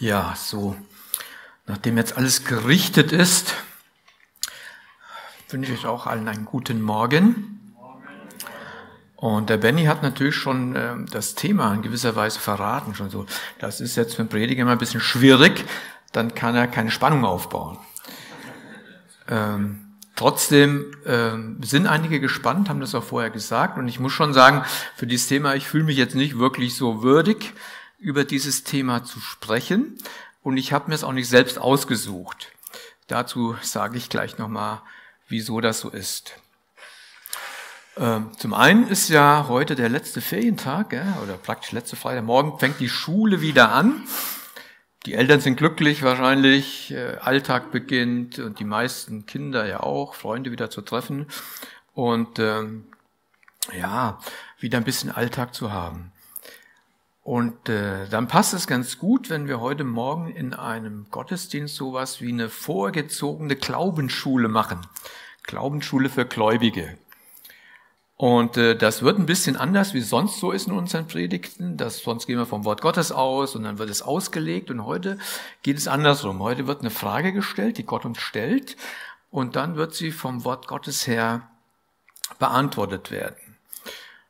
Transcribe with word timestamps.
Ja, 0.00 0.34
so, 0.36 0.76
nachdem 1.66 1.96
jetzt 1.96 2.16
alles 2.16 2.44
gerichtet 2.44 3.12
ist, 3.12 3.54
wünsche 5.50 5.72
ich 5.72 5.86
auch 5.86 6.06
allen 6.06 6.26
einen 6.26 6.44
guten 6.44 6.82
Morgen. 6.82 7.60
Und 9.14 9.50
der 9.50 9.56
Benny 9.56 9.84
hat 9.84 10.02
natürlich 10.02 10.34
schon 10.34 10.74
äh, 10.74 10.96
das 11.10 11.36
Thema 11.36 11.72
in 11.72 11.82
gewisser 11.82 12.16
Weise 12.16 12.40
verraten, 12.40 12.94
schon 12.94 13.08
so. 13.08 13.24
Das 13.58 13.80
ist 13.80 13.96
jetzt 13.96 14.16
für 14.16 14.22
einen 14.22 14.28
Prediger 14.28 14.62
immer 14.62 14.72
ein 14.72 14.78
bisschen 14.78 15.00
schwierig, 15.00 15.64
dann 16.12 16.34
kann 16.34 16.56
er 16.56 16.66
keine 16.66 16.90
Spannung 16.90 17.24
aufbauen. 17.24 17.78
Ähm, 19.28 19.94
trotzdem 20.16 20.92
äh, 21.04 21.64
sind 21.64 21.86
einige 21.86 22.18
gespannt, 22.18 22.68
haben 22.68 22.80
das 22.80 22.94
auch 22.96 23.04
vorher 23.04 23.30
gesagt. 23.30 23.78
Und 23.78 23.86
ich 23.86 24.00
muss 24.00 24.12
schon 24.12 24.34
sagen, 24.34 24.64
für 24.96 25.06
dieses 25.06 25.28
Thema, 25.28 25.54
ich 25.54 25.68
fühle 25.68 25.84
mich 25.84 25.96
jetzt 25.96 26.16
nicht 26.16 26.38
wirklich 26.38 26.76
so 26.76 27.02
würdig, 27.02 27.54
über 28.04 28.24
dieses 28.24 28.64
Thema 28.64 29.02
zu 29.02 29.18
sprechen. 29.18 29.96
Und 30.42 30.58
ich 30.58 30.72
habe 30.72 30.88
mir 30.88 30.94
es 30.94 31.04
auch 31.04 31.12
nicht 31.12 31.28
selbst 31.28 31.58
ausgesucht. 31.58 32.52
Dazu 33.06 33.56
sage 33.62 33.96
ich 33.96 34.10
gleich 34.10 34.36
nochmal, 34.36 34.82
wieso 35.26 35.62
das 35.62 35.80
so 35.80 35.88
ist. 35.88 36.34
Ähm, 37.96 38.30
zum 38.38 38.52
einen 38.52 38.86
ist 38.88 39.08
ja 39.08 39.46
heute 39.48 39.74
der 39.74 39.88
letzte 39.88 40.20
Ferientag, 40.20 40.92
oder 41.22 41.38
praktisch 41.42 41.72
letzte 41.72 41.96
Freitag. 41.96 42.24
Morgen 42.24 42.58
fängt 42.58 42.78
die 42.78 42.90
Schule 42.90 43.40
wieder 43.40 43.72
an. 43.72 44.06
Die 45.06 45.14
Eltern 45.14 45.40
sind 45.40 45.56
glücklich 45.56 46.02
wahrscheinlich, 46.02 46.90
äh, 46.90 47.16
Alltag 47.20 47.70
beginnt 47.70 48.38
und 48.38 48.58
die 48.58 48.64
meisten 48.64 49.24
Kinder 49.24 49.66
ja 49.66 49.80
auch, 49.80 50.14
Freunde 50.14 50.50
wieder 50.50 50.70
zu 50.70 50.82
treffen 50.82 51.26
und 51.94 52.38
ähm, 52.38 52.86
ja, 53.78 54.20
wieder 54.58 54.78
ein 54.78 54.84
bisschen 54.84 55.10
Alltag 55.10 55.54
zu 55.54 55.72
haben. 55.72 56.12
Und 57.24 57.70
äh, 57.70 58.06
dann 58.10 58.28
passt 58.28 58.52
es 58.52 58.66
ganz 58.66 58.98
gut, 58.98 59.30
wenn 59.30 59.48
wir 59.48 59.58
heute 59.58 59.82
Morgen 59.82 60.28
in 60.28 60.52
einem 60.52 61.06
Gottesdienst 61.10 61.74
sowas 61.74 62.20
wie 62.20 62.28
eine 62.28 62.50
vorgezogene 62.50 63.56
Glaubensschule 63.56 64.48
machen. 64.48 64.86
Glaubensschule 65.42 66.10
für 66.10 66.26
Gläubige. 66.26 66.98
Und 68.18 68.58
äh, 68.58 68.76
das 68.76 69.00
wird 69.00 69.18
ein 69.18 69.24
bisschen 69.24 69.56
anders, 69.56 69.94
wie 69.94 70.02
sonst 70.02 70.38
so 70.38 70.52
ist 70.52 70.66
in 70.66 70.74
unseren 70.74 71.06
Predigten. 71.06 71.78
Das, 71.78 72.00
sonst 72.00 72.26
gehen 72.26 72.36
wir 72.36 72.44
vom 72.44 72.66
Wort 72.66 72.82
Gottes 72.82 73.10
aus 73.10 73.56
und 73.56 73.64
dann 73.64 73.78
wird 73.78 73.88
es 73.88 74.02
ausgelegt. 74.02 74.70
Und 74.70 74.84
heute 74.84 75.16
geht 75.62 75.78
es 75.78 75.88
andersrum. 75.88 76.40
Heute 76.40 76.66
wird 76.66 76.80
eine 76.80 76.90
Frage 76.90 77.32
gestellt, 77.32 77.78
die 77.78 77.86
Gott 77.86 78.04
uns 78.04 78.18
stellt. 78.18 78.76
Und 79.30 79.56
dann 79.56 79.76
wird 79.76 79.94
sie 79.94 80.12
vom 80.12 80.44
Wort 80.44 80.68
Gottes 80.68 81.06
her 81.06 81.48
beantwortet 82.38 83.10
werden. 83.10 83.43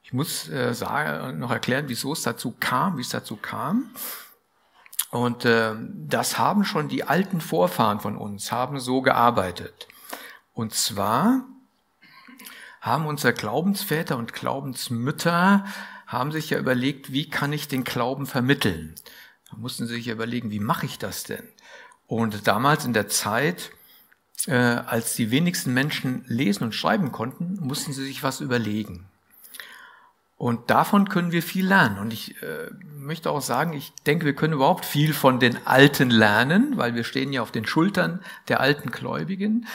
Ich 0.04 0.12
muss 0.12 0.48
äh, 0.50 0.74
sagen, 0.74 1.38
noch 1.38 1.50
erklären, 1.50 1.88
wieso 1.88 2.12
es 2.12 2.22
dazu 2.22 2.54
kam, 2.60 2.98
wie 2.98 3.00
es 3.00 3.08
dazu 3.08 3.36
kam. 3.36 3.90
Und 5.10 5.46
äh, 5.46 5.74
das 6.06 6.38
haben 6.38 6.64
schon 6.64 6.88
die 6.88 7.04
alten 7.04 7.40
Vorfahren 7.40 8.00
von 8.00 8.16
uns, 8.16 8.52
haben 8.52 8.78
so 8.80 9.00
gearbeitet. 9.00 9.88
Und 10.52 10.74
zwar 10.74 11.46
haben 12.82 13.06
unsere 13.06 13.32
Glaubensväter 13.32 14.18
und 14.18 14.34
Glaubensmütter 14.34 15.64
haben 16.06 16.32
sich 16.32 16.50
ja 16.50 16.58
überlegt, 16.58 17.10
wie 17.10 17.30
kann 17.30 17.54
ich 17.54 17.66
den 17.66 17.82
Glauben 17.82 18.26
vermitteln? 18.26 18.94
Da 19.50 19.56
mussten 19.56 19.86
sie 19.86 19.94
sich 19.94 20.08
überlegen, 20.08 20.50
wie 20.50 20.60
mache 20.60 20.84
ich 20.84 20.98
das 20.98 21.24
denn? 21.24 21.48
Und 22.06 22.46
damals 22.46 22.84
in 22.84 22.92
der 22.92 23.08
Zeit, 23.08 23.70
äh, 24.46 24.52
als 24.52 25.14
die 25.14 25.30
wenigsten 25.30 25.72
Menschen 25.72 26.26
lesen 26.26 26.64
und 26.64 26.74
schreiben 26.74 27.10
konnten, 27.10 27.56
mussten 27.58 27.94
sie 27.94 28.04
sich 28.04 28.22
was 28.22 28.40
überlegen. 28.40 29.08
Und 30.44 30.68
davon 30.68 31.08
können 31.08 31.32
wir 31.32 31.42
viel 31.42 31.66
lernen. 31.66 31.98
Und 31.98 32.12
ich 32.12 32.42
äh, 32.42 32.68
möchte 32.98 33.30
auch 33.30 33.40
sagen, 33.40 33.72
ich 33.72 33.94
denke, 34.06 34.26
wir 34.26 34.34
können 34.34 34.52
überhaupt 34.52 34.84
viel 34.84 35.14
von 35.14 35.40
den 35.40 35.66
Alten 35.66 36.10
lernen, 36.10 36.76
weil 36.76 36.94
wir 36.94 37.04
stehen 37.04 37.32
ja 37.32 37.40
auf 37.40 37.50
den 37.50 37.66
Schultern 37.66 38.20
der 38.48 38.60
alten 38.60 38.90
Gläubigen. 38.90 39.66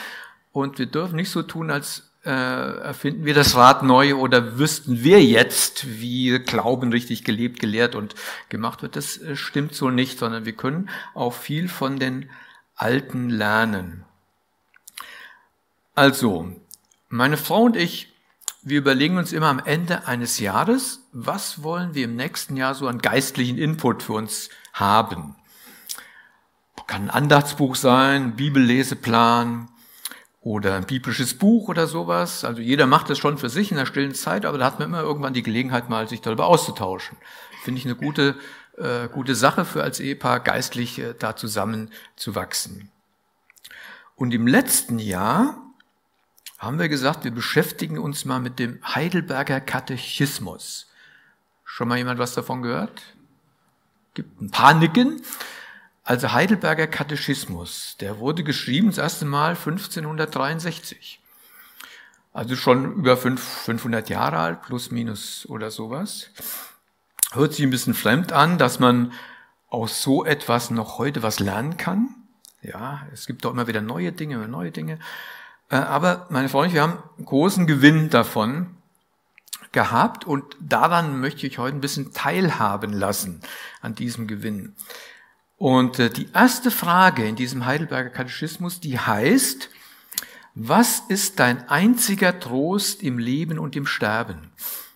Und 0.52 0.78
wir 0.78 0.86
dürfen 0.86 1.16
nicht 1.16 1.30
so 1.30 1.42
tun, 1.42 1.72
als 1.72 2.12
äh, 2.24 2.30
erfinden 2.30 3.24
wir 3.24 3.34
das 3.34 3.56
Rad 3.56 3.82
neu 3.82 4.14
oder 4.14 4.60
wüssten 4.60 5.02
wir 5.02 5.20
jetzt, 5.24 6.00
wie 6.00 6.38
Glauben 6.38 6.92
richtig 6.92 7.24
gelebt, 7.24 7.58
gelehrt 7.58 7.96
und 7.96 8.14
gemacht 8.48 8.82
wird. 8.82 8.94
Das 8.94 9.18
äh, 9.18 9.34
stimmt 9.34 9.74
so 9.74 9.90
nicht, 9.90 10.20
sondern 10.20 10.44
wir 10.44 10.54
können 10.54 10.88
auch 11.14 11.32
viel 11.32 11.66
von 11.66 11.98
den 11.98 12.30
Alten 12.76 13.28
lernen. 13.28 14.04
Also, 15.96 16.52
meine 17.08 17.38
Frau 17.38 17.64
und 17.64 17.74
ich 17.76 18.09
wir 18.62 18.78
überlegen 18.78 19.16
uns 19.16 19.32
immer 19.32 19.48
am 19.48 19.60
Ende 19.64 20.06
eines 20.06 20.38
Jahres, 20.38 21.06
was 21.12 21.62
wollen 21.62 21.94
wir 21.94 22.04
im 22.04 22.16
nächsten 22.16 22.56
Jahr 22.56 22.74
so 22.74 22.88
an 22.88 22.98
geistlichen 22.98 23.58
Input 23.58 24.02
für 24.02 24.14
uns 24.14 24.50
haben. 24.72 25.36
Kann 26.86 27.02
ein 27.02 27.10
Andachtsbuch 27.10 27.76
sein, 27.76 28.34
Bibelleseplan 28.34 29.68
oder 30.40 30.74
ein 30.74 30.86
biblisches 30.86 31.34
Buch 31.34 31.68
oder 31.68 31.86
sowas. 31.86 32.44
Also 32.44 32.60
jeder 32.60 32.86
macht 32.86 33.10
das 33.10 33.18
schon 33.18 33.38
für 33.38 33.48
sich 33.48 33.70
in 33.70 33.76
der 33.76 33.86
stillen 33.86 34.12
Zeit, 34.12 34.44
aber 34.44 34.58
da 34.58 34.66
hat 34.66 34.80
man 34.80 34.88
immer 34.88 35.02
irgendwann 35.02 35.32
die 35.32 35.44
Gelegenheit, 35.44 35.88
mal 35.88 36.08
sich 36.08 36.20
darüber 36.20 36.46
auszutauschen. 36.46 37.16
Finde 37.62 37.78
ich 37.78 37.84
eine 37.84 37.94
gute, 37.94 38.34
äh, 38.76 39.06
gute 39.08 39.36
Sache 39.36 39.64
für 39.64 39.84
als 39.84 40.00
Ehepaar, 40.00 40.40
geistlich 40.40 40.98
äh, 40.98 41.14
da 41.16 41.36
zusammen 41.36 41.90
zu 42.16 42.34
wachsen. 42.34 42.90
Und 44.16 44.34
im 44.34 44.48
letzten 44.48 44.98
Jahr 44.98 45.69
haben 46.60 46.78
wir 46.78 46.90
gesagt, 46.90 47.24
wir 47.24 47.30
beschäftigen 47.30 47.98
uns 47.98 48.26
mal 48.26 48.38
mit 48.38 48.58
dem 48.58 48.78
Heidelberger 48.84 49.62
Katechismus. 49.62 50.90
Schon 51.64 51.88
mal 51.88 51.96
jemand 51.96 52.20
was 52.20 52.34
davon 52.34 52.60
gehört? 52.60 53.00
Gibt 54.12 54.42
ein 54.42 54.50
paar 54.50 54.74
Nicken. 54.74 55.22
Also 56.04 56.32
Heidelberger 56.32 56.86
Katechismus, 56.86 57.96
der 58.00 58.18
wurde 58.18 58.44
geschrieben 58.44 58.88
das 58.88 58.98
erste 58.98 59.24
Mal 59.24 59.56
1563. 59.56 61.20
Also 62.34 62.56
schon 62.56 62.92
über 62.92 63.16
500 63.16 64.10
Jahre 64.10 64.38
alt, 64.38 64.62
plus 64.62 64.90
minus 64.90 65.46
oder 65.48 65.70
sowas. 65.70 66.30
Hört 67.32 67.54
sich 67.54 67.64
ein 67.64 67.70
bisschen 67.70 67.94
fremd 67.94 68.32
an, 68.32 68.58
dass 68.58 68.78
man 68.78 69.12
aus 69.70 70.02
so 70.02 70.26
etwas 70.26 70.70
noch 70.70 70.98
heute 70.98 71.22
was 71.22 71.40
lernen 71.40 71.78
kann. 71.78 72.14
Ja, 72.60 73.06
es 73.14 73.26
gibt 73.26 73.46
doch 73.46 73.52
immer 73.52 73.66
wieder 73.66 73.80
neue 73.80 74.12
Dinge, 74.12 74.46
neue 74.46 74.72
Dinge. 74.72 74.98
Äh, 75.70 75.76
aber 75.76 76.26
meine 76.30 76.48
Freunde, 76.48 76.74
wir 76.74 76.82
haben 76.82 77.02
großen 77.24 77.66
Gewinn 77.66 78.10
davon 78.10 78.76
gehabt 79.72 80.26
und 80.26 80.44
daran 80.60 81.20
möchte 81.20 81.46
ich 81.46 81.58
heute 81.58 81.76
ein 81.76 81.80
bisschen 81.80 82.12
teilhaben 82.12 82.92
lassen 82.92 83.40
an 83.80 83.94
diesem 83.94 84.26
Gewinn. 84.26 84.74
Und 85.56 85.98
äh, 85.98 86.10
die 86.10 86.28
erste 86.34 86.70
Frage 86.70 87.26
in 87.26 87.36
diesem 87.36 87.66
Heidelberger 87.66 88.10
Katechismus, 88.10 88.80
die 88.80 88.98
heißt, 88.98 89.70
was 90.54 91.00
ist 91.08 91.38
dein 91.38 91.68
einziger 91.68 92.40
Trost 92.40 93.02
im 93.02 93.18
Leben 93.18 93.58
und 93.58 93.76
im 93.76 93.86
Sterben? 93.86 94.50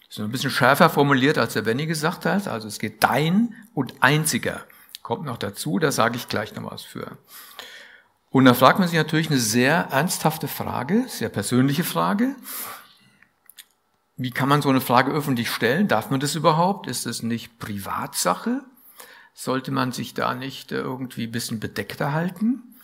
Das 0.08 0.18
ist 0.18 0.24
ein 0.24 0.32
bisschen 0.32 0.50
schärfer 0.50 0.90
formuliert, 0.90 1.38
als 1.38 1.52
der 1.52 1.62
Benny 1.62 1.86
gesagt 1.86 2.24
hat. 2.26 2.48
Also 2.48 2.66
es 2.66 2.78
geht 2.78 3.02
dein 3.04 3.54
und 3.74 3.94
einziger. 4.00 4.64
Kommt 5.02 5.24
noch 5.24 5.36
dazu, 5.36 5.78
da 5.78 5.92
sage 5.92 6.16
ich 6.16 6.28
gleich 6.28 6.54
noch 6.54 6.70
was 6.70 6.82
für. 6.82 7.18
Und 8.34 8.46
da 8.46 8.54
fragt 8.54 8.80
man 8.80 8.88
sich 8.88 8.96
natürlich 8.96 9.30
eine 9.30 9.38
sehr 9.38 9.90
ernsthafte 9.92 10.48
Frage, 10.48 11.04
sehr 11.06 11.28
persönliche 11.28 11.84
Frage. 11.84 12.34
Wie 14.16 14.32
kann 14.32 14.48
man 14.48 14.60
so 14.60 14.70
eine 14.70 14.80
Frage 14.80 15.12
öffentlich 15.12 15.48
stellen? 15.48 15.86
Darf 15.86 16.10
man 16.10 16.18
das 16.18 16.34
überhaupt? 16.34 16.88
Ist 16.88 17.06
das 17.06 17.22
nicht 17.22 17.60
Privatsache? 17.60 18.64
Sollte 19.34 19.70
man 19.70 19.92
sich 19.92 20.14
da 20.14 20.34
nicht 20.34 20.72
irgendwie 20.72 21.28
ein 21.28 21.30
bisschen 21.30 21.60
bedeckter 21.60 22.12
halten? 22.12 22.74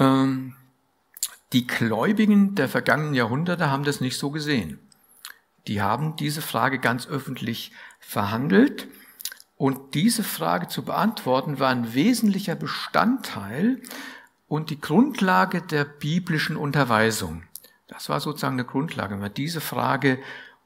Ähm, 0.00 0.56
die 1.52 1.68
Gläubigen 1.68 2.56
der 2.56 2.68
vergangenen 2.68 3.14
Jahrhunderte 3.14 3.70
haben 3.70 3.84
das 3.84 4.00
nicht 4.00 4.18
so 4.18 4.32
gesehen. 4.32 4.80
Die 5.68 5.80
haben 5.80 6.16
diese 6.16 6.42
Frage 6.42 6.80
ganz 6.80 7.06
öffentlich 7.06 7.70
verhandelt 8.00 8.88
und 9.58 9.94
diese 9.94 10.22
Frage 10.22 10.68
zu 10.68 10.84
beantworten 10.84 11.58
war 11.58 11.70
ein 11.70 11.92
wesentlicher 11.92 12.54
Bestandteil 12.54 13.82
und 14.46 14.70
die 14.70 14.80
Grundlage 14.80 15.60
der 15.60 15.84
biblischen 15.84 16.56
Unterweisung. 16.56 17.42
Das 17.88 18.08
war 18.08 18.20
sozusagen 18.20 18.54
eine 18.54 18.64
Grundlage, 18.64 19.14
wenn 19.14 19.20
man 19.20 19.34
diese 19.34 19.60
Frage 19.60 20.20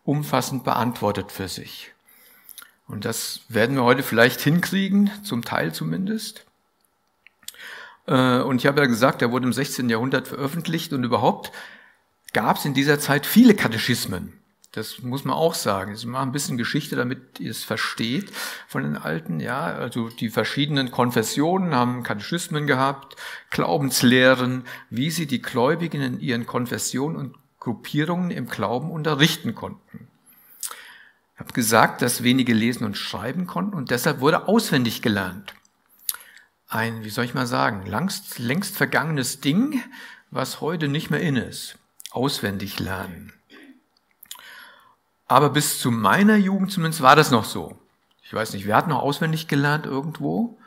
umfassend 0.04 0.62
beantwortet 0.64 1.32
für 1.32 1.48
sich. 1.48 1.92
Und 2.86 3.06
das 3.06 3.40
werden 3.48 3.76
wir 3.76 3.84
heute 3.84 4.02
vielleicht 4.02 4.42
hinkriegen, 4.42 5.10
zum 5.24 5.42
Teil 5.42 5.72
zumindest. 5.72 6.44
Äh, 8.06 8.40
und 8.40 8.58
ich 8.58 8.66
habe 8.66 8.82
ja 8.82 8.86
gesagt, 8.86 9.22
er 9.22 9.30
wurde 9.30 9.46
im 9.46 9.54
16. 9.54 9.88
Jahrhundert 9.88 10.28
veröffentlicht 10.28 10.92
und 10.92 11.02
überhaupt 11.02 11.50
gab 12.34 12.58
es 12.58 12.66
in 12.66 12.74
dieser 12.74 13.00
Zeit 13.00 13.24
viele 13.24 13.54
Katechismen. 13.54 14.41
Das 14.72 15.02
muss 15.02 15.26
man 15.26 15.36
auch 15.36 15.52
sagen. 15.52 15.96
Sie 15.96 16.06
machen 16.06 16.30
ein 16.30 16.32
bisschen 16.32 16.56
Geschichte, 16.56 16.96
damit 16.96 17.38
ihr 17.38 17.50
es 17.50 17.62
versteht 17.62 18.32
von 18.66 18.82
den 18.82 18.96
Alten. 18.96 19.38
Ja, 19.38 19.64
also 19.64 20.08
die 20.08 20.30
verschiedenen 20.30 20.90
Konfessionen 20.90 21.74
haben 21.74 22.02
Katechismen 22.02 22.66
gehabt, 22.66 23.16
Glaubenslehren, 23.50 24.64
wie 24.88 25.10
sie 25.10 25.26
die 25.26 25.42
Gläubigen 25.42 26.00
in 26.00 26.20
ihren 26.20 26.46
Konfessionen 26.46 27.16
und 27.16 27.36
Gruppierungen 27.60 28.30
im 28.30 28.48
Glauben 28.48 28.90
unterrichten 28.90 29.54
konnten. 29.54 30.08
Ich 31.34 31.40
habe 31.40 31.52
gesagt, 31.52 32.00
dass 32.00 32.22
wenige 32.22 32.54
lesen 32.54 32.84
und 32.84 32.96
schreiben 32.96 33.46
konnten 33.46 33.76
und 33.76 33.90
deshalb 33.90 34.20
wurde 34.20 34.48
auswendig 34.48 35.02
gelernt. 35.02 35.54
ein, 36.68 37.04
wie 37.04 37.10
soll 37.10 37.26
ich 37.26 37.34
mal 37.34 37.46
sagen, 37.46 37.84
längst, 37.84 38.38
längst 38.38 38.74
vergangenes 38.74 39.40
Ding, 39.40 39.82
was 40.30 40.62
heute 40.62 40.88
nicht 40.88 41.10
mehr 41.10 41.20
in 41.20 41.36
ist. 41.36 41.76
Auswendig 42.10 42.80
lernen. 42.80 43.34
Aber 45.32 45.48
bis 45.48 45.80
zu 45.80 45.90
meiner 45.90 46.36
Jugend 46.36 46.72
zumindest 46.72 47.00
war 47.00 47.16
das 47.16 47.30
noch 47.30 47.46
so. 47.46 47.78
Ich 48.22 48.34
weiß 48.34 48.52
nicht, 48.52 48.66
wer 48.66 48.76
hat 48.76 48.86
noch 48.86 49.00
auswendig 49.00 49.48
gelernt 49.48 49.86
irgendwo? 49.86 50.58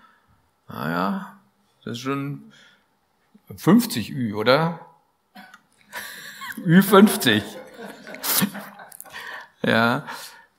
Naja, 0.67 1.37
das 1.83 1.97
ist 1.97 1.99
schon 1.99 2.51
50 3.55 4.09
Ü, 4.09 4.33
oder? 4.33 4.79
Ü 6.65 6.81
50. 6.81 7.43
ja, 9.61 10.03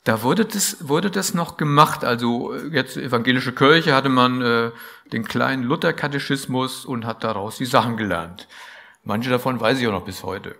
da 0.04 0.22
wurde 0.22 0.44
das, 0.44 0.86
wurde 0.86 1.10
das 1.10 1.34
noch 1.34 1.56
gemacht. 1.56 2.04
Also 2.04 2.54
jetzt 2.54 2.96
evangelische 2.96 3.52
Kirche 3.52 3.92
hatte 3.92 4.08
man 4.08 4.40
äh, 4.40 4.70
den 5.12 5.24
kleinen 5.24 5.64
Luther-Katechismus 5.64 6.84
und 6.84 7.06
hat 7.06 7.24
daraus 7.24 7.56
die 7.56 7.66
Sachen 7.66 7.96
gelernt. 7.96 8.46
Manche 9.02 9.30
davon 9.30 9.58
weiß 9.58 9.80
ich 9.80 9.88
auch 9.88 9.92
noch 9.92 10.04
bis 10.04 10.22
heute. 10.22 10.54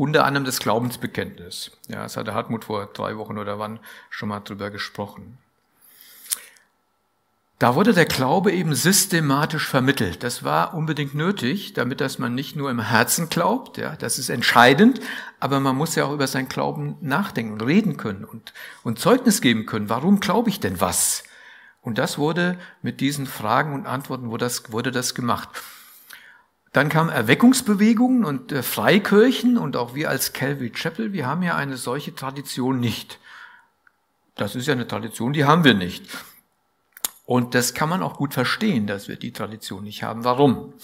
Unter 0.00 0.24
anderem 0.24 0.46
das 0.46 0.60
Glaubensbekenntnis. 0.60 1.72
Ja, 1.88 2.04
das 2.04 2.16
hatte 2.16 2.32
Hartmut 2.32 2.64
vor 2.64 2.86
drei 2.86 3.18
Wochen 3.18 3.36
oder 3.36 3.58
wann 3.58 3.80
schon 4.08 4.30
mal 4.30 4.40
drüber 4.40 4.70
gesprochen. 4.70 5.36
Da 7.58 7.74
wurde 7.74 7.92
der 7.92 8.06
Glaube 8.06 8.50
eben 8.50 8.74
systematisch 8.74 9.68
vermittelt. 9.68 10.22
Das 10.22 10.42
war 10.42 10.72
unbedingt 10.72 11.14
nötig, 11.14 11.74
damit 11.74 12.00
dass 12.00 12.18
man 12.18 12.34
nicht 12.34 12.56
nur 12.56 12.70
im 12.70 12.80
Herzen 12.80 13.28
glaubt, 13.28 13.76
ja, 13.76 13.94
das 13.94 14.18
ist 14.18 14.30
entscheidend, 14.30 15.00
aber 15.38 15.60
man 15.60 15.76
muss 15.76 15.96
ja 15.96 16.06
auch 16.06 16.14
über 16.14 16.28
sein 16.28 16.48
Glauben 16.48 16.96
nachdenken 17.02 17.52
und 17.52 17.60
reden 17.60 17.98
können 17.98 18.24
und, 18.24 18.54
und 18.82 18.98
Zeugnis 18.98 19.42
geben 19.42 19.66
können. 19.66 19.90
Warum 19.90 20.20
glaube 20.20 20.48
ich 20.48 20.60
denn 20.60 20.80
was? 20.80 21.24
Und 21.82 21.98
das 21.98 22.16
wurde 22.16 22.58
mit 22.80 23.02
diesen 23.02 23.26
Fragen 23.26 23.74
und 23.74 23.84
Antworten 23.84 24.30
wurde 24.30 24.46
das, 24.46 24.72
wurde 24.72 24.92
das 24.92 25.14
gemacht. 25.14 25.50
Dann 26.72 26.88
kamen 26.88 27.10
Erweckungsbewegungen 27.10 28.24
und 28.24 28.52
äh, 28.52 28.62
Freikirchen 28.62 29.58
und 29.58 29.76
auch 29.76 29.94
wir 29.94 30.08
als 30.08 30.32
Calvary 30.32 30.70
Chapel, 30.70 31.12
wir 31.12 31.26
haben 31.26 31.42
ja 31.42 31.56
eine 31.56 31.76
solche 31.76 32.14
Tradition 32.14 32.78
nicht. 32.78 33.18
Das 34.36 34.54
ist 34.54 34.66
ja 34.66 34.74
eine 34.74 34.86
Tradition, 34.86 35.32
die 35.32 35.44
haben 35.44 35.64
wir 35.64 35.74
nicht. 35.74 36.06
Und 37.26 37.54
das 37.54 37.74
kann 37.74 37.88
man 37.88 38.02
auch 38.02 38.16
gut 38.16 38.34
verstehen, 38.34 38.86
dass 38.86 39.08
wir 39.08 39.16
die 39.16 39.32
Tradition 39.32 39.84
nicht 39.84 40.02
haben. 40.02 40.24
Warum? 40.24 40.74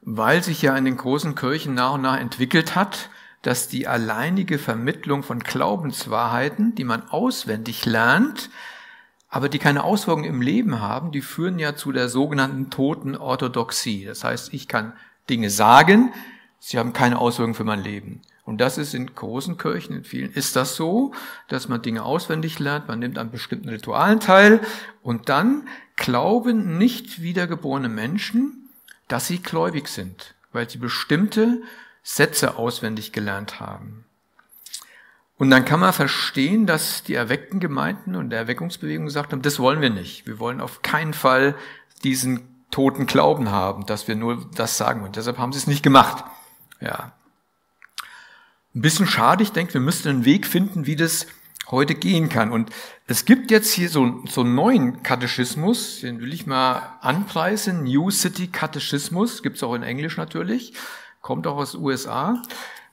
Weil 0.00 0.42
sich 0.42 0.62
ja 0.62 0.76
in 0.76 0.84
den 0.84 0.96
großen 0.96 1.34
Kirchen 1.34 1.74
nach 1.74 1.94
und 1.94 2.02
nach 2.02 2.18
entwickelt 2.18 2.74
hat, 2.74 3.10
dass 3.42 3.68
die 3.68 3.86
alleinige 3.86 4.58
Vermittlung 4.58 5.22
von 5.22 5.38
Glaubenswahrheiten, 5.38 6.74
die 6.74 6.84
man 6.84 7.08
auswendig 7.08 7.86
lernt, 7.86 8.50
aber 9.36 9.50
die 9.50 9.58
keine 9.58 9.84
Auswirkungen 9.84 10.24
im 10.24 10.40
Leben 10.40 10.80
haben, 10.80 11.12
die 11.12 11.20
führen 11.20 11.58
ja 11.58 11.76
zu 11.76 11.92
der 11.92 12.08
sogenannten 12.08 12.70
toten 12.70 13.14
Orthodoxie. 13.14 14.06
Das 14.06 14.24
heißt, 14.24 14.54
ich 14.54 14.66
kann 14.66 14.94
Dinge 15.28 15.50
sagen, 15.50 16.14
sie 16.58 16.78
haben 16.78 16.94
keine 16.94 17.18
Auswirkungen 17.18 17.52
für 17.52 17.62
mein 17.62 17.82
Leben. 17.82 18.22
Und 18.46 18.62
das 18.62 18.78
ist 18.78 18.94
in 18.94 19.14
großen 19.14 19.58
Kirchen, 19.58 19.94
in 19.94 20.04
vielen 20.04 20.32
ist 20.32 20.56
das 20.56 20.74
so, 20.74 21.12
dass 21.48 21.68
man 21.68 21.82
Dinge 21.82 22.02
auswendig 22.02 22.58
lernt, 22.60 22.88
man 22.88 22.98
nimmt 22.98 23.18
an 23.18 23.30
bestimmten 23.30 23.68
Ritualen 23.68 24.20
teil 24.20 24.62
und 25.02 25.28
dann 25.28 25.68
glauben 25.96 26.78
nicht 26.78 27.20
wiedergeborene 27.20 27.90
Menschen, 27.90 28.70
dass 29.06 29.26
sie 29.26 29.42
gläubig 29.42 29.88
sind, 29.88 30.34
weil 30.52 30.70
sie 30.70 30.78
bestimmte 30.78 31.60
Sätze 32.02 32.56
auswendig 32.56 33.12
gelernt 33.12 33.60
haben. 33.60 34.05
Und 35.38 35.50
dann 35.50 35.64
kann 35.64 35.80
man 35.80 35.92
verstehen, 35.92 36.66
dass 36.66 37.02
die 37.02 37.14
erweckten 37.14 37.60
Gemeinden 37.60 38.16
und 38.16 38.30
der 38.30 38.38
Erweckungsbewegung 38.38 39.04
gesagt 39.04 39.32
haben, 39.32 39.42
das 39.42 39.58
wollen 39.58 39.82
wir 39.82 39.90
nicht. 39.90 40.26
Wir 40.26 40.38
wollen 40.38 40.60
auf 40.60 40.82
keinen 40.82 41.12
Fall 41.12 41.54
diesen 42.04 42.66
toten 42.70 43.06
Glauben 43.06 43.50
haben, 43.50 43.86
dass 43.86 44.08
wir 44.08 44.16
nur 44.16 44.50
das 44.54 44.78
sagen. 44.78 45.02
Und 45.02 45.16
deshalb 45.16 45.38
haben 45.38 45.52
sie 45.52 45.58
es 45.58 45.66
nicht 45.66 45.82
gemacht. 45.82 46.24
Ja, 46.80 47.12
ein 48.76 48.82
bisschen 48.82 49.06
schade. 49.06 49.42
Ich 49.42 49.52
denke, 49.52 49.74
wir 49.74 49.80
müssten 49.80 50.08
einen 50.08 50.24
Weg 50.26 50.46
finden, 50.46 50.86
wie 50.86 50.96
das 50.96 51.26
heute 51.70 51.94
gehen 51.94 52.28
kann. 52.28 52.52
Und 52.52 52.70
es 53.06 53.24
gibt 53.24 53.50
jetzt 53.50 53.72
hier 53.72 53.88
so, 53.88 54.22
so 54.28 54.42
einen 54.42 54.54
neuen 54.54 55.02
Katechismus, 55.02 56.00
den 56.00 56.20
will 56.20 56.32
ich 56.32 56.46
mal 56.46 56.98
anpreisen. 57.00 57.84
New 57.84 58.10
City 58.10 58.48
Katechismus, 58.48 59.42
gibt's 59.42 59.62
auch 59.62 59.74
in 59.74 59.82
Englisch 59.82 60.16
natürlich, 60.16 60.74
kommt 61.22 61.46
auch 61.46 61.56
aus 61.56 61.72
den 61.72 61.80
USA. 61.82 62.42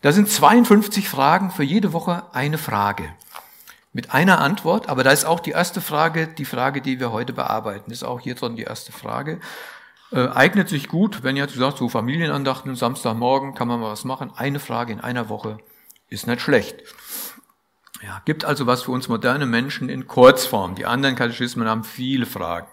Da 0.04 0.12
sind 0.12 0.30
52 0.30 1.08
Fragen, 1.08 1.50
für 1.50 1.64
jede 1.64 1.94
Woche 1.94 2.24
eine 2.34 2.58
Frage. 2.58 3.06
Mit 3.94 4.14
einer 4.14 4.42
Antwort, 4.42 4.90
aber 4.90 5.02
da 5.06 5.12
ist 5.12 5.24
auch 5.24 5.40
die 5.40 5.52
erste 5.52 5.80
Frage, 5.80 6.28
die 6.28 6.44
Frage, 6.44 6.82
die 6.82 7.00
wir 7.00 7.14
heute 7.14 7.32
bearbeiten, 7.32 7.90
ist 7.90 8.04
auch 8.04 8.20
hier 8.20 8.36
drin 8.36 8.58
die 8.58 8.64
erste 8.64 8.92
Frage. 8.92 9.40
Äh, 10.12 10.28
eignet 10.28 10.68
sich 10.68 10.90
gut, 10.90 11.24
wenn 11.24 11.38
ihr 11.38 11.44
jetzt 11.44 11.56
sagt, 11.56 11.78
so 11.78 11.88
Familienandachten, 11.88 12.76
Samstagmorgen 12.76 13.56
kann 13.56 13.70
man 13.70 13.80
mal 13.80 13.92
was 13.92 14.04
machen. 14.04 14.34
Eine 14.36 14.60
Frage 14.60 14.92
in 14.92 15.00
einer 15.00 15.30
Woche 15.30 15.58
ist 16.10 16.28
nicht 16.28 16.42
schlecht. 16.42 16.84
Ja, 18.02 18.22
gibt 18.26 18.44
also 18.44 18.68
was 18.68 18.84
für 18.84 18.92
uns 18.92 19.08
moderne 19.08 19.46
Menschen 19.46 19.88
in 19.88 20.06
Kurzform. 20.06 20.76
Die 20.76 20.86
anderen 20.86 21.16
Katechismen 21.16 21.70
haben 21.70 21.86
viele 21.86 22.26
Fragen 22.26 22.68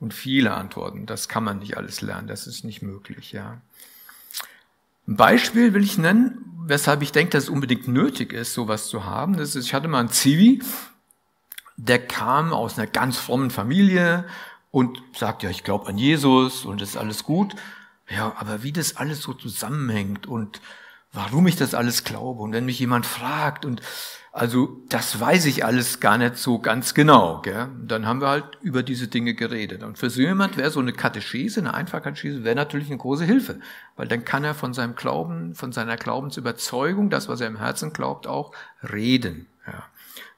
und 0.00 0.12
viele 0.12 0.52
Antworten. 0.52 1.06
Das 1.06 1.30
kann 1.30 1.44
man 1.44 1.60
nicht 1.60 1.78
alles 1.78 2.02
lernen. 2.02 2.28
Das 2.28 2.46
ist 2.46 2.62
nicht 2.62 2.82
möglich, 2.82 3.32
ja. 3.32 3.62
Ein 5.08 5.16
Beispiel 5.16 5.72
will 5.72 5.82
ich 5.82 5.96
nennen, 5.96 6.47
weshalb 6.68 7.02
ich 7.02 7.12
denke, 7.12 7.30
dass 7.30 7.44
es 7.44 7.50
unbedingt 7.50 7.88
nötig 7.88 8.32
ist, 8.32 8.54
sowas 8.54 8.88
zu 8.88 9.04
haben. 9.04 9.36
Das 9.36 9.56
ist, 9.56 9.66
ich 9.66 9.74
hatte 9.74 9.88
mal 9.88 10.00
einen 10.00 10.10
Zivi, 10.10 10.62
der 11.76 12.04
kam 12.04 12.52
aus 12.52 12.78
einer 12.78 12.86
ganz 12.86 13.16
frommen 13.16 13.50
Familie 13.50 14.24
und 14.70 15.02
sagt, 15.16 15.42
ja, 15.42 15.50
ich 15.50 15.64
glaube 15.64 15.88
an 15.88 15.98
Jesus 15.98 16.64
und 16.64 16.82
ist 16.82 16.96
alles 16.96 17.24
gut. 17.24 17.54
Ja, 18.10 18.34
aber 18.38 18.62
wie 18.62 18.72
das 18.72 18.96
alles 18.96 19.20
so 19.22 19.34
zusammenhängt 19.34 20.26
und 20.26 20.60
warum 21.12 21.46
ich 21.46 21.56
das 21.56 21.74
alles 21.74 22.04
glaube. 22.04 22.42
Und 22.42 22.52
wenn 22.52 22.66
mich 22.66 22.78
jemand 22.78 23.06
fragt 23.06 23.64
und 23.64 23.82
also 24.30 24.82
das 24.88 25.18
weiß 25.18 25.46
ich 25.46 25.64
alles 25.64 26.00
gar 26.00 26.18
nicht 26.18 26.36
so 26.36 26.58
ganz 26.58 26.94
genau. 26.94 27.40
Gell? 27.42 27.68
Dann 27.82 28.06
haben 28.06 28.20
wir 28.20 28.28
halt 28.28 28.58
über 28.60 28.82
diese 28.82 29.08
Dinge 29.08 29.34
geredet. 29.34 29.82
Und 29.82 29.98
für 29.98 30.10
so 30.10 30.20
jemand 30.20 30.56
wäre 30.56 30.70
so 30.70 30.80
eine 30.80 30.92
Katechese, 30.92 31.60
eine 31.60 31.74
Einfachkatechese, 31.74 32.44
wäre 32.44 32.54
natürlich 32.54 32.88
eine 32.88 32.98
große 32.98 33.24
Hilfe. 33.24 33.58
Weil 33.96 34.06
dann 34.06 34.24
kann 34.24 34.44
er 34.44 34.54
von 34.54 34.74
seinem 34.74 34.94
Glauben, 34.94 35.54
von 35.54 35.72
seiner 35.72 35.96
Glaubensüberzeugung, 35.96 37.10
das, 37.10 37.28
was 37.28 37.40
er 37.40 37.48
im 37.48 37.58
Herzen 37.58 37.92
glaubt, 37.92 38.26
auch 38.26 38.52
reden. 38.82 39.46
Ja. 39.66 39.84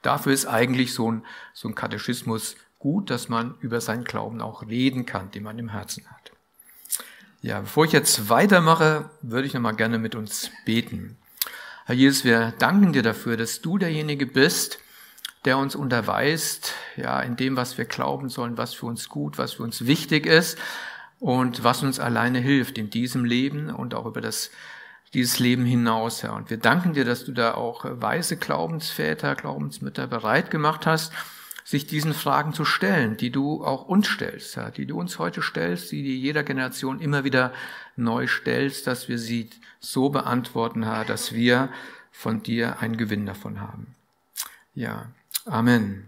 Dafür 0.01 0.33
ist 0.33 0.47
eigentlich 0.47 0.93
so 0.93 1.11
ein, 1.11 1.25
so 1.53 1.67
ein 1.67 1.75
Katechismus 1.75 2.55
gut, 2.79 3.11
dass 3.11 3.29
man 3.29 3.55
über 3.59 3.81
seinen 3.81 4.03
Glauben 4.03 4.41
auch 4.41 4.63
reden 4.63 5.05
kann, 5.05 5.29
den 5.31 5.43
man 5.43 5.59
im 5.59 5.69
Herzen 5.69 6.05
hat. 6.09 6.30
Ja, 7.43 7.61
bevor 7.61 7.85
ich 7.85 7.91
jetzt 7.91 8.29
weitermache, 8.29 9.09
würde 9.23 9.47
ich 9.47 9.55
nochmal 9.55 9.75
gerne 9.75 9.97
mit 9.97 10.13
uns 10.13 10.51
beten. 10.63 11.17
Herr 11.85 11.95
Jesus, 11.95 12.23
wir 12.23 12.53
danken 12.59 12.93
dir 12.93 13.01
dafür, 13.01 13.35
dass 13.35 13.61
du 13.61 13.79
derjenige 13.79 14.27
bist, 14.27 14.77
der 15.45 15.57
uns 15.57 15.75
unterweist, 15.75 16.75
ja, 16.97 17.19
in 17.19 17.37
dem, 17.37 17.55
was 17.57 17.79
wir 17.79 17.85
glauben 17.85 18.29
sollen, 18.29 18.59
was 18.59 18.75
für 18.75 18.85
uns 18.85 19.09
gut, 19.09 19.39
was 19.39 19.53
für 19.53 19.63
uns 19.63 19.87
wichtig 19.87 20.27
ist 20.27 20.59
und 21.19 21.63
was 21.63 21.81
uns 21.81 21.99
alleine 21.99 22.37
hilft 22.37 22.77
in 22.77 22.91
diesem 22.91 23.25
Leben 23.25 23.71
und 23.71 23.95
auch 23.95 24.05
über 24.05 24.21
das, 24.21 24.51
dieses 25.15 25.39
Leben 25.39 25.65
hinaus, 25.65 26.21
Herr. 26.21 26.35
Und 26.35 26.51
wir 26.51 26.57
danken 26.57 26.93
dir, 26.93 27.05
dass 27.05 27.25
du 27.25 27.31
da 27.31 27.55
auch 27.55 27.85
weise 27.85 28.37
Glaubensväter, 28.37 29.33
Glaubensmütter 29.33 30.05
bereit 30.05 30.51
gemacht 30.51 30.85
hast, 30.85 31.11
sich 31.71 31.87
diesen 31.87 32.13
Fragen 32.13 32.53
zu 32.53 32.65
stellen, 32.65 33.17
die 33.17 33.31
du 33.31 33.63
auch 33.63 33.85
uns 33.85 34.07
stellst, 34.07 34.57
ja, 34.57 34.69
die 34.69 34.85
du 34.85 34.99
uns 34.99 35.17
heute 35.19 35.41
stellst, 35.41 35.91
die 35.91 36.03
du 36.03 36.09
jeder 36.09 36.43
Generation 36.43 36.99
immer 36.99 37.23
wieder 37.23 37.53
neu 37.95 38.27
stellst, 38.27 38.87
dass 38.87 39.07
wir 39.07 39.17
sie 39.17 39.49
so 39.79 40.09
beantworten, 40.09 40.83
Herr, 40.83 41.05
dass 41.05 41.33
wir 41.33 41.69
von 42.11 42.43
dir 42.43 42.79
einen 42.79 42.97
Gewinn 42.97 43.25
davon 43.25 43.61
haben. 43.61 43.95
Ja, 44.75 45.07
Amen. 45.45 46.05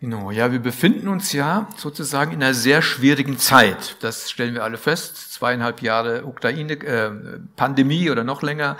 Genau, 0.00 0.32
ja, 0.32 0.50
wir 0.50 0.58
befinden 0.58 1.06
uns 1.06 1.32
ja 1.32 1.68
sozusagen 1.76 2.32
in 2.32 2.42
einer 2.42 2.54
sehr 2.54 2.82
schwierigen 2.82 3.38
Zeit. 3.38 3.96
Das 4.00 4.30
stellen 4.30 4.54
wir 4.54 4.64
alle 4.64 4.78
fest. 4.78 5.32
Zweieinhalb 5.32 5.80
Jahre 5.80 6.24
Ukraine, 6.24 6.72
äh, 6.72 7.12
Pandemie 7.54 8.10
oder 8.10 8.24
noch 8.24 8.42
länger, 8.42 8.76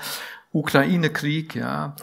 Ukraine-Krieg, 0.51 1.55
ja 1.55 1.95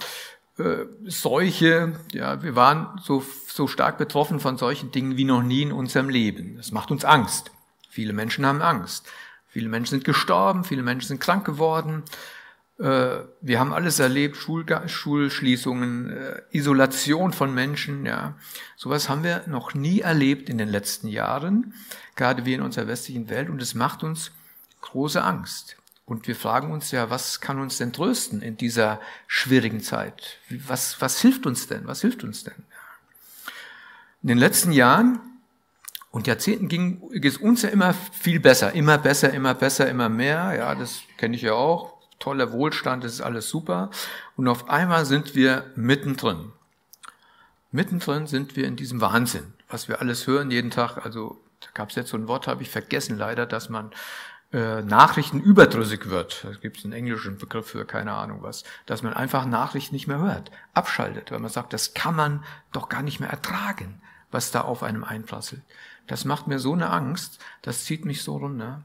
äh, 0.60 0.86
Seuche, 1.06 1.94
ja, 2.12 2.44
wir 2.44 2.56
waren 2.56 3.00
so, 3.04 3.24
so 3.48 3.68
stark 3.68 3.98
betroffen 3.98 4.40
von 4.40 4.58
solchen 4.58 4.92
Dingen 4.92 5.18
wie 5.18 5.26
noch 5.26 5.42
nie 5.42 5.64
in 5.64 5.72
unserem 5.72 6.10
Leben. 6.10 6.58
Das 6.58 6.72
macht 6.72 6.92
uns 6.92 7.06
Angst. 7.06 7.52
Viele 7.90 8.14
Menschen 8.14 8.46
haben 8.46 8.62
Angst. 8.62 9.08
Viele 9.48 9.70
Menschen 9.70 9.92
sind 9.92 10.06
gestorben, 10.06 10.64
viele 10.64 10.84
Menschen 10.84 11.08
sind 11.08 11.22
krank 11.22 11.46
geworden. 11.46 12.04
Äh, 12.80 13.20
wir 13.42 13.60
haben 13.60 13.74
alles 13.74 14.00
erlebt, 14.00 14.38
Schul 14.38 14.66
Schulschließungen, 14.88 16.10
äh, 16.10 16.42
Isolation 16.52 17.34
von 17.34 17.54
Menschen, 17.54 18.06
ja. 18.06 18.36
Sowas 18.78 19.10
haben 19.10 19.24
wir 19.24 19.44
noch 19.48 19.74
nie 19.74 20.02
erlebt 20.02 20.50
in 20.50 20.58
den 20.58 20.70
letzten 20.70 21.08
Jahren, 21.08 21.74
gerade 22.16 22.46
wir 22.46 22.56
in 22.56 22.62
unserer 22.62 22.88
westlichen 22.88 23.30
Welt, 23.30 23.50
und 23.50 23.62
es 23.62 23.76
macht 23.76 24.04
uns 24.04 24.32
große 24.82 25.22
Angst. 25.22 25.76
Und 26.10 26.28
wir 26.28 26.36
fragen 26.36 26.72
uns 26.72 26.90
ja, 26.90 27.12
was 27.12 27.40
kann 27.40 27.60
uns 27.60 27.78
denn 27.78 27.94
trösten 27.94 28.42
in 28.42 28.58
dieser 28.58 29.00
schwierigen 29.28 29.80
Zeit? 29.80 30.40
Was, 30.50 31.00
was 31.02 31.22
hilft 31.22 31.46
uns 31.46 31.68
denn? 31.68 31.86
Was 31.86 32.02
hilft 32.02 32.24
uns 32.24 32.44
denn? 32.44 32.66
In 34.24 34.30
den 34.30 34.40
letzten 34.40 34.72
Jahren 34.72 35.20
Und 36.12 36.26
Jahrzehnten 36.26 36.68
ging 36.68 37.02
es 37.24 37.38
uns 37.38 37.62
ja 37.62 37.70
immer 37.70 37.94
viel 37.94 38.40
besser, 38.40 38.74
immer 38.74 38.98
besser, 38.98 39.32
immer 39.32 39.54
besser, 39.54 39.88
immer 39.88 40.10
mehr. 40.10 40.56
Ja, 40.58 40.74
das 40.74 41.02
kenne 41.18 41.36
ich 41.36 41.44
ja 41.44 41.54
auch. 41.54 42.00
Toller 42.18 42.52
Wohlstand, 42.52 43.04
das 43.04 43.14
ist 43.14 43.22
alles 43.22 43.48
super. 43.48 43.92
Und 44.36 44.48
auf 44.48 44.70
einmal 44.70 45.06
sind 45.06 45.36
wir 45.36 45.72
mittendrin. 45.76 46.52
Mittendrin 47.72 48.26
sind 48.26 48.56
wir 48.56 48.66
in 48.66 48.76
diesem 48.76 49.00
Wahnsinn, 49.00 49.54
was 49.70 49.88
wir 49.88 50.02
alles 50.02 50.26
hören 50.26 50.50
jeden 50.50 50.72
Tag. 50.72 51.06
Also 51.06 51.40
da 51.62 51.68
gab 51.76 51.90
es 51.90 51.96
jetzt 51.96 52.10
so 52.10 52.18
ein 52.18 52.28
Wort, 52.28 52.48
habe 52.48 52.64
ich 52.64 52.70
vergessen 52.70 53.18
leider, 53.18 53.46
dass 53.46 53.70
man 53.70 53.92
äh, 54.52 54.82
Nachrichten 54.82 55.40
überdrüssig 55.42 56.10
wird. 56.10 56.44
Da 56.44 56.52
gibt 56.54 56.78
es 56.78 56.84
einen 56.84 56.94
englischen 56.94 57.38
Begriff 57.38 57.68
für 57.68 57.86
keine 57.86 58.14
Ahnung 58.14 58.42
was, 58.42 58.64
dass 58.86 59.04
man 59.04 59.14
einfach 59.14 59.46
Nachrichten 59.46 59.94
nicht 59.94 60.08
mehr 60.08 60.20
hört, 60.20 60.50
abschaltet, 60.74 61.32
weil 61.32 61.40
man 61.40 61.52
sagt, 61.52 61.74
das 61.74 61.94
kann 61.94 62.16
man 62.16 62.44
doch 62.72 62.90
gar 62.90 63.04
nicht 63.04 63.20
mehr 63.20 63.30
ertragen, 63.30 64.02
was 64.32 64.52
da 64.52 64.62
auf 64.62 64.82
einem 64.82 65.04
einprasselt. 65.04 65.62
Das 66.08 66.26
macht 66.26 66.48
mir 66.48 66.58
so 66.58 66.74
eine 66.74 66.90
Angst, 66.90 67.40
das 67.62 67.86
zieht 67.86 68.06
mich 68.06 68.24
so 68.24 68.38
runter. 68.38 68.82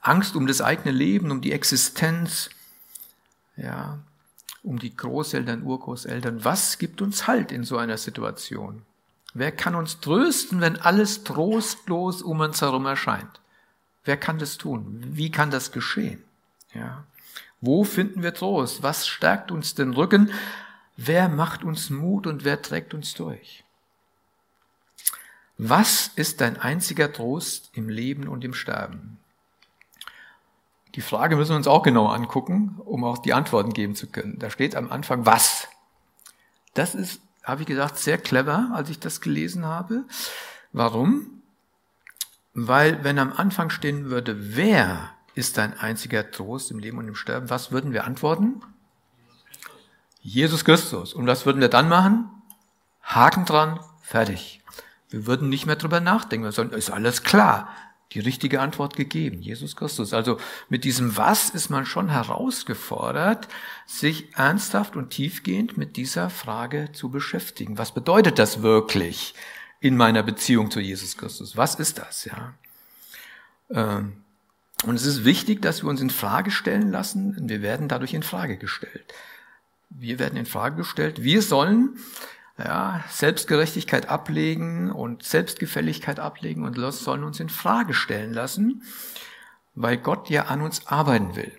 Angst 0.00 0.34
um 0.34 0.46
das 0.46 0.62
eigene 0.62 0.92
Leben, 0.92 1.30
um 1.30 1.42
die 1.42 1.52
Existenz, 1.52 2.48
ja, 3.56 3.98
um 4.62 4.78
die 4.78 4.96
Großeltern, 4.96 5.62
Urgroßeltern. 5.62 6.44
Was 6.44 6.78
gibt 6.78 7.02
uns 7.02 7.26
Halt 7.26 7.52
in 7.52 7.64
so 7.64 7.76
einer 7.76 7.98
Situation? 7.98 8.82
Wer 9.34 9.52
kann 9.52 9.74
uns 9.74 10.00
trösten, 10.00 10.62
wenn 10.62 10.80
alles 10.80 11.24
trostlos 11.24 12.22
um 12.22 12.40
uns 12.40 12.62
herum 12.62 12.86
erscheint? 12.86 13.40
Wer 14.04 14.16
kann 14.16 14.38
das 14.38 14.56
tun? 14.56 15.02
Wie 15.06 15.30
kann 15.30 15.50
das 15.50 15.72
geschehen? 15.72 16.22
Ja. 16.74 17.04
Wo 17.60 17.84
finden 17.84 18.22
wir 18.22 18.34
Trost? 18.34 18.82
Was 18.82 19.06
stärkt 19.06 19.50
uns 19.50 19.74
den 19.74 19.92
Rücken? 19.92 20.30
Wer 20.96 21.28
macht 21.28 21.64
uns 21.64 21.90
Mut 21.90 22.26
und 22.26 22.44
wer 22.44 22.62
trägt 22.62 22.94
uns 22.94 23.14
durch? 23.14 23.64
Was 25.58 26.10
ist 26.16 26.40
dein 26.40 26.58
einziger 26.58 27.12
Trost 27.12 27.70
im 27.74 27.88
Leben 27.90 28.28
und 28.28 28.44
im 28.44 28.54
Sterben? 28.54 29.18
Die 30.94 31.02
Frage 31.02 31.36
müssen 31.36 31.50
wir 31.50 31.56
uns 31.56 31.68
auch 31.68 31.82
genau 31.82 32.06
angucken, 32.06 32.80
um 32.84 33.04
auch 33.04 33.18
die 33.18 33.32
Antworten 33.34 33.72
geben 33.72 33.94
zu 33.94 34.08
können. 34.08 34.38
Da 34.38 34.50
steht 34.50 34.74
am 34.74 34.90
Anfang 34.90 35.26
was. 35.26 35.68
Das 36.74 36.94
ist, 36.94 37.20
habe 37.44 37.62
ich 37.62 37.66
gesagt, 37.66 37.98
sehr 37.98 38.18
clever, 38.18 38.70
als 38.72 38.90
ich 38.90 38.98
das 38.98 39.20
gelesen 39.20 39.66
habe. 39.66 40.04
Warum? 40.72 41.39
Weil 42.54 43.04
wenn 43.04 43.18
am 43.18 43.32
Anfang 43.32 43.70
stehen 43.70 44.10
würde, 44.10 44.56
wer 44.56 45.10
ist 45.34 45.58
dein 45.58 45.78
einziger 45.78 46.30
Trost 46.30 46.70
im 46.70 46.78
Leben 46.78 46.98
und 46.98 47.08
im 47.08 47.14
Sterben, 47.14 47.50
was 47.50 47.70
würden 47.70 47.92
wir 47.92 48.04
antworten? 48.04 48.62
Jesus 50.20 50.64
Christus. 50.64 51.14
Und 51.14 51.26
was 51.26 51.46
würden 51.46 51.60
wir 51.60 51.68
dann 51.68 51.88
machen? 51.88 52.28
Haken 53.02 53.44
dran, 53.44 53.80
fertig. 54.02 54.60
Wir 55.08 55.26
würden 55.26 55.48
nicht 55.48 55.66
mehr 55.66 55.76
drüber 55.76 56.00
nachdenken, 56.00 56.50
sondern 56.52 56.78
ist 56.78 56.90
alles 56.90 57.22
klar. 57.22 57.68
Die 58.12 58.20
richtige 58.20 58.60
Antwort 58.60 58.96
gegeben, 58.96 59.40
Jesus 59.40 59.76
Christus. 59.76 60.12
Also 60.12 60.38
mit 60.68 60.82
diesem 60.82 61.16
Was 61.16 61.50
ist 61.50 61.70
man 61.70 61.86
schon 61.86 62.08
herausgefordert, 62.08 63.46
sich 63.86 64.36
ernsthaft 64.36 64.96
und 64.96 65.10
tiefgehend 65.10 65.78
mit 65.78 65.96
dieser 65.96 66.28
Frage 66.28 66.90
zu 66.92 67.08
beschäftigen. 67.10 67.78
Was 67.78 67.94
bedeutet 67.94 68.40
das 68.40 68.62
wirklich 68.62 69.34
in 69.80 69.96
meiner 69.96 70.22
Beziehung 70.22 70.70
zu 70.70 70.80
Jesus 70.80 71.16
Christus? 71.16 71.56
Was 71.56 71.74
ist 71.74 71.98
das, 71.98 72.26
ja? 72.26 72.54
Ähm, 73.70 74.22
und 74.84 74.94
es 74.94 75.04
ist 75.04 75.24
wichtig, 75.24 75.60
dass 75.60 75.82
wir 75.82 75.90
uns 75.90 76.00
in 76.00 76.10
Frage 76.10 76.50
stellen 76.50 76.90
lassen. 76.90 77.36
Wir 77.48 77.60
werden 77.60 77.88
dadurch 77.88 78.14
in 78.14 78.22
Frage 78.22 78.56
gestellt. 78.56 79.12
Wir 79.90 80.18
werden 80.18 80.38
in 80.38 80.46
Frage 80.46 80.76
gestellt. 80.76 81.22
Wir 81.22 81.42
sollen 81.42 81.98
ja, 82.56 83.04
Selbstgerechtigkeit 83.10 84.08
ablegen 84.08 84.90
und 84.90 85.22
Selbstgefälligkeit 85.22 86.18
ablegen 86.18 86.64
und 86.64 86.76
sollen 86.92 87.24
uns 87.24 87.40
in 87.40 87.48
Frage 87.48 87.92
stellen 87.92 88.32
lassen, 88.32 88.82
weil 89.74 89.98
Gott 89.98 90.30
ja 90.30 90.44
an 90.44 90.62
uns 90.62 90.86
arbeiten 90.86 91.36
will. 91.36 91.52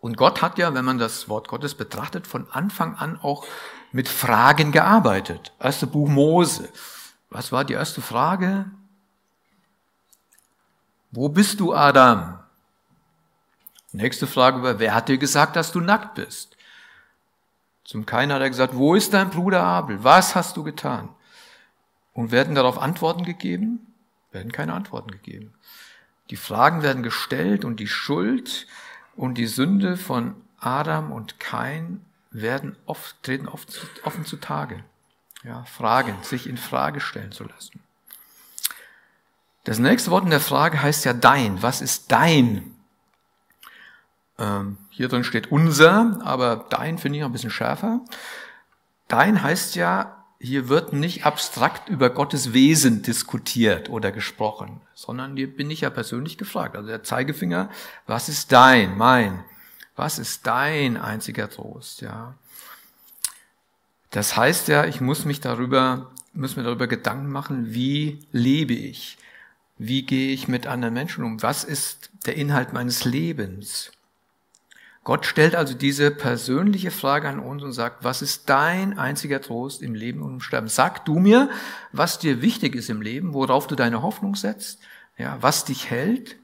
Und 0.00 0.16
Gott 0.16 0.42
hat 0.42 0.58
ja, 0.58 0.74
wenn 0.74 0.84
man 0.84 0.98
das 0.98 1.28
Wort 1.28 1.48
Gottes 1.48 1.74
betrachtet, 1.74 2.26
von 2.28 2.48
Anfang 2.50 2.94
an 2.94 3.18
auch 3.20 3.44
mit 3.90 4.08
Fragen 4.08 4.70
gearbeitet. 4.70 5.52
Erste 5.58 5.86
Buch 5.86 6.08
Mose. 6.08 6.68
Was 7.30 7.52
war 7.52 7.64
die 7.64 7.74
erste 7.74 8.00
Frage? 8.00 8.70
Wo 11.10 11.28
bist 11.28 11.60
du, 11.60 11.74
Adam? 11.74 12.38
Nächste 13.92 14.26
Frage 14.26 14.62
war, 14.62 14.78
wer 14.78 14.94
hat 14.94 15.08
dir 15.08 15.18
gesagt, 15.18 15.56
dass 15.56 15.72
du 15.72 15.80
nackt 15.80 16.14
bist? 16.14 16.56
Zum 17.84 18.04
Kain 18.04 18.32
hat 18.32 18.42
er 18.42 18.50
gesagt, 18.50 18.74
wo 18.74 18.94
ist 18.94 19.14
dein 19.14 19.30
Bruder 19.30 19.62
Abel? 19.62 20.02
Was 20.02 20.34
hast 20.34 20.56
du 20.56 20.64
getan? 20.64 21.08
Und 22.12 22.32
werden 22.32 22.54
darauf 22.54 22.78
Antworten 22.78 23.24
gegeben? 23.24 23.94
Werden 24.32 24.52
keine 24.52 24.74
Antworten 24.74 25.10
gegeben. 25.10 25.54
Die 26.30 26.36
Fragen 26.36 26.82
werden 26.82 27.02
gestellt 27.02 27.64
und 27.64 27.78
die 27.78 27.86
Schuld 27.86 28.66
und 29.14 29.38
die 29.38 29.46
Sünde 29.46 29.96
von 29.96 30.34
Adam 30.58 31.12
und 31.12 31.38
Kain 31.38 32.04
werden 32.30 32.76
oft, 32.86 33.22
treten 33.22 33.48
oft 33.48 33.86
offen 34.02 34.24
zutage. 34.24 34.84
Ja, 35.46 35.62
Fragen, 35.64 36.16
sich 36.22 36.48
in 36.48 36.56
Frage 36.56 37.00
stellen 37.00 37.30
zu 37.30 37.44
lassen. 37.44 37.80
Das 39.62 39.78
nächste 39.78 40.10
Wort 40.10 40.24
in 40.24 40.30
der 40.30 40.40
Frage 40.40 40.82
heißt 40.82 41.04
ja 41.04 41.12
dein. 41.12 41.62
Was 41.62 41.80
ist 41.80 42.10
dein? 42.10 42.74
Ähm, 44.38 44.76
hier 44.90 45.06
drin 45.06 45.22
steht 45.22 45.52
unser, 45.52 46.20
aber 46.24 46.66
dein 46.68 46.98
finde 46.98 47.18
ich 47.18 47.24
ein 47.24 47.30
bisschen 47.30 47.50
schärfer. 47.50 48.00
Dein 49.06 49.40
heißt 49.40 49.76
ja, 49.76 50.24
hier 50.40 50.68
wird 50.68 50.92
nicht 50.92 51.24
abstrakt 51.24 51.88
über 51.88 52.10
Gottes 52.10 52.52
Wesen 52.52 53.02
diskutiert 53.02 53.88
oder 53.88 54.10
gesprochen, 54.10 54.80
sondern 54.94 55.36
hier 55.36 55.54
bin 55.54 55.70
ich 55.70 55.82
ja 55.82 55.90
persönlich 55.90 56.38
gefragt. 56.38 56.74
Also 56.74 56.88
der 56.88 57.04
Zeigefinger, 57.04 57.70
was 58.08 58.28
ist 58.28 58.50
dein, 58.50 58.98
mein? 58.98 59.44
Was 59.94 60.18
ist 60.18 60.44
dein 60.46 60.96
einziger 60.96 61.48
Trost, 61.48 62.00
ja? 62.00 62.34
Das 64.16 64.34
heißt 64.34 64.68
ja, 64.68 64.86
ich 64.86 65.02
muss 65.02 65.26
mich 65.26 65.42
darüber, 65.42 66.10
muss 66.32 66.56
mir 66.56 66.62
darüber 66.62 66.86
Gedanken 66.86 67.30
machen, 67.30 67.74
wie 67.74 68.26
lebe 68.32 68.72
ich? 68.72 69.18
Wie 69.76 70.06
gehe 70.06 70.32
ich 70.32 70.48
mit 70.48 70.66
anderen 70.66 70.94
Menschen 70.94 71.22
um? 71.22 71.42
Was 71.42 71.64
ist 71.64 72.08
der 72.24 72.34
Inhalt 72.34 72.72
meines 72.72 73.04
Lebens? 73.04 73.92
Gott 75.04 75.26
stellt 75.26 75.54
also 75.54 75.74
diese 75.74 76.10
persönliche 76.10 76.90
Frage 76.90 77.28
an 77.28 77.40
uns 77.40 77.62
und 77.62 77.74
sagt, 77.74 78.04
was 78.04 78.22
ist 78.22 78.48
dein 78.48 78.98
einziger 78.98 79.42
Trost 79.42 79.82
im 79.82 79.94
Leben 79.94 80.22
und 80.22 80.32
im 80.32 80.40
Sterben? 80.40 80.68
Sag 80.68 81.04
du 81.04 81.18
mir, 81.18 81.50
was 81.92 82.18
dir 82.18 82.40
wichtig 82.40 82.74
ist 82.74 82.88
im 82.88 83.02
Leben, 83.02 83.34
worauf 83.34 83.66
du 83.66 83.74
deine 83.74 84.00
Hoffnung 84.00 84.34
setzt, 84.34 84.80
ja, 85.18 85.36
was 85.42 85.66
dich 85.66 85.90
hält. 85.90 86.36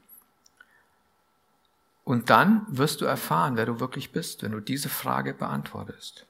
Und 2.03 2.29
dann 2.29 2.67
wirst 2.67 3.01
du 3.01 3.05
erfahren, 3.05 3.57
wer 3.57 3.65
du 3.65 3.79
wirklich 3.79 4.11
bist, 4.11 4.43
wenn 4.43 4.51
du 4.51 4.59
diese 4.59 4.89
Frage 4.89 5.33
beantwortest. 5.33 6.27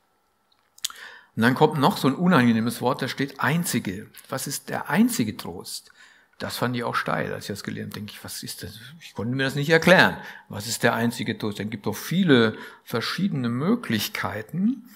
Und 1.36 1.42
dann 1.42 1.56
kommt 1.56 1.80
noch 1.80 1.98
so 1.98 2.08
ein 2.08 2.16
unangenehmes 2.16 2.82
Wort, 2.82 3.02
da 3.02 3.08
steht 3.08 3.40
einzige. 3.40 4.08
Was 4.30 4.46
ist 4.48 4.70
der 4.70 4.90
einzige 4.90 5.36
Trost? 5.36 5.92
Das 6.38 6.58
fand 6.58 6.76
ich 6.76 6.84
auch 6.84 6.96
steil, 6.96 7.34
als 7.34 7.46
ich 7.46 7.56
das 7.56 7.64
gelernt. 7.64 7.96
Denke 7.96 8.12
ich, 8.12 8.24
was 8.24 8.44
ist 8.44 8.64
das? 8.64 8.80
Ich 9.00 9.14
konnte 9.14 9.36
mir 9.36 9.44
das 9.44 9.56
nicht 9.56 9.70
erklären. 9.70 10.18
Was 10.50 10.68
ist 10.68 10.84
der 10.84 10.94
einzige 10.94 11.38
Tod? 11.38 11.60
Es 11.60 11.70
gibt 11.70 11.86
doch 11.86 11.96
viele 11.96 12.58
verschiedene 12.84 13.50
Möglichkeiten. 13.50 14.90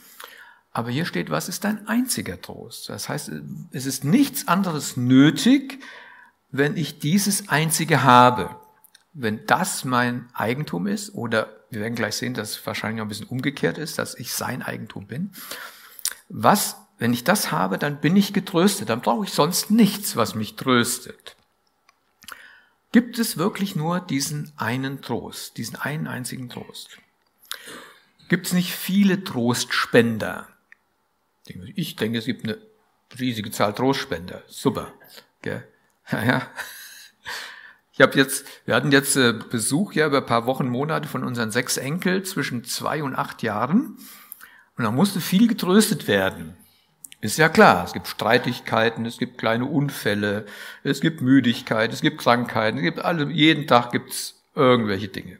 Aber 0.72 0.92
hier 0.92 1.06
steht, 1.06 1.30
was 1.30 1.50
ist 1.50 1.64
dein 1.64 1.88
einziger 1.88 2.40
Trost? 2.42 2.90
Das 2.90 3.10
heißt, 3.10 3.32
es 3.72 3.86
ist 3.86 4.04
nichts 4.04 4.48
anderes 4.48 4.98
nötig, 4.98 5.82
wenn 6.52 6.78
ich 6.78 7.00
dieses 7.00 7.50
einzige 7.50 8.04
habe. 8.04 8.56
Wenn 9.14 9.46
das 9.48 9.86
mein 9.86 10.30
Eigentum 10.34 10.86
ist, 10.86 11.16
oder 11.16 11.50
wir 11.72 11.82
werden 11.82 11.96
gleich 11.96 12.16
sehen, 12.16 12.34
dass 12.34 12.52
es 12.52 12.66
wahrscheinlich 12.66 13.02
auch 13.02 13.06
ein 13.06 13.10
bisschen 13.10 13.28
umgekehrt 13.28 13.78
ist, 13.78 13.98
dass 13.98 14.16
ich 14.16 14.34
sein 14.34 14.62
Eigentum 14.62 15.08
bin. 15.08 15.32
Was 16.30 16.78
wenn 17.00 17.14
ich 17.14 17.24
das 17.24 17.52
habe, 17.52 17.78
dann 17.78 18.02
bin 18.02 18.16
ich 18.16 18.34
getröstet, 18.34 18.90
dann 18.90 19.02
brauche 19.02 19.26
ich 19.26 19.34
sonst 19.34 19.70
nichts, 19.70 20.16
was 20.16 20.36
mich 20.36 20.56
tröstet. 20.56 21.36
Gibt 22.92 23.20
es 23.20 23.38
wirklich 23.38 23.76
nur 23.76 24.00
diesen 24.00 24.52
einen 24.58 25.02
Trost, 25.02 25.58
diesen 25.58 25.76
einen 25.76 26.08
einzigen 26.08 26.50
Trost? 26.50 26.98
Gibt 28.30 28.48
es 28.48 28.54
nicht 28.54 28.74
viele 28.74 29.24
Trostspender? 29.24 30.48
Ich 31.76 31.96
denke, 31.96 32.18
es 32.18 32.26
gibt 32.26 32.44
eine 32.44 32.58
riesige 33.20 33.52
Zahl 33.52 33.74
Trostspender. 33.74 34.44
Super. 34.48 34.94
Ja, 36.12 36.50
Ich 37.94 38.02
habe 38.02 38.18
jetzt, 38.18 38.46
wir 38.66 38.76
hatten 38.76 38.92
jetzt 38.92 39.16
äh, 39.16 39.34
Besuch 39.34 39.94
ja 39.94 40.08
über 40.08 40.20
ein 40.20 40.26
paar 40.26 40.46
Wochen, 40.46 40.68
Monate 40.68 41.08
von 41.08 41.24
unseren 41.24 41.52
sechs 41.52 41.78
Enkel 41.78 42.24
zwischen 42.24 42.64
zwei 42.64 43.04
und 43.04 43.16
acht 43.16 43.44
Jahren. 43.44 43.98
Und 44.78 44.84
da 44.84 44.92
musste 44.92 45.20
viel 45.20 45.48
getröstet 45.48 46.08
werden. 46.08 46.56
Ist 47.20 47.38
ja 47.38 47.50
klar, 47.50 47.84
es 47.84 47.94
gibt 47.94 48.08
Streitigkeiten, 48.08 49.06
es 49.06 49.18
gibt 49.18 49.40
kleine 49.40 49.66
Unfälle, 49.66 50.46
es 50.84 51.02
gibt 51.02 51.22
Müdigkeit, 51.22 51.92
es 51.92 52.02
gibt 52.02 52.20
Krankheiten, 52.20 52.78
es 52.78 52.84
gibt 52.84 53.00
alle, 53.00 53.32
jeden 53.32 53.66
Tag 53.66 53.92
gibt's 53.92 54.36
irgendwelche 54.54 55.08
Dinge. 55.08 55.40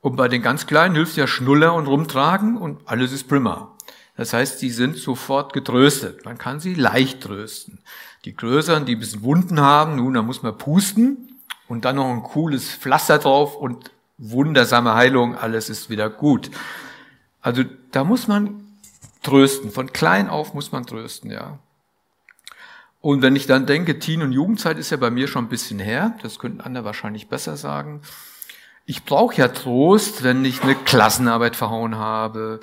Und 0.00 0.16
bei 0.16 0.26
den 0.26 0.42
ganz 0.42 0.66
Kleinen 0.66 0.96
hilft 0.96 1.16
ja 1.16 1.28
Schnuller 1.28 1.74
und 1.74 1.86
Rumtragen 1.86 2.56
und 2.56 2.80
alles 2.86 3.12
ist 3.12 3.28
prima. 3.28 3.76
Das 4.16 4.32
heißt, 4.32 4.60
die 4.62 4.70
sind 4.70 4.96
sofort 4.96 5.52
getröstet. 5.52 6.24
Man 6.24 6.38
kann 6.38 6.58
sie 6.58 6.74
leicht 6.74 7.20
trösten. 7.20 7.78
Die 8.24 8.34
größeren, 8.34 8.84
die 8.84 8.96
ein 8.96 8.98
bisschen 8.98 9.22
Wunden 9.22 9.60
haben, 9.60 9.94
nun, 9.94 10.14
da 10.14 10.22
muss 10.22 10.42
man 10.42 10.58
pusten 10.58 11.36
und 11.68 11.84
dann 11.84 11.96
noch 11.96 12.10
ein 12.10 12.24
cooles 12.24 12.68
Pflaster 12.68 13.18
drauf 13.18 13.54
und 13.56 13.92
wundersame 14.18 14.94
Heilung, 14.94 15.36
alles 15.36 15.70
ist 15.70 15.88
wieder 15.88 16.10
gut. 16.10 16.50
Also 17.40 17.62
da 17.92 18.04
muss 18.04 18.28
man 18.28 18.64
trösten. 19.22 19.70
Von 19.70 19.92
klein 19.92 20.28
auf 20.28 20.54
muss 20.54 20.72
man 20.72 20.86
trösten, 20.86 21.30
ja. 21.30 21.58
Und 23.00 23.22
wenn 23.22 23.36
ich 23.36 23.46
dann 23.46 23.66
denke, 23.66 23.98
Teen- 23.98 24.22
und 24.22 24.32
Jugendzeit 24.32 24.78
ist 24.78 24.90
ja 24.90 24.96
bei 24.96 25.10
mir 25.10 25.28
schon 25.28 25.44
ein 25.44 25.50
bisschen 25.50 25.78
her, 25.78 26.18
das 26.22 26.38
könnten 26.38 26.60
andere 26.60 26.84
wahrscheinlich 26.84 27.28
besser 27.28 27.56
sagen. 27.56 28.02
Ich 28.86 29.04
brauche 29.04 29.36
ja 29.36 29.48
Trost, 29.48 30.24
wenn 30.24 30.44
ich 30.44 30.62
eine 30.62 30.74
Klassenarbeit 30.74 31.54
verhauen 31.54 31.96
habe 31.96 32.60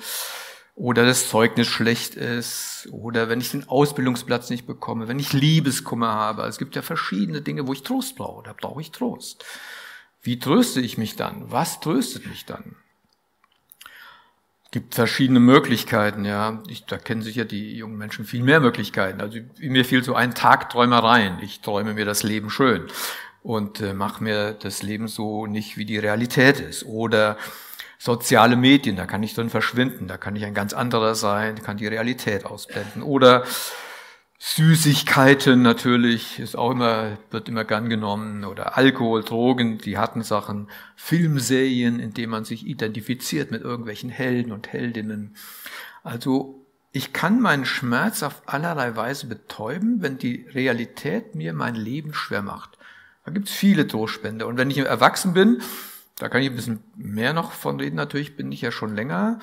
oder 0.74 1.06
das 1.06 1.30
Zeugnis 1.30 1.68
schlecht 1.68 2.16
ist 2.16 2.88
oder 2.90 3.28
wenn 3.28 3.40
ich 3.40 3.50
den 3.50 3.68
Ausbildungsplatz 3.68 4.50
nicht 4.50 4.66
bekomme, 4.66 5.08
wenn 5.08 5.18
ich 5.18 5.32
Liebeskummer 5.32 6.12
habe. 6.12 6.42
Es 6.42 6.58
gibt 6.58 6.76
ja 6.76 6.82
verschiedene 6.82 7.40
Dinge, 7.40 7.66
wo 7.66 7.72
ich 7.72 7.82
Trost 7.82 8.16
brauche. 8.16 8.44
Da 8.44 8.52
brauche 8.52 8.80
ich 8.80 8.90
Trost. 8.90 9.44
Wie 10.20 10.38
tröste 10.38 10.80
ich 10.80 10.98
mich 10.98 11.16
dann? 11.16 11.50
Was 11.50 11.80
tröstet 11.80 12.26
mich 12.26 12.44
dann? 12.44 12.76
Gibt 14.70 14.94
verschiedene 14.94 15.40
Möglichkeiten, 15.40 16.24
ja. 16.24 16.62
Ich, 16.68 16.84
da 16.86 16.98
kennen 16.98 17.22
sich 17.22 17.36
ja 17.36 17.44
die 17.44 17.76
jungen 17.76 17.96
Menschen 17.96 18.24
viel 18.24 18.42
mehr 18.42 18.60
Möglichkeiten. 18.60 19.20
Also 19.20 19.38
mir 19.58 19.84
fiel 19.84 20.02
so 20.02 20.14
ein 20.14 20.34
Tag 20.34 20.70
Träumereien. 20.70 21.38
Ich 21.40 21.60
träume 21.60 21.94
mir 21.94 22.04
das 22.04 22.22
Leben 22.22 22.50
schön 22.50 22.86
und 23.42 23.80
äh, 23.80 23.94
mache 23.94 24.22
mir 24.22 24.52
das 24.52 24.82
Leben 24.82 25.08
so 25.08 25.46
nicht, 25.46 25.76
wie 25.76 25.84
die 25.84 25.98
Realität 25.98 26.60
ist. 26.60 26.84
Oder 26.84 27.36
soziale 27.98 28.56
Medien, 28.56 28.96
da 28.96 29.06
kann 29.06 29.22
ich 29.22 29.34
drin 29.34 29.50
verschwinden, 29.50 30.08
da 30.08 30.16
kann 30.16 30.36
ich 30.36 30.44
ein 30.44 30.54
ganz 30.54 30.72
anderer 30.72 31.14
sein, 31.14 31.62
kann 31.62 31.76
die 31.76 31.86
Realität 31.86 32.44
ausblenden. 32.44 33.02
Oder 33.02 33.44
Süßigkeiten 34.38 35.62
natürlich 35.62 36.38
ist 36.38 36.56
auch 36.56 36.70
immer, 36.70 37.16
wird 37.30 37.48
immer 37.48 37.64
gern 37.64 37.88
genommen 37.88 38.44
oder 38.44 38.76
Alkohol, 38.76 39.24
Drogen, 39.24 39.78
die 39.78 39.96
harten 39.96 40.22
Sachen, 40.22 40.68
Filmserien, 40.94 42.00
in 42.00 42.12
denen 42.12 42.30
man 42.30 42.44
sich 42.44 42.66
identifiziert 42.66 43.50
mit 43.50 43.62
irgendwelchen 43.62 44.10
Helden 44.10 44.52
und 44.52 44.68
Heldinnen. 44.68 45.36
Also 46.02 46.66
ich 46.92 47.12
kann 47.12 47.40
meinen 47.40 47.64
Schmerz 47.64 48.22
auf 48.22 48.42
allerlei 48.46 48.94
Weise 48.94 49.26
betäuben, 49.26 50.02
wenn 50.02 50.18
die 50.18 50.46
Realität 50.52 51.34
mir 51.34 51.52
mein 51.52 51.74
Leben 51.74 52.12
schwer 52.12 52.42
macht. 52.42 52.78
Da 53.24 53.32
gibt's 53.32 53.52
viele 53.52 53.86
Trostspender. 53.86 54.46
Und 54.46 54.56
wenn 54.58 54.70
ich 54.70 54.78
erwachsen 54.78 55.32
bin, 55.32 55.60
da 56.18 56.28
kann 56.28 56.42
ich 56.42 56.48
ein 56.48 56.56
bisschen 56.56 56.82
mehr 56.94 57.32
noch 57.32 57.52
von 57.52 57.80
reden, 57.80 57.96
natürlich 57.96 58.36
bin 58.36 58.52
ich 58.52 58.60
ja 58.60 58.70
schon 58.70 58.94
länger 58.94 59.40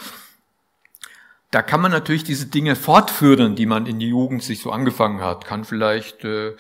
da 1.54 1.62
kann 1.62 1.82
man 1.82 1.92
natürlich 1.92 2.24
diese 2.24 2.48
Dinge 2.48 2.76
fortführen, 2.76 3.56
die 3.56 3.68
man 3.68 3.86
in 3.86 4.00
die 4.00 4.08
Jugend 4.08 4.42
sich 4.42 4.60
so 4.60 4.72
angefangen 4.72 5.22
hat. 5.22 5.46
Kann 5.46 5.66
vielleicht 5.66 6.26
äh, 6.26 6.56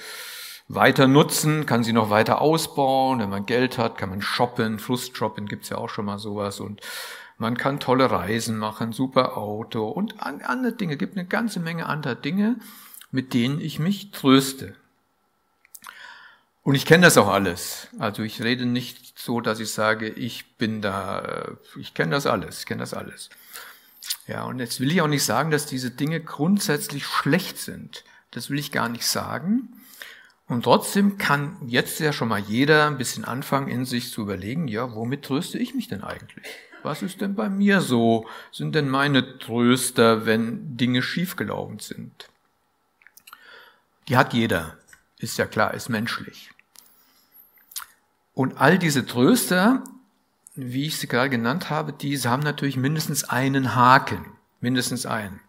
weiter 0.67 1.07
nutzen, 1.07 1.65
kann 1.65 1.83
sie 1.83 1.93
noch 1.93 2.11
weiter 2.11 2.41
ausbauen. 2.41 3.19
Wenn 3.19 3.31
man 3.31 3.47
Geld 3.47 3.79
hat, 3.79 3.97
kann 3.97 4.11
man 4.11 4.21
shoppen. 4.21 4.77
Frustshoppen 4.77 5.47
gibt's 5.47 5.69
ja 5.69 5.79
auch 5.79 5.89
schon 5.89 6.05
mal 6.05 6.19
sowas. 6.19 6.59
Und 6.59 6.81
man 7.39 7.57
kann 7.57 7.79
tolle 7.79 8.11
Reisen 8.11 8.59
machen, 8.59 8.91
super 8.91 9.35
Auto 9.35 9.89
und 9.89 10.21
andere 10.21 10.73
Dinge. 10.73 10.95
gibt 10.95 11.17
eine 11.17 11.25
ganze 11.25 11.59
Menge 11.59 11.87
anderer 11.87 12.13
Dinge, 12.13 12.57
mit 13.09 13.33
denen 13.33 13.59
ich 13.59 13.79
mich 13.79 14.11
tröste. 14.11 14.75
Und 16.61 16.75
ich 16.75 16.85
kenne 16.85 17.05
das 17.05 17.17
auch 17.17 17.29
alles. 17.29 17.87
Also 17.97 18.21
ich 18.21 18.43
rede 18.43 18.67
nicht 18.67 19.17
so, 19.17 19.41
dass 19.41 19.59
ich 19.59 19.71
sage, 19.71 20.07
ich 20.07 20.55
bin 20.57 20.83
da, 20.83 21.19
äh, 21.19 21.79
ich 21.79 21.95
kenne 21.95 22.11
das 22.11 22.27
alles, 22.27 22.59
ich 22.59 22.65
kenne 22.67 22.81
das 22.81 22.93
alles. 22.93 23.31
Ja, 24.27 24.43
und 24.43 24.59
jetzt 24.59 24.79
will 24.79 24.91
ich 24.91 25.01
auch 25.01 25.07
nicht 25.07 25.23
sagen, 25.23 25.51
dass 25.51 25.65
diese 25.65 25.91
Dinge 25.91 26.21
grundsätzlich 26.21 27.05
schlecht 27.05 27.57
sind. 27.57 28.03
Das 28.31 28.49
will 28.49 28.57
ich 28.57 28.71
gar 28.71 28.89
nicht 28.89 29.05
sagen. 29.05 29.69
Und 30.47 30.63
trotzdem 30.63 31.17
kann 31.17 31.57
jetzt 31.67 31.99
ja 31.99 32.13
schon 32.13 32.27
mal 32.27 32.39
jeder 32.39 32.87
ein 32.87 32.97
bisschen 32.97 33.25
anfangen, 33.25 33.67
in 33.67 33.85
sich 33.85 34.11
zu 34.11 34.21
überlegen, 34.21 34.67
ja, 34.67 34.93
womit 34.93 35.23
tröste 35.23 35.57
ich 35.57 35.73
mich 35.73 35.87
denn 35.87 36.03
eigentlich? 36.03 36.45
Was 36.83 37.01
ist 37.01 37.21
denn 37.21 37.35
bei 37.35 37.49
mir 37.49 37.81
so? 37.81 38.27
Sind 38.51 38.75
denn 38.75 38.89
meine 38.89 39.39
Tröster, 39.39 40.25
wenn 40.25 40.75
Dinge 40.77 41.01
schiefgelaufen 41.01 41.79
sind? 41.79 42.29
Die 44.09 44.17
hat 44.17 44.33
jeder. 44.33 44.77
Ist 45.17 45.37
ja 45.37 45.45
klar, 45.45 45.73
ist 45.73 45.87
menschlich. 45.87 46.51
Und 48.33 48.57
all 48.57 48.77
diese 48.77 49.05
Tröster 49.05 49.83
wie 50.55 50.85
ich 50.85 50.97
sie 50.97 51.07
gerade 51.07 51.29
genannt 51.29 51.69
habe, 51.69 51.93
diese 51.93 52.29
haben 52.29 52.43
natürlich 52.43 52.77
mindestens 52.77 53.23
einen 53.23 53.75
Haken. 53.75 54.25
Mindestens 54.61 55.05
einen. 55.05 55.41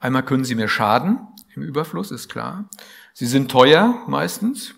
Einmal 0.00 0.24
können 0.24 0.44
sie 0.44 0.56
mir 0.56 0.68
schaden, 0.68 1.20
im 1.54 1.62
Überfluss 1.62 2.10
ist 2.10 2.28
klar. 2.28 2.68
Sie 3.14 3.26
sind 3.26 3.50
teuer 3.50 4.02
meistens. 4.06 4.74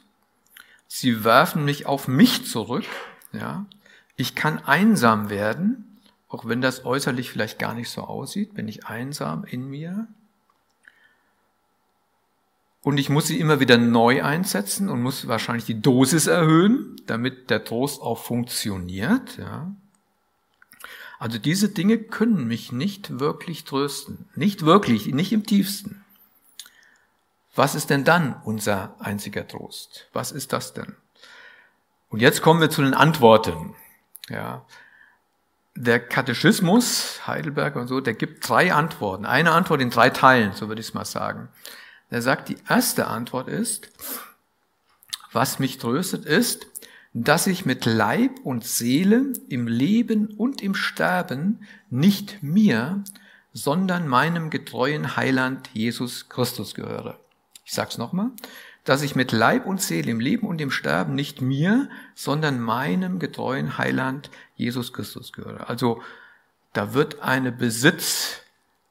Sie 0.87 1.25
werfen 1.25 1.65
mich 1.65 1.87
auf 1.87 2.09
mich 2.09 2.47
zurück. 2.47 2.85
Ja. 3.33 3.67
Ich 4.17 4.35
kann 4.35 4.59
einsam 4.59 5.31
werden, 5.31 5.99
auch 6.29 6.47
wenn 6.47 6.61
das 6.61 6.85
äußerlich 6.85 7.31
vielleicht 7.31 7.59
gar 7.59 7.75
nicht 7.75 7.91
so 7.91 8.03
aussieht, 8.03 8.55
bin 8.55 8.69
ich 8.69 8.87
einsam 8.87 9.45
in 9.45 9.69
mir. 9.69 10.07
Und 12.85 12.99
ich 12.99 13.09
muss 13.09 13.27
sie 13.27 13.41
immer 13.41 13.61
wieder 13.61 13.79
neu 13.79 14.23
einsetzen 14.23 14.91
und 14.91 15.01
muss 15.01 15.27
wahrscheinlich 15.27 15.65
die 15.65 15.81
Dosis 15.81 16.27
erhöhen, 16.27 17.01
damit 17.07 17.49
der 17.49 17.65
Trost 17.65 18.03
auch 18.03 18.19
funktioniert. 18.19 19.39
Ja. 19.39 19.75
Also 21.19 21.39
diese 21.39 21.71
Dinge 21.71 21.97
können 21.97 22.47
mich 22.47 22.73
nicht 22.73 23.19
wirklich 23.19 23.65
trösten. 23.65 24.29
Nicht 24.35 24.67
wirklich, 24.67 25.07
nicht 25.07 25.33
im 25.33 25.47
tiefsten. 25.47 26.05
Was 27.55 27.75
ist 27.75 27.89
denn 27.89 28.05
dann 28.05 28.37
unser 28.45 28.95
einziger 29.01 29.49
Trost? 29.49 30.11
Was 30.13 30.31
ist 30.31 30.53
das 30.53 30.75
denn? 30.75 30.95
Und 32.11 32.21
jetzt 32.21 32.43
kommen 32.43 32.61
wir 32.61 32.69
zu 32.69 32.83
den 32.83 32.93
Antworten. 32.93 33.75
Ja. 34.29 34.67
Der 35.75 36.01
Katechismus, 36.01 37.27
Heidelberg 37.27 37.77
und 37.77 37.89
so, 37.89 38.03
der 38.03 38.13
gibt 38.13 38.47
drei 38.47 38.75
Antworten. 38.75 39.25
Eine 39.25 39.53
Antwort 39.53 39.81
in 39.81 39.89
drei 39.89 40.11
Teilen, 40.11 40.53
so 40.53 40.69
würde 40.69 40.83
ich 40.83 40.89
es 40.89 40.95
mal 40.95 41.07
sagen. 41.07 41.49
Er 42.15 42.23
sagt, 42.23 42.49
die 42.49 42.59
erste 42.69 43.09
Antwort 43.09 43.49
ist, 43.49 43.91
was 45.33 45.59
mich 45.59 45.79
tröstet, 45.79 46.25
ist, 46.25 46.69
dass 47.13 47.49
ich 47.49 47.67
mit 47.67 47.87
Leib 47.87 48.39
und 48.45 48.65
Seele 48.65 49.33
im 49.49 49.67
Leben 49.67 50.29
und 50.29 50.63
im 50.63 50.77
Sterben 50.77 51.67
nicht 51.91 52.41
mir, 52.41 53.03
sondern 53.53 54.07
meinem 54.07 54.51
getreuen 54.51 55.17
Heiland 55.17 55.71
Jesus 55.73 56.29
Christus 56.29 56.77
gehöre. 56.77 57.19
Ich 57.65 57.73
sag's 57.73 57.99
nochmal, 57.99 58.31
dass 58.85 59.03
ich 59.03 59.17
mit 59.17 59.33
Leib 59.33 59.67
und 59.67 59.83
Seele 59.83 60.13
im 60.13 60.21
Leben 60.21 60.47
und 60.47 60.61
im 60.61 60.71
Sterben 60.71 61.17
nicht 61.17 61.41
mir, 61.41 61.89
sondern 62.15 62.61
meinem 62.61 63.19
getreuen 63.19 63.77
Heiland 63.77 64.31
Jesus 64.55 64.93
Christus 64.93 65.33
gehöre. 65.33 65.69
Also 65.69 66.01
da 66.75 66.95
wird 66.95 67.23
eine 67.23 67.51
Besitz 67.51 68.45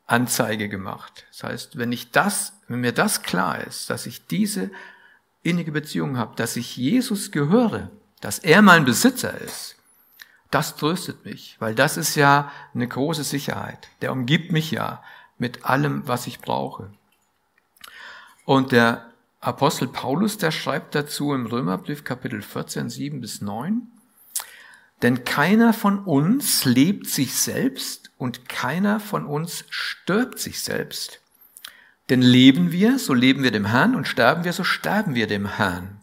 Anzeige 0.06 0.68
gemacht. 0.70 1.26
Das 1.32 1.44
heißt, 1.44 1.78
wenn 1.78 1.92
ich 1.92 2.12
das, 2.12 2.54
wenn 2.74 2.82
mir 2.82 2.92
das 2.92 3.22
klar 3.22 3.62
ist, 3.62 3.90
dass 3.90 4.08
ich 4.08 4.26
diese 4.26 4.72
innige 5.44 5.72
Beziehung 5.72 6.18
habe, 6.18 6.36
dass 6.36 6.56
ich 6.56 6.76
Jesus 6.76 7.32
gehöre, 7.32 7.92
dass 8.20 8.40
er 8.40 8.62
mein 8.64 8.84
Besitzer 8.84 9.40
ist, 9.40 9.76
das 10.50 10.76
tröstet 10.76 11.24
mich, 11.24 11.56
weil 11.60 11.76
das 11.76 11.98
ist 11.98 12.16
ja 12.16 12.52
eine 12.74 12.88
große 12.88 13.24
Sicherheit. 13.24 13.90
Der 14.02 14.12
umgibt 14.12 14.52
mich 14.52 14.72
ja 14.72 15.04
mit 15.38 15.66
allem, 15.66 16.08
was 16.08 16.28
ich 16.28 16.40
brauche. 16.40 16.92
Und 18.46 18.72
der 18.72 19.10
Apostel 19.40 19.88
Paulus, 19.88 20.38
der 20.38 20.52
schreibt 20.52 20.96
dazu 20.96 21.34
im 21.34 21.46
Römerbrief 21.46 22.04
Kapitel 22.04 22.42
14, 22.42 22.90
7 22.90 23.22
bis 23.22 23.42
9, 23.42 23.84
denn 25.02 25.26
keiner 25.26 25.74
von 25.74 26.00
uns 26.00 26.66
lebt 26.66 27.08
sich 27.08 27.36
selbst 27.36 28.12
und 28.18 28.48
keiner 28.50 29.00
von 29.00 29.26
uns 29.26 29.66
stirbt 29.70 30.40
sich 30.40 30.62
selbst. 30.62 31.20
Denn 32.10 32.22
leben 32.22 32.72
wir, 32.72 33.00
so 33.00 33.14
leben 33.14 33.44
wir 33.44 33.52
dem 33.52 33.66
Herrn 33.66 33.96
und 33.96 34.08
sterben 34.08 34.44
wir, 34.44 34.54
so 34.54 34.64
sterben 34.64 35.16
wir 35.16 35.28
dem 35.28 35.46
Herrn. 35.46 36.02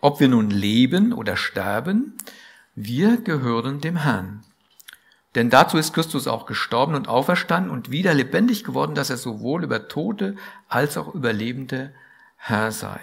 Ob 0.00 0.20
wir 0.20 0.28
nun 0.28 0.50
leben 0.50 1.12
oder 1.12 1.36
sterben, 1.36 2.14
wir 2.74 3.18
gehören 3.18 3.80
dem 3.80 3.96
Herrn. 3.96 4.44
Denn 5.34 5.50
dazu 5.50 5.76
ist 5.76 5.92
Christus 5.92 6.26
auch 6.26 6.46
gestorben 6.46 6.94
und 6.94 7.08
auferstanden 7.08 7.70
und 7.70 7.90
wieder 7.90 8.14
lebendig 8.14 8.64
geworden, 8.64 8.94
dass 8.94 9.10
er 9.10 9.18
sowohl 9.18 9.64
über 9.64 9.88
Tote 9.88 10.36
als 10.68 10.96
auch 10.96 11.14
über 11.14 11.32
Lebende 11.32 11.92
Herr 12.36 12.72
sei. 12.72 13.00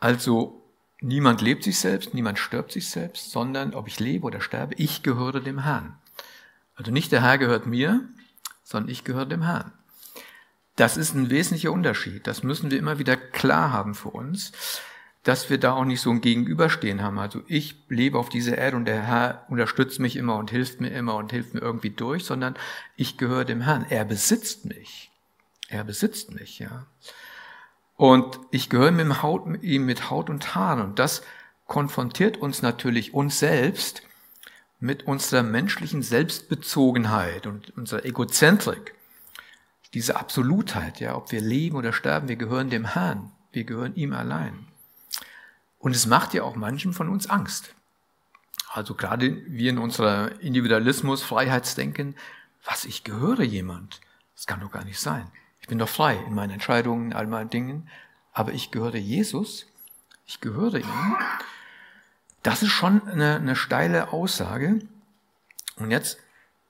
Also 0.00 0.62
Niemand 1.00 1.42
lebt 1.42 1.62
sich 1.62 1.78
selbst, 1.78 2.14
niemand 2.14 2.38
stirbt 2.38 2.72
sich 2.72 2.88
selbst, 2.88 3.30
sondern 3.30 3.74
ob 3.74 3.86
ich 3.86 4.00
lebe 4.00 4.26
oder 4.26 4.40
sterbe, 4.40 4.74
ich 4.76 5.02
gehöre 5.02 5.40
dem 5.40 5.60
Herrn. 5.60 5.96
Also 6.74 6.90
nicht 6.90 7.12
der 7.12 7.22
Herr 7.22 7.38
gehört 7.38 7.66
mir, 7.66 8.00
sondern 8.64 8.90
ich 8.90 9.04
gehöre 9.04 9.26
dem 9.26 9.42
Herrn. 9.42 9.72
Das 10.76 10.96
ist 10.96 11.14
ein 11.14 11.30
wesentlicher 11.30 11.72
Unterschied. 11.72 12.26
Das 12.26 12.42
müssen 12.42 12.70
wir 12.70 12.78
immer 12.78 12.98
wieder 12.98 13.16
klar 13.16 13.72
haben 13.72 13.94
für 13.94 14.10
uns. 14.10 14.52
dass 15.26 15.50
wir 15.50 15.58
da 15.58 15.72
auch 15.72 15.84
nicht 15.84 16.00
so 16.00 16.10
ein 16.10 16.20
Gegenüberstehen 16.20 17.02
haben. 17.02 17.18
Also 17.18 17.42
ich 17.48 17.82
lebe 17.88 18.16
auf 18.16 18.28
dieser 18.28 18.58
Erde 18.58 18.76
und 18.76 18.84
der 18.84 19.02
Herr 19.02 19.44
unterstützt 19.48 19.98
mich 19.98 20.14
immer 20.14 20.36
und 20.36 20.52
hilft 20.52 20.80
mir 20.80 20.90
immer 20.90 21.16
und 21.16 21.32
hilft 21.32 21.52
mir 21.52 21.62
irgendwie 21.62 21.90
durch, 21.90 22.24
sondern 22.24 22.54
ich 22.94 23.18
gehöre 23.18 23.44
dem 23.44 23.60
Herrn. 23.62 23.84
Er 23.90 24.04
besitzt 24.04 24.66
mich. 24.66 25.10
Er 25.68 25.82
besitzt 25.82 26.32
mich, 26.32 26.60
ja. 26.60 26.86
Und 27.96 28.38
ich 28.52 28.68
gehöre 28.70 28.92
mit 28.92 29.20
Haut, 29.20 29.48
ihm 29.62 29.84
mit 29.84 30.10
Haut 30.10 30.30
und 30.30 30.54
Haaren. 30.54 30.80
Und 30.80 31.00
das 31.00 31.22
konfrontiert 31.66 32.36
uns 32.36 32.62
natürlich 32.62 33.12
uns 33.12 33.40
selbst 33.40 34.02
mit 34.78 35.08
unserer 35.08 35.42
menschlichen 35.42 36.02
Selbstbezogenheit 36.02 37.48
und 37.48 37.76
unserer 37.76 38.04
Egozentrik. 38.04 38.94
Diese 39.94 40.16
Absolutheit, 40.16 41.00
ja, 41.00 41.16
ob 41.16 41.32
wir 41.32 41.40
leben 41.40 41.76
oder 41.76 41.92
sterben, 41.92 42.28
wir 42.28 42.36
gehören 42.36 42.70
dem 42.70 42.84
Herrn. 42.84 43.32
Wir 43.52 43.64
gehören 43.64 43.94
ihm 43.94 44.12
allein. 44.12 44.66
Und 45.78 45.94
es 45.94 46.06
macht 46.06 46.34
ja 46.34 46.42
auch 46.42 46.56
manchen 46.56 46.92
von 46.92 47.08
uns 47.08 47.28
Angst. 47.28 47.74
Also 48.72 48.94
gerade 48.94 49.42
wir 49.46 49.70
in 49.70 49.78
unserer 49.78 50.40
Individualismus, 50.40 51.22
Freiheitsdenken, 51.22 52.16
was, 52.64 52.84
ich 52.84 53.04
gehöre 53.04 53.42
jemand? 53.42 54.00
Das 54.34 54.46
kann 54.46 54.60
doch 54.60 54.70
gar 54.70 54.84
nicht 54.84 55.00
sein. 55.00 55.30
Ich 55.60 55.68
bin 55.68 55.78
doch 55.78 55.88
frei 55.88 56.16
in 56.26 56.34
meinen 56.34 56.50
Entscheidungen, 56.50 57.06
in 57.06 57.16
all 57.16 57.26
meinen 57.26 57.50
Dingen, 57.50 57.88
aber 58.32 58.52
ich 58.52 58.70
gehöre 58.70 58.96
Jesus, 58.96 59.66
ich 60.26 60.40
gehöre 60.40 60.76
ihm. 60.76 61.16
Das 62.42 62.62
ist 62.62 62.72
schon 62.72 63.06
eine, 63.08 63.36
eine 63.36 63.56
steile 63.56 64.12
Aussage. 64.12 64.80
Und 65.76 65.90
jetzt 65.90 66.18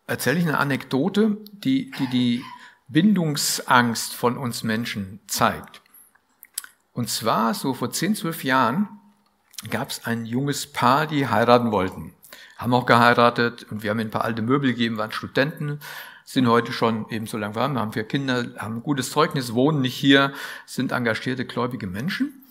erzähle 0.06 0.38
ich 0.38 0.44
eine 0.46 0.58
Anekdote, 0.58 1.38
die, 1.52 1.90
die 1.98 2.06
die 2.08 2.44
Bindungsangst 2.88 4.14
von 4.14 4.36
uns 4.36 4.62
Menschen 4.62 5.20
zeigt. 5.26 5.82
Und 6.92 7.10
zwar 7.10 7.52
so 7.52 7.74
vor 7.74 7.90
10, 7.90 8.14
12 8.14 8.44
Jahren 8.44 8.88
gab 9.70 9.90
es 9.90 10.04
ein 10.04 10.24
junges 10.24 10.66
Paar, 10.72 11.06
die 11.06 11.26
heiraten 11.26 11.72
wollten. 11.72 12.14
Haben 12.56 12.74
auch 12.74 12.86
geheiratet 12.86 13.66
und 13.70 13.82
wir 13.82 13.90
haben 13.90 13.98
ihnen 13.98 14.08
ein 14.08 14.12
paar 14.12 14.24
alte 14.24 14.42
Möbel 14.42 14.70
gegeben, 14.70 14.96
waren 14.96 15.12
Studenten, 15.12 15.80
sind 16.24 16.48
heute 16.48 16.72
schon 16.72 17.08
eben 17.10 17.26
so 17.26 17.38
lange 17.38 17.54
warm, 17.54 17.78
haben 17.78 17.92
vier 17.92 18.04
Kinder, 18.04 18.46
haben 18.58 18.76
ein 18.76 18.82
gutes 18.82 19.10
Zeugnis, 19.10 19.54
wohnen 19.54 19.80
nicht 19.80 19.94
hier, 19.94 20.32
sind 20.64 20.92
engagierte, 20.92 21.44
gläubige 21.44 21.86
Menschen. 21.86 22.42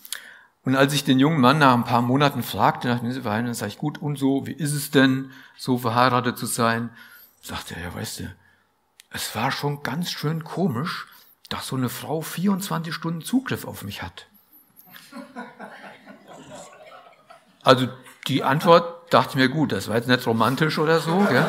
Und 0.64 0.76
als 0.76 0.94
ich 0.94 1.04
den 1.04 1.20
jungen 1.20 1.40
Mann 1.40 1.60
nach 1.60 1.74
ein 1.74 1.84
paar 1.84 2.02
Monaten 2.02 2.42
fragte, 2.42 2.88
nach 2.88 3.00
dem 3.00 3.12
Verhalten, 3.12 3.46
dann 3.46 3.54
sage 3.54 3.70
ich, 3.70 3.78
gut, 3.78 4.00
und 4.00 4.18
so, 4.18 4.48
wie 4.48 4.54
ist 4.54 4.74
es 4.74 4.92
denn, 4.92 5.32
so 5.56 5.78
verheiratet 5.78 6.38
zu 6.38 6.46
sein? 6.46 6.90
Sagte 7.42 7.76
er, 7.76 7.84
ja, 7.84 7.96
weißt 7.96 8.22
du, 8.22 8.24
es 9.16 9.34
war 9.34 9.50
schon 9.50 9.82
ganz 9.82 10.12
schön 10.12 10.44
komisch, 10.44 11.08
dass 11.48 11.68
so 11.68 11.78
eine 11.78 11.88
Frau 11.88 12.22
24 12.22 12.94
Stunden 12.94 13.22
Zugriff 13.22 13.66
auf 13.66 13.84
mich 13.84 14.04
hat. 14.04 14.28
Also 17.64 17.88
die 18.28 18.44
Antwort 18.44 19.14
dachte 19.14 19.32
ich 19.32 19.36
mir 19.36 19.50
gut, 19.50 19.72
das 19.72 19.88
war 19.88 19.96
jetzt 19.96 20.10
nicht 20.10 20.28
romantisch 20.28 20.78
oder 20.80 21.00
so. 21.00 21.18
Gell? 21.30 21.46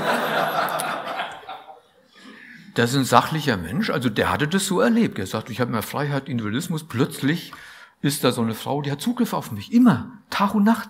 Das 2.74 2.90
ist 2.90 2.96
ein 2.96 3.04
sachlicher 3.04 3.56
Mensch, 3.56 3.90
also 3.90 4.10
der 4.10 4.30
hatte 4.30 4.46
das 4.46 4.66
so 4.66 4.80
erlebt. 4.80 5.18
Er 5.18 5.26
sagt, 5.26 5.50
ich 5.50 5.60
habe 5.60 5.72
mehr 5.72 5.82
Freiheit, 5.82 6.28
Individualismus, 6.28 6.84
plötzlich 6.84 7.52
ist 8.00 8.22
da 8.22 8.30
so 8.30 8.42
eine 8.42 8.54
Frau, 8.54 8.80
die 8.80 8.92
hat 8.92 9.00
Zugriff 9.00 9.32
auf 9.32 9.50
mich, 9.50 9.72
immer, 9.72 10.12
Tag 10.30 10.54
und 10.54 10.62
Nacht. 10.62 10.88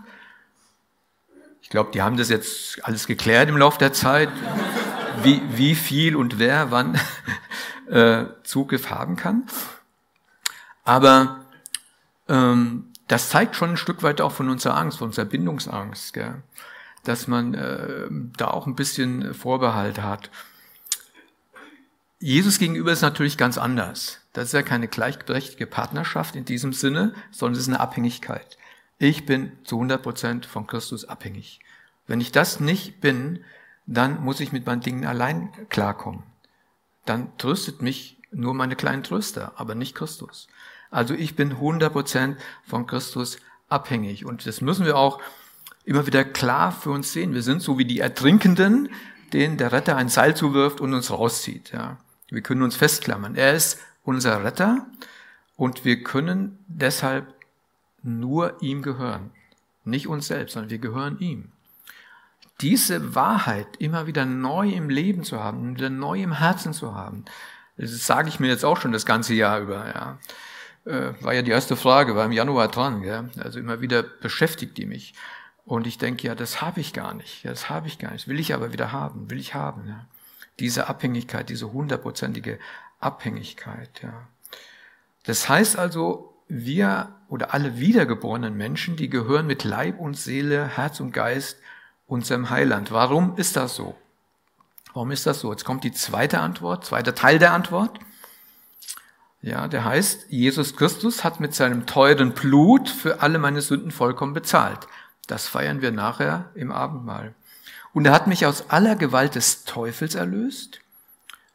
Ich 1.62 1.70
glaube, 1.70 1.90
die 1.92 2.02
haben 2.02 2.18
das 2.18 2.28
jetzt 2.28 2.84
alles 2.84 3.06
geklärt 3.06 3.48
im 3.48 3.56
Laufe 3.56 3.78
der 3.78 3.92
Zeit, 3.92 4.28
wie, 5.22 5.42
wie 5.48 5.74
viel 5.74 6.16
und 6.16 6.38
wer 6.38 6.70
wann 6.70 6.98
äh, 7.88 8.26
Zugriff 8.42 8.90
haben 8.90 9.16
kann. 9.16 9.44
Aber 10.84 11.44
ähm, 12.28 12.92
das 13.08 13.30
zeigt 13.30 13.56
schon 13.56 13.70
ein 13.70 13.76
Stück 13.76 14.02
weit 14.02 14.20
auch 14.20 14.32
von 14.32 14.48
unserer 14.48 14.76
Angst, 14.76 14.98
von 14.98 15.08
unserer 15.08 15.26
Bindungsangst, 15.26 16.12
gell? 16.12 16.42
dass 17.04 17.28
man 17.28 17.54
äh, 17.54 18.08
da 18.36 18.48
auch 18.48 18.66
ein 18.66 18.74
bisschen 18.74 19.32
Vorbehalt 19.32 20.02
hat. 20.02 20.30
Jesus 22.18 22.58
gegenüber 22.58 22.92
ist 22.92 23.02
natürlich 23.02 23.36
ganz 23.36 23.58
anders. 23.58 24.20
Das 24.32 24.46
ist 24.46 24.52
ja 24.52 24.62
keine 24.62 24.88
gleichberechtigte 24.88 25.66
Partnerschaft 25.66 26.34
in 26.34 26.44
diesem 26.44 26.72
Sinne, 26.72 27.14
sondern 27.30 27.54
es 27.54 27.60
ist 27.60 27.68
eine 27.68 27.80
Abhängigkeit. 27.80 28.58
Ich 28.98 29.26
bin 29.26 29.52
zu 29.64 29.76
100 29.76 30.02
Prozent 30.02 30.46
von 30.46 30.66
Christus 30.66 31.04
abhängig. 31.04 31.60
Wenn 32.06 32.20
ich 32.20 32.32
das 32.32 32.60
nicht 32.60 33.00
bin, 33.00 33.44
dann 33.86 34.22
muss 34.22 34.40
ich 34.40 34.52
mit 34.52 34.66
meinen 34.66 34.80
Dingen 34.80 35.06
allein 35.06 35.50
klarkommen. 35.68 36.22
Dann 37.04 37.36
tröstet 37.38 37.82
mich 37.82 38.20
nur 38.32 38.54
meine 38.54 38.76
kleinen 38.76 39.02
Tröster, 39.02 39.52
aber 39.56 39.74
nicht 39.74 39.94
Christus. 39.94 40.48
Also 40.90 41.14
ich 41.14 41.36
bin 41.36 41.54
100% 41.54 42.36
von 42.66 42.86
Christus 42.86 43.38
abhängig. 43.68 44.24
Und 44.24 44.46
das 44.46 44.60
müssen 44.60 44.84
wir 44.84 44.96
auch 44.96 45.20
immer 45.84 46.06
wieder 46.06 46.24
klar 46.24 46.72
für 46.72 46.90
uns 46.90 47.12
sehen. 47.12 47.34
Wir 47.34 47.42
sind 47.42 47.62
so 47.62 47.78
wie 47.78 47.84
die 47.84 48.00
Ertrinkenden, 48.00 48.88
denen 49.32 49.56
der 49.56 49.72
Retter 49.72 49.96
ein 49.96 50.08
Seil 50.08 50.36
zuwirft 50.36 50.80
und 50.80 50.94
uns 50.94 51.10
rauszieht. 51.10 51.72
Ja. 51.72 51.98
Wir 52.28 52.42
können 52.42 52.62
uns 52.62 52.76
festklammern. 52.76 53.36
Er 53.36 53.54
ist 53.54 53.78
unser 54.02 54.44
Retter 54.44 54.86
und 55.56 55.84
wir 55.84 56.02
können 56.02 56.58
deshalb 56.66 57.34
nur 58.02 58.60
ihm 58.62 58.82
gehören. 58.82 59.30
Nicht 59.84 60.08
uns 60.08 60.26
selbst, 60.26 60.54
sondern 60.54 60.70
wir 60.70 60.78
gehören 60.78 61.18
ihm. 61.20 61.52
Diese 62.60 63.14
Wahrheit 63.14 63.66
immer 63.78 64.06
wieder 64.06 64.24
neu 64.24 64.70
im 64.70 64.88
Leben 64.88 65.24
zu 65.24 65.42
haben, 65.42 65.76
wieder 65.76 65.90
neu 65.90 66.22
im 66.22 66.32
Herzen 66.32 66.72
zu 66.72 66.94
haben, 66.94 67.24
das 67.76 68.06
sage 68.06 68.28
ich 68.28 68.40
mir 68.40 68.48
jetzt 68.48 68.64
auch 68.64 68.80
schon 68.80 68.92
das 68.92 69.04
ganze 69.04 69.34
Jahr 69.34 69.60
über. 69.60 69.86
Ja 69.86 70.18
äh, 70.86 71.12
war 71.20 71.34
ja 71.34 71.42
die 71.42 71.50
erste 71.50 71.76
Frage, 71.76 72.16
war 72.16 72.24
im 72.24 72.32
Januar 72.32 72.68
dran. 72.68 73.02
Gell? 73.02 73.28
Also 73.38 73.58
immer 73.58 73.80
wieder 73.80 74.02
beschäftigt 74.02 74.78
die 74.78 74.86
mich. 74.86 75.14
Und 75.64 75.86
ich 75.86 75.98
denke, 75.98 76.28
ja, 76.28 76.34
das 76.34 76.62
habe 76.62 76.80
ich 76.80 76.92
gar 76.92 77.12
nicht. 77.12 77.42
Ja, 77.42 77.50
das 77.50 77.68
habe 77.68 77.88
ich 77.88 77.98
gar 77.98 78.12
nicht. 78.12 78.28
Will 78.28 78.38
ich 78.38 78.54
aber 78.54 78.72
wieder 78.72 78.92
haben. 78.92 79.28
Will 79.30 79.38
ich 79.38 79.54
haben. 79.54 79.88
Ja? 79.88 80.06
Diese 80.60 80.88
Abhängigkeit, 80.88 81.48
diese 81.48 81.72
hundertprozentige 81.72 82.58
Abhängigkeit. 83.00 84.00
Ja. 84.02 84.28
Das 85.24 85.48
heißt 85.48 85.76
also, 85.76 86.32
wir 86.48 87.12
oder 87.28 87.52
alle 87.52 87.78
wiedergeborenen 87.78 88.56
Menschen, 88.56 88.94
die 88.94 89.10
gehören 89.10 89.48
mit 89.48 89.64
Leib 89.64 89.98
und 89.98 90.16
Seele, 90.16 90.68
Herz 90.68 91.00
und 91.00 91.10
Geist 91.10 91.58
unserem 92.06 92.50
Heiland. 92.50 92.92
Warum 92.92 93.36
ist 93.36 93.56
das 93.56 93.74
so? 93.74 93.96
Warum 94.94 95.10
ist 95.10 95.26
das 95.26 95.40
so? 95.40 95.50
Jetzt 95.50 95.64
kommt 95.64 95.84
die 95.84 95.92
zweite 95.92 96.40
Antwort, 96.40 96.84
zweiter 96.84 97.14
Teil 97.14 97.38
der 97.38 97.52
Antwort. 97.52 97.98
Ja, 99.42 99.68
der 99.68 99.84
heißt, 99.84 100.26
Jesus 100.30 100.76
Christus 100.76 101.22
hat 101.22 101.38
mit 101.38 101.54
seinem 101.54 101.86
teuren 101.86 102.32
Blut 102.32 102.88
für 102.88 103.20
alle 103.20 103.38
meine 103.38 103.60
Sünden 103.60 103.90
vollkommen 103.90 104.34
bezahlt. 104.34 104.88
Das 105.26 105.48
feiern 105.48 105.82
wir 105.82 105.90
nachher 105.92 106.50
im 106.54 106.72
Abendmahl. 106.72 107.34
Und 107.92 108.06
er 108.06 108.12
hat 108.12 108.26
mich 108.26 108.46
aus 108.46 108.70
aller 108.70 108.96
Gewalt 108.96 109.34
des 109.34 109.64
Teufels 109.64 110.14
erlöst. 110.14 110.80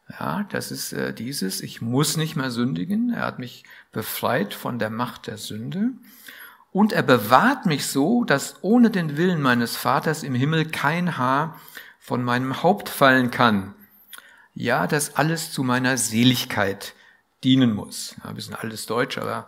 Ja, 0.10 0.46
das 0.50 0.72
ist 0.72 0.94
äh, 0.94 1.14
dieses, 1.14 1.62
ich 1.62 1.82
muss 1.82 2.18
nicht 2.18 2.36
mehr 2.36 2.52
sündigen. 2.52 3.14
Er 3.14 3.26
hat 3.26 3.40
mich 3.40 3.64
befreit 3.92 4.54
von 4.54 4.80
der 4.80 4.90
Macht 4.90 5.28
der 5.28 5.38
Sünde. 5.38 5.92
Und 6.72 6.94
er 6.94 7.04
bewahrt 7.04 7.66
mich 7.66 7.88
so, 7.88 8.24
dass 8.24 8.56
ohne 8.62 8.90
den 8.90 9.18
Willen 9.18 9.42
meines 9.42 9.76
Vaters 9.76 10.24
im 10.24 10.34
Himmel 10.34 10.66
kein 10.66 11.18
Haar 11.18 11.60
von 12.00 12.24
meinem 12.24 12.64
Haupt 12.64 12.90
fallen 12.90 13.30
kann. 13.30 13.74
Ja, 14.54 14.88
das 14.88 15.16
alles 15.16 15.52
zu 15.52 15.64
meiner 15.64 15.98
Seligkeit 15.98 16.94
dienen 17.44 17.74
muss. 17.74 18.16
Ja, 18.24 18.30
ein 18.30 18.36
bisschen 18.36 18.56
altes 18.56 18.86
Deutsch, 18.86 19.18
aber 19.18 19.48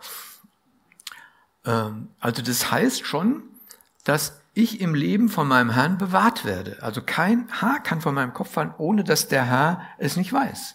ähm, 1.64 2.08
also 2.20 2.42
das 2.42 2.70
heißt 2.70 3.06
schon, 3.06 3.42
dass 4.04 4.40
ich 4.54 4.80
im 4.80 4.94
Leben 4.94 5.28
von 5.28 5.48
meinem 5.48 5.70
Herrn 5.70 5.98
bewahrt 5.98 6.44
werde. 6.44 6.78
Also 6.80 7.02
kein 7.02 7.50
Haar 7.60 7.82
kann 7.82 8.00
von 8.00 8.14
meinem 8.14 8.34
Kopf 8.34 8.52
fallen, 8.52 8.74
ohne 8.78 9.02
dass 9.02 9.28
der 9.28 9.44
Herr 9.44 9.82
es 9.98 10.16
nicht 10.16 10.32
weiß. 10.32 10.74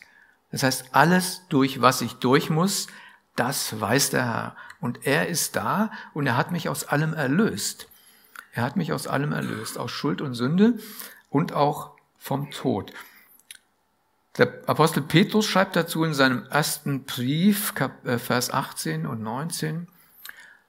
Das 0.52 0.64
heißt, 0.64 0.86
alles, 0.92 1.44
durch 1.50 1.82
was 1.82 2.02
ich 2.02 2.16
durch 2.16 2.50
muss, 2.50 2.88
das 3.36 3.80
weiß 3.80 4.10
der 4.10 4.26
Herr. 4.26 4.56
Und 4.82 5.06
er 5.06 5.28
ist 5.28 5.56
da 5.56 5.92
und 6.14 6.28
er 6.28 6.38
hat 6.38 6.52
mich 6.52 6.70
aus 6.70 6.86
allem 6.86 7.14
erlöst. 7.14 7.88
Er 8.54 8.64
hat 8.64 8.76
mich 8.76 8.94
aus 8.94 9.08
allem 9.08 9.32
erlöst, 9.32 9.78
aus 9.78 9.92
Schuld 9.92 10.22
und 10.22 10.34
Sünde 10.34 10.80
und 11.30 11.54
auch 11.54 11.92
vom 12.18 12.52
Tod. 12.52 12.94
Der 14.38 14.54
Apostel 14.68 15.02
Petrus 15.02 15.46
schreibt 15.46 15.76
dazu 15.76 16.04
in 16.04 16.14
seinem 16.14 16.46
ersten 16.50 17.04
Brief, 17.04 17.74
äh, 18.06 18.18
Vers 18.18 18.52
18 18.52 19.06
und 19.06 19.22
19, 19.22 19.88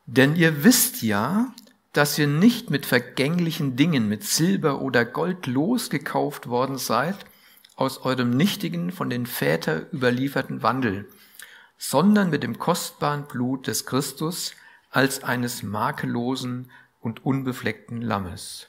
denn 0.06 0.34
ihr 0.34 0.64
wisst 0.64 1.02
ja, 1.02 1.52
dass 1.92 2.18
ihr 2.18 2.26
nicht 2.26 2.70
mit 2.70 2.86
vergänglichen 2.86 3.76
Dingen, 3.76 4.08
mit 4.08 4.24
Silber 4.24 4.80
oder 4.80 5.04
Gold 5.04 5.46
losgekauft 5.46 6.48
worden 6.48 6.78
seid, 6.78 7.16
aus 7.76 7.98
eurem 7.98 8.30
nichtigen, 8.30 8.92
von 8.92 9.08
den 9.08 9.26
Vätern 9.26 9.86
überlieferten 9.92 10.62
Wandel, 10.62 11.08
sondern 11.82 12.28
mit 12.28 12.42
dem 12.42 12.58
kostbaren 12.58 13.26
Blut 13.26 13.66
des 13.66 13.86
Christus 13.86 14.54
als 14.90 15.24
eines 15.24 15.62
makellosen 15.62 16.70
und 17.00 17.24
unbefleckten 17.24 18.02
Lammes. 18.02 18.68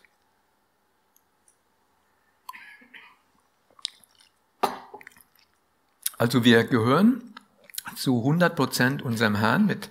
Also 6.17 6.45
wir 6.45 6.63
gehören 6.63 7.35
zu 7.97 8.19
100 8.19 8.55
Prozent 8.55 9.01
unserem 9.01 9.35
Herrn 9.35 9.65
mit 9.65 9.89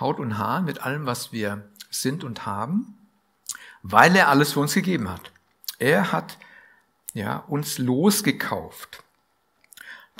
Haut 0.00 0.18
und 0.18 0.36
Haar, 0.36 0.60
mit 0.60 0.82
allem, 0.82 1.06
was 1.06 1.30
wir 1.30 1.70
sind 1.88 2.24
und 2.24 2.46
haben, 2.46 2.98
weil 3.82 4.16
er 4.16 4.26
alles 4.26 4.54
für 4.54 4.60
uns 4.60 4.74
gegeben 4.74 5.08
hat. 5.08 5.30
Er 5.78 6.10
hat 6.10 6.36
ja, 7.14 7.36
uns 7.36 7.78
losgekauft. 7.78 9.04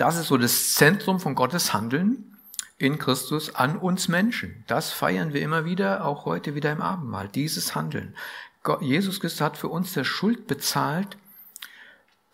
Das 0.01 0.17
ist 0.17 0.29
so 0.29 0.39
das 0.39 0.73
Zentrum 0.77 1.21
von 1.21 1.35
Gottes 1.35 1.75
Handeln 1.75 2.39
in 2.79 2.99
Christus 2.99 3.55
an 3.55 3.77
uns 3.77 4.09
Menschen. 4.09 4.65
Das 4.67 4.91
feiern 4.93 5.35
wir 5.35 5.43
immer 5.43 5.67
wieder, 5.67 6.07
auch 6.07 6.25
heute 6.25 6.55
wieder 6.55 6.73
im 6.73 6.81
Abendmahl, 6.81 7.29
dieses 7.29 7.75
Handeln. 7.75 8.17
Jesus 8.81 9.21
Christus 9.21 9.43
hat 9.43 9.59
für 9.59 9.69
uns 9.69 9.93
der 9.93 10.05
Schuld 10.05 10.47
bezahlt, 10.47 11.19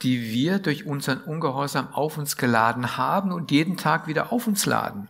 die 0.03 0.31
wir 0.31 0.61
durch 0.61 0.87
unseren 0.87 1.21
Ungehorsam 1.23 1.89
auf 1.93 2.19
uns 2.19 2.37
geladen 2.37 2.97
haben 2.97 3.33
und 3.33 3.51
jeden 3.51 3.77
Tag 3.77 4.07
wieder 4.07 4.31
auf 4.33 4.47
uns 4.47 4.65
laden. 4.65 5.09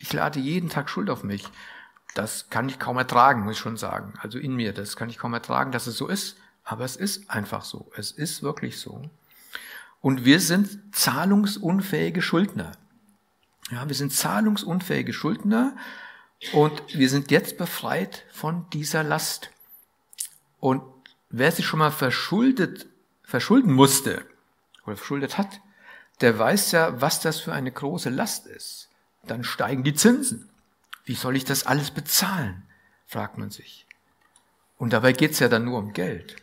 Ich 0.00 0.12
lade 0.12 0.40
jeden 0.40 0.70
Tag 0.70 0.90
Schuld 0.90 1.08
auf 1.10 1.22
mich. 1.22 1.44
Das 2.14 2.50
kann 2.50 2.68
ich 2.68 2.80
kaum 2.80 2.98
ertragen, 2.98 3.44
muss 3.44 3.52
ich 3.52 3.60
schon 3.60 3.76
sagen. 3.76 4.14
Also 4.20 4.40
in 4.40 4.56
mir, 4.56 4.72
das 4.72 4.96
kann 4.96 5.10
ich 5.10 5.18
kaum 5.18 5.32
ertragen, 5.32 5.70
dass 5.70 5.86
es 5.86 5.96
so 5.96 6.08
ist. 6.08 6.38
Aber 6.64 6.84
es 6.84 6.96
ist 6.96 7.30
einfach 7.30 7.62
so. 7.62 7.92
Es 7.94 8.10
ist 8.10 8.42
wirklich 8.42 8.80
so. 8.80 9.08
Und 10.04 10.26
wir 10.26 10.38
sind 10.38 10.94
zahlungsunfähige 10.94 12.20
Schuldner. 12.20 12.72
Ja, 13.70 13.88
wir 13.88 13.94
sind 13.94 14.12
zahlungsunfähige 14.12 15.14
Schuldner 15.14 15.74
und 16.52 16.82
wir 16.94 17.08
sind 17.08 17.30
jetzt 17.30 17.56
befreit 17.56 18.26
von 18.30 18.68
dieser 18.68 19.02
Last. 19.02 19.48
Und 20.60 20.82
wer 21.30 21.50
sich 21.52 21.64
schon 21.64 21.78
mal 21.78 21.90
verschuldet, 21.90 22.84
verschulden 23.22 23.72
musste 23.72 24.26
oder 24.84 24.98
verschuldet 24.98 25.38
hat, 25.38 25.62
der 26.20 26.38
weiß 26.38 26.72
ja, 26.72 27.00
was 27.00 27.20
das 27.20 27.40
für 27.40 27.54
eine 27.54 27.72
große 27.72 28.10
Last 28.10 28.46
ist. 28.46 28.90
Dann 29.26 29.42
steigen 29.42 29.84
die 29.84 29.94
Zinsen. 29.94 30.50
Wie 31.06 31.14
soll 31.14 31.34
ich 31.34 31.46
das 31.46 31.64
alles 31.64 31.90
bezahlen? 31.90 32.64
fragt 33.06 33.38
man 33.38 33.50
sich. 33.50 33.86
Und 34.76 34.92
dabei 34.92 35.14
geht's 35.14 35.38
ja 35.38 35.48
dann 35.48 35.64
nur 35.64 35.78
um 35.78 35.94
Geld. 35.94 36.36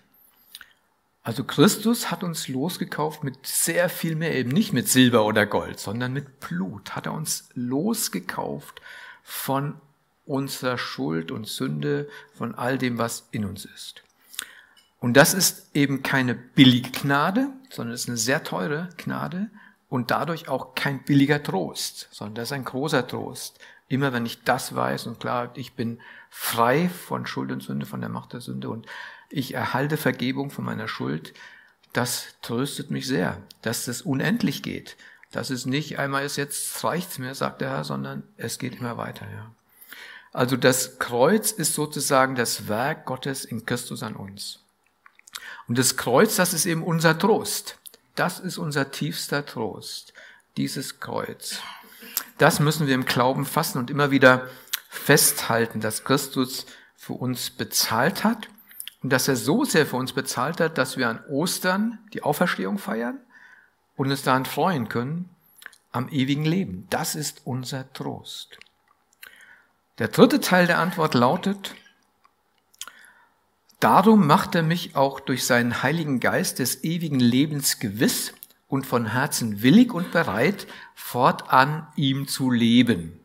Also 1.23 1.43
Christus 1.43 2.09
hat 2.09 2.23
uns 2.23 2.47
losgekauft 2.47 3.23
mit 3.23 3.45
sehr 3.45 3.89
viel 3.89 4.15
mehr, 4.15 4.35
eben 4.35 4.49
nicht 4.49 4.73
mit 4.73 4.87
Silber 4.87 5.25
oder 5.25 5.45
Gold, 5.45 5.79
sondern 5.79 6.13
mit 6.13 6.39
Blut. 6.39 6.95
Hat 6.95 7.05
er 7.05 7.13
uns 7.13 7.49
losgekauft 7.53 8.81
von 9.23 9.75
unserer 10.25 10.77
Schuld 10.77 11.31
und 11.31 11.47
Sünde, 11.47 12.09
von 12.33 12.55
all 12.55 12.77
dem, 12.77 12.97
was 12.97 13.27
in 13.31 13.45
uns 13.45 13.65
ist. 13.65 14.03
Und 14.99 15.15
das 15.15 15.33
ist 15.33 15.75
eben 15.75 16.03
keine 16.03 16.35
billige 16.35 16.91
Gnade, 16.91 17.49
sondern 17.69 17.93
es 17.93 18.01
ist 18.01 18.07
eine 18.07 18.17
sehr 18.17 18.43
teure 18.43 18.89
Gnade 18.97 19.49
und 19.89 20.09
dadurch 20.09 20.47
auch 20.47 20.73
kein 20.73 21.03
billiger 21.03 21.41
Trost, 21.43 22.07
sondern 22.11 22.35
das 22.35 22.49
ist 22.49 22.53
ein 22.53 22.65
großer 22.65 23.07
Trost. 23.07 23.59
Immer 23.87 24.13
wenn 24.13 24.25
ich 24.25 24.43
das 24.43 24.73
weiß 24.73 25.07
und 25.07 25.19
klar, 25.19 25.51
ich 25.55 25.73
bin 25.73 25.99
frei 26.29 26.87
von 26.87 27.25
Schuld 27.25 27.51
und 27.51 27.61
Sünde, 27.61 27.85
von 27.85 27.99
der 27.99 28.09
Macht 28.09 28.33
der 28.33 28.41
Sünde 28.41 28.69
und 28.69 28.87
ich 29.31 29.53
erhalte 29.53 29.97
Vergebung 29.97 30.51
von 30.51 30.65
meiner 30.65 30.87
Schuld, 30.87 31.33
das 31.93 32.27
tröstet 32.41 32.91
mich 32.91 33.07
sehr, 33.07 33.41
dass 33.61 33.85
das 33.85 34.01
unendlich 34.01 34.63
geht. 34.63 34.95
Dass 35.31 35.49
es 35.49 35.65
nicht 35.65 35.97
einmal 35.97 36.25
ist, 36.25 36.35
jetzt 36.35 36.83
reicht's 36.83 37.17
mir, 37.17 37.35
sagt 37.35 37.61
der 37.61 37.69
Herr, 37.69 37.83
sondern 37.83 38.23
es 38.37 38.59
geht 38.59 38.75
immer 38.75 38.97
weiter, 38.97 39.25
ja. 39.33 39.51
Also 40.33 40.55
das 40.55 40.97
Kreuz 40.99 41.51
ist 41.51 41.73
sozusagen 41.73 42.35
das 42.35 42.69
Werk 42.69 43.05
Gottes 43.05 43.43
in 43.43 43.65
Christus 43.65 44.01
an 44.01 44.15
uns. 44.15 44.59
Und 45.67 45.77
das 45.77 45.97
Kreuz, 45.97 46.37
das 46.37 46.53
ist 46.53 46.65
eben 46.65 46.83
unser 46.83 47.17
Trost. 47.17 47.77
Das 48.15 48.39
ist 48.39 48.57
unser 48.57 48.91
tiefster 48.91 49.45
Trost. 49.45 50.13
Dieses 50.55 50.99
Kreuz. 50.99 51.59
Das 52.37 52.59
müssen 52.59 52.87
wir 52.87 52.95
im 52.95 53.05
Glauben 53.05 53.45
fassen 53.45 53.77
und 53.77 53.89
immer 53.89 54.11
wieder 54.11 54.49
festhalten, 54.89 55.81
dass 55.81 56.03
Christus 56.03 56.65
für 56.95 57.13
uns 57.13 57.49
bezahlt 57.49 58.23
hat 58.23 58.47
und 59.03 59.11
dass 59.11 59.27
er 59.27 59.35
so 59.35 59.65
sehr 59.65 59.85
für 59.85 59.95
uns 59.97 60.13
bezahlt 60.13 60.59
hat, 60.59 60.77
dass 60.77 60.97
wir 60.97 61.09
an 61.09 61.23
Ostern 61.29 61.99
die 62.13 62.23
Auferstehung 62.23 62.77
feiern 62.77 63.19
und 63.95 64.11
uns 64.11 64.23
daran 64.23 64.45
freuen 64.45 64.89
können 64.89 65.29
am 65.91 66.09
ewigen 66.09 66.45
Leben. 66.45 66.87
Das 66.89 67.15
ist 67.15 67.41
unser 67.45 67.91
Trost. 67.93 68.57
Der 69.97 70.07
dritte 70.07 70.39
Teil 70.39 70.67
der 70.67 70.79
Antwort 70.79 71.13
lautet, 71.13 71.75
Darum 73.81 74.27
macht 74.27 74.53
er 74.53 74.61
mich 74.61 74.95
auch 74.95 75.19
durch 75.19 75.43
seinen 75.43 75.81
Heiligen 75.81 76.19
Geist 76.19 76.59
des 76.59 76.83
ewigen 76.83 77.19
Lebens 77.19 77.79
gewiss 77.79 78.31
und 78.67 78.85
von 78.85 79.07
Herzen 79.07 79.63
willig 79.63 79.91
und 79.91 80.11
bereit, 80.11 80.67
fortan 80.93 81.87
ihm 81.95 82.27
zu 82.27 82.51
leben. 82.51 83.19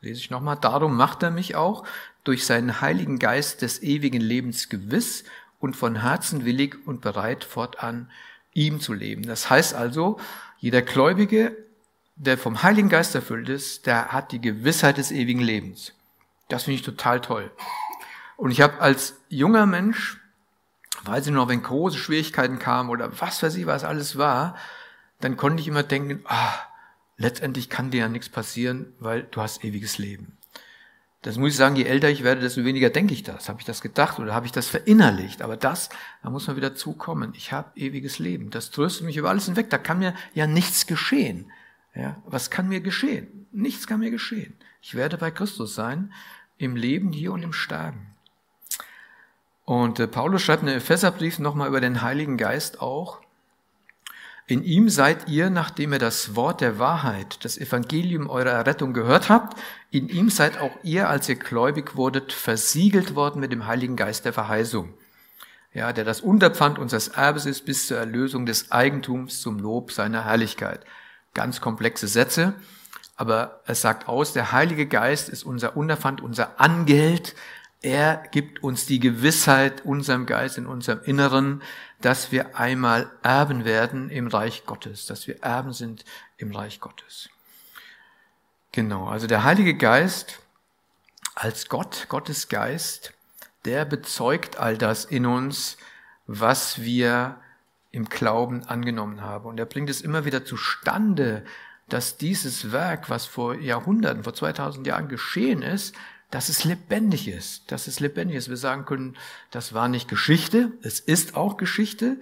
Lese 0.00 0.18
ich 0.18 0.30
nochmal. 0.30 0.56
Darum 0.60 0.96
macht 0.96 1.22
er 1.22 1.30
mich 1.30 1.54
auch 1.54 1.84
durch 2.24 2.44
seinen 2.44 2.80
Heiligen 2.80 3.18
Geist 3.18 3.62
des 3.62 3.82
ewigen 3.82 4.20
Lebens 4.20 4.68
gewiss 4.68 5.24
und 5.58 5.76
von 5.76 6.02
Herzen 6.02 6.44
willig 6.44 6.76
und 6.86 7.00
bereit, 7.00 7.44
fortan 7.44 8.10
ihm 8.52 8.80
zu 8.80 8.92
leben. 8.92 9.22
Das 9.22 9.48
heißt 9.50 9.74
also, 9.74 10.18
jeder 10.58 10.82
Gläubige, 10.82 11.56
der 12.16 12.36
vom 12.36 12.62
Heiligen 12.62 12.88
Geist 12.88 13.14
erfüllt 13.14 13.48
ist, 13.48 13.86
der 13.86 14.12
hat 14.12 14.32
die 14.32 14.40
Gewissheit 14.40 14.98
des 14.98 15.10
ewigen 15.10 15.40
Lebens. 15.40 15.94
Das 16.48 16.64
finde 16.64 16.76
ich 16.76 16.82
total 16.82 17.20
toll. 17.20 17.50
Und 18.36 18.50
ich 18.50 18.60
habe 18.60 18.80
als 18.80 19.16
junger 19.28 19.66
Mensch, 19.66 20.18
weiß 21.04 21.26
ich 21.26 21.32
noch, 21.32 21.48
wenn 21.48 21.62
große 21.62 21.98
Schwierigkeiten 21.98 22.58
kamen 22.58 22.90
oder 22.90 23.20
was 23.20 23.42
weiß 23.42 23.54
ich, 23.56 23.66
was 23.66 23.84
alles 23.84 24.18
war, 24.18 24.56
dann 25.20 25.36
konnte 25.36 25.60
ich 25.60 25.68
immer 25.68 25.82
denken, 25.82 26.24
ah, 26.26 26.54
letztendlich 27.16 27.68
kann 27.68 27.90
dir 27.90 28.00
ja 28.00 28.08
nichts 28.08 28.28
passieren, 28.28 28.92
weil 28.98 29.22
du 29.22 29.40
hast 29.40 29.64
ewiges 29.64 29.98
Leben. 29.98 30.36
Das 31.22 31.36
muss 31.36 31.50
ich 31.50 31.56
sagen, 31.56 31.76
je 31.76 31.84
älter 31.84 32.08
ich 32.08 32.24
werde, 32.24 32.40
desto 32.40 32.64
weniger 32.64 32.88
denke 32.88 33.12
ich 33.12 33.22
das. 33.22 33.50
Habe 33.50 33.60
ich 33.60 33.66
das 33.66 33.82
gedacht 33.82 34.18
oder 34.18 34.34
habe 34.34 34.46
ich 34.46 34.52
das 34.52 34.68
verinnerlicht? 34.68 35.42
Aber 35.42 35.56
das, 35.56 35.90
da 36.22 36.30
muss 36.30 36.46
man 36.46 36.56
wieder 36.56 36.74
zukommen. 36.74 37.32
Ich 37.36 37.52
habe 37.52 37.78
ewiges 37.78 38.18
Leben. 38.18 38.50
Das 38.50 38.70
tröstet 38.70 39.04
mich 39.04 39.18
über 39.18 39.28
alles 39.28 39.44
hinweg. 39.44 39.68
Da 39.68 39.76
kann 39.76 39.98
mir 39.98 40.14
ja 40.32 40.46
nichts 40.46 40.86
geschehen. 40.86 41.52
Ja, 41.94 42.16
was 42.24 42.50
kann 42.50 42.68
mir 42.68 42.80
geschehen? 42.80 43.46
Nichts 43.52 43.86
kann 43.86 44.00
mir 44.00 44.10
geschehen. 44.10 44.54
Ich 44.80 44.94
werde 44.94 45.18
bei 45.18 45.30
Christus 45.30 45.74
sein, 45.74 46.12
im 46.56 46.76
Leben 46.76 47.12
hier 47.12 47.32
und 47.32 47.42
im 47.42 47.52
Sterben. 47.52 48.06
Und 49.64 50.00
äh, 50.00 50.06
Paulus 50.06 50.42
schreibt 50.42 50.62
in 50.62 50.68
den 50.68 50.78
Epheserbrief 50.78 51.38
nochmal 51.38 51.68
über 51.68 51.80
den 51.80 52.00
Heiligen 52.02 52.38
Geist 52.38 52.80
auch, 52.80 53.19
in 54.50 54.64
ihm 54.64 54.88
seid 54.88 55.28
ihr, 55.28 55.48
nachdem 55.50 55.92
ihr 55.92 55.98
das 55.98 56.34
Wort 56.34 56.60
der 56.60 56.78
Wahrheit, 56.78 57.44
das 57.44 57.56
Evangelium 57.56 58.28
eurer 58.28 58.50
Errettung 58.50 58.92
gehört 58.92 59.28
habt, 59.28 59.56
in 59.90 60.08
ihm 60.08 60.28
seid 60.28 60.60
auch 60.60 60.72
ihr, 60.82 61.08
als 61.08 61.28
ihr 61.28 61.36
gläubig 61.36 61.94
wurdet, 61.94 62.32
versiegelt 62.32 63.14
worden 63.14 63.40
mit 63.40 63.52
dem 63.52 63.66
Heiligen 63.66 63.96
Geist 63.96 64.24
der 64.24 64.32
Verheißung. 64.32 64.92
Ja, 65.72 65.92
der 65.92 66.04
das 66.04 66.20
Unterpfand 66.20 66.78
unseres 66.78 67.08
Erbes 67.08 67.46
ist 67.46 67.64
bis 67.64 67.86
zur 67.86 67.98
Erlösung 67.98 68.44
des 68.44 68.72
Eigentums 68.72 69.40
zum 69.40 69.60
Lob 69.60 69.92
seiner 69.92 70.24
Herrlichkeit. 70.24 70.84
Ganz 71.32 71.60
komplexe 71.60 72.08
Sätze, 72.08 72.54
aber 73.14 73.60
es 73.66 73.82
sagt 73.82 74.08
aus, 74.08 74.32
der 74.32 74.50
Heilige 74.50 74.86
Geist 74.86 75.28
ist 75.28 75.44
unser 75.44 75.76
Unterpfand, 75.76 76.22
unser 76.22 76.60
Angeld, 76.60 77.36
er 77.82 78.22
gibt 78.30 78.62
uns 78.62 78.86
die 78.86 79.00
Gewissheit 79.00 79.84
unserem 79.84 80.26
Geist, 80.26 80.58
in 80.58 80.66
unserem 80.66 81.00
Inneren, 81.02 81.62
dass 82.00 82.30
wir 82.30 82.58
einmal 82.58 83.10
Erben 83.22 83.64
werden 83.64 84.10
im 84.10 84.26
Reich 84.26 84.66
Gottes, 84.66 85.06
dass 85.06 85.26
wir 85.26 85.42
Erben 85.42 85.72
sind 85.72 86.04
im 86.36 86.54
Reich 86.54 86.80
Gottes. 86.80 87.30
Genau, 88.72 89.08
also 89.08 89.26
der 89.26 89.44
Heilige 89.44 89.74
Geist 89.74 90.40
als 91.34 91.68
Gott, 91.68 92.06
Gottes 92.08 92.48
Geist, 92.48 93.14
der 93.64 93.84
bezeugt 93.84 94.58
all 94.58 94.76
das 94.76 95.04
in 95.06 95.24
uns, 95.24 95.78
was 96.26 96.82
wir 96.82 97.40
im 97.92 98.04
Glauben 98.04 98.64
angenommen 98.64 99.22
haben. 99.22 99.46
Und 99.46 99.58
er 99.58 99.66
bringt 99.66 99.90
es 99.90 100.02
immer 100.02 100.24
wieder 100.24 100.44
zustande, 100.44 101.44
dass 101.88 102.18
dieses 102.18 102.72
Werk, 102.72 103.10
was 103.10 103.26
vor 103.26 103.54
Jahrhunderten, 103.54 104.22
vor 104.22 104.34
2000 104.34 104.86
Jahren 104.86 105.08
geschehen 105.08 105.62
ist, 105.62 105.94
dass 106.30 106.48
es 106.48 106.64
lebendig 106.64 107.28
ist, 107.28 107.70
dass 107.72 107.86
es 107.86 108.00
lebendig 108.00 108.36
ist. 108.36 108.48
Wir 108.48 108.56
sagen 108.56 108.84
können, 108.84 109.16
das 109.50 109.72
war 109.72 109.88
nicht 109.88 110.08
Geschichte, 110.08 110.72
es 110.82 111.00
ist 111.00 111.34
auch 111.34 111.56
Geschichte, 111.56 112.18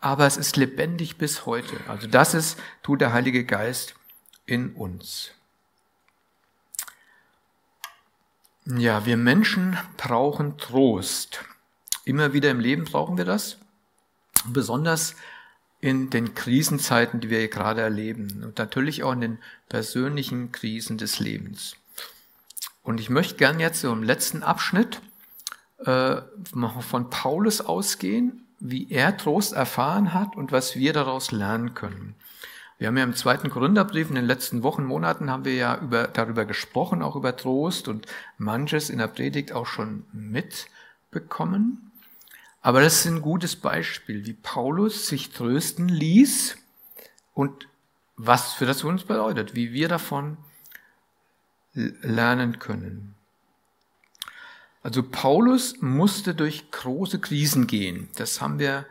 aber 0.00 0.26
es 0.26 0.36
ist 0.36 0.56
lebendig 0.56 1.18
bis 1.18 1.44
heute. 1.44 1.76
Also 1.86 2.06
das 2.06 2.34
ist, 2.34 2.58
tut 2.82 3.00
der 3.00 3.12
Heilige 3.12 3.44
Geist 3.44 3.94
in 4.46 4.72
uns. 4.72 5.32
Ja, 8.64 9.04
wir 9.04 9.16
Menschen 9.16 9.76
brauchen 9.96 10.56
Trost. 10.56 11.44
Immer 12.04 12.32
wieder 12.32 12.50
im 12.50 12.60
Leben 12.60 12.84
brauchen 12.84 13.18
wir 13.18 13.24
das. 13.24 13.58
Besonders 14.46 15.16
in 15.80 16.10
den 16.10 16.34
Krisenzeiten, 16.34 17.20
die 17.20 17.30
wir 17.30 17.48
gerade 17.48 17.80
erleben. 17.80 18.42
Und 18.44 18.58
natürlich 18.58 19.02
auch 19.02 19.12
in 19.12 19.20
den 19.20 19.38
persönlichen 19.68 20.52
Krisen 20.52 20.98
des 20.98 21.20
Lebens. 21.20 21.76
Und 22.90 22.98
ich 22.98 23.08
möchte 23.08 23.36
gern 23.36 23.60
jetzt 23.60 23.82
so 23.82 23.92
im 23.92 24.02
letzten 24.02 24.42
Abschnitt 24.42 25.00
äh, 25.78 26.16
von 26.80 27.08
Paulus 27.08 27.60
ausgehen, 27.60 28.48
wie 28.58 28.90
er 28.90 29.16
Trost 29.16 29.52
erfahren 29.52 30.12
hat 30.12 30.34
und 30.34 30.50
was 30.50 30.74
wir 30.74 30.92
daraus 30.92 31.30
lernen 31.30 31.74
können. 31.74 32.16
Wir 32.78 32.88
haben 32.88 32.96
ja 32.96 33.04
im 33.04 33.14
zweiten 33.14 33.48
Korintherbrief 33.48 34.08
in 34.08 34.16
den 34.16 34.24
letzten 34.24 34.64
Wochen, 34.64 34.84
Monaten 34.84 35.30
haben 35.30 35.44
wir 35.44 35.54
ja 35.54 35.78
über, 35.78 36.08
darüber 36.08 36.44
gesprochen, 36.46 37.00
auch 37.00 37.14
über 37.14 37.36
Trost 37.36 37.86
und 37.86 38.06
manches 38.38 38.90
in 38.90 38.98
der 38.98 39.06
Predigt 39.06 39.52
auch 39.52 39.66
schon 39.66 40.04
mitbekommen. 40.12 41.92
Aber 42.60 42.80
das 42.80 43.04
ist 43.04 43.06
ein 43.06 43.22
gutes 43.22 43.54
Beispiel, 43.54 44.26
wie 44.26 44.32
Paulus 44.32 45.06
sich 45.06 45.30
trösten 45.30 45.88
ließ 45.88 46.58
und 47.34 47.68
was 48.16 48.52
für 48.52 48.66
das 48.66 48.82
uns 48.82 49.04
bedeutet, 49.04 49.54
wie 49.54 49.72
wir 49.72 49.86
davon 49.86 50.38
lernen 51.72 52.58
können. 52.58 53.14
Also 54.82 55.02
Paulus 55.02 55.80
musste 55.80 56.34
durch 56.34 56.70
große 56.70 57.18
Krisen 57.18 57.66
gehen. 57.66 58.08
Das 58.16 58.40
haben 58.40 58.58
wir 58.58 58.86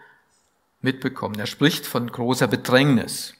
mitbekommen. 0.81 1.39
Er 1.39 1.47
spricht 1.47 1.85
von 1.85 2.11
großer 2.11 2.47
Bedrängnis. 2.47 3.33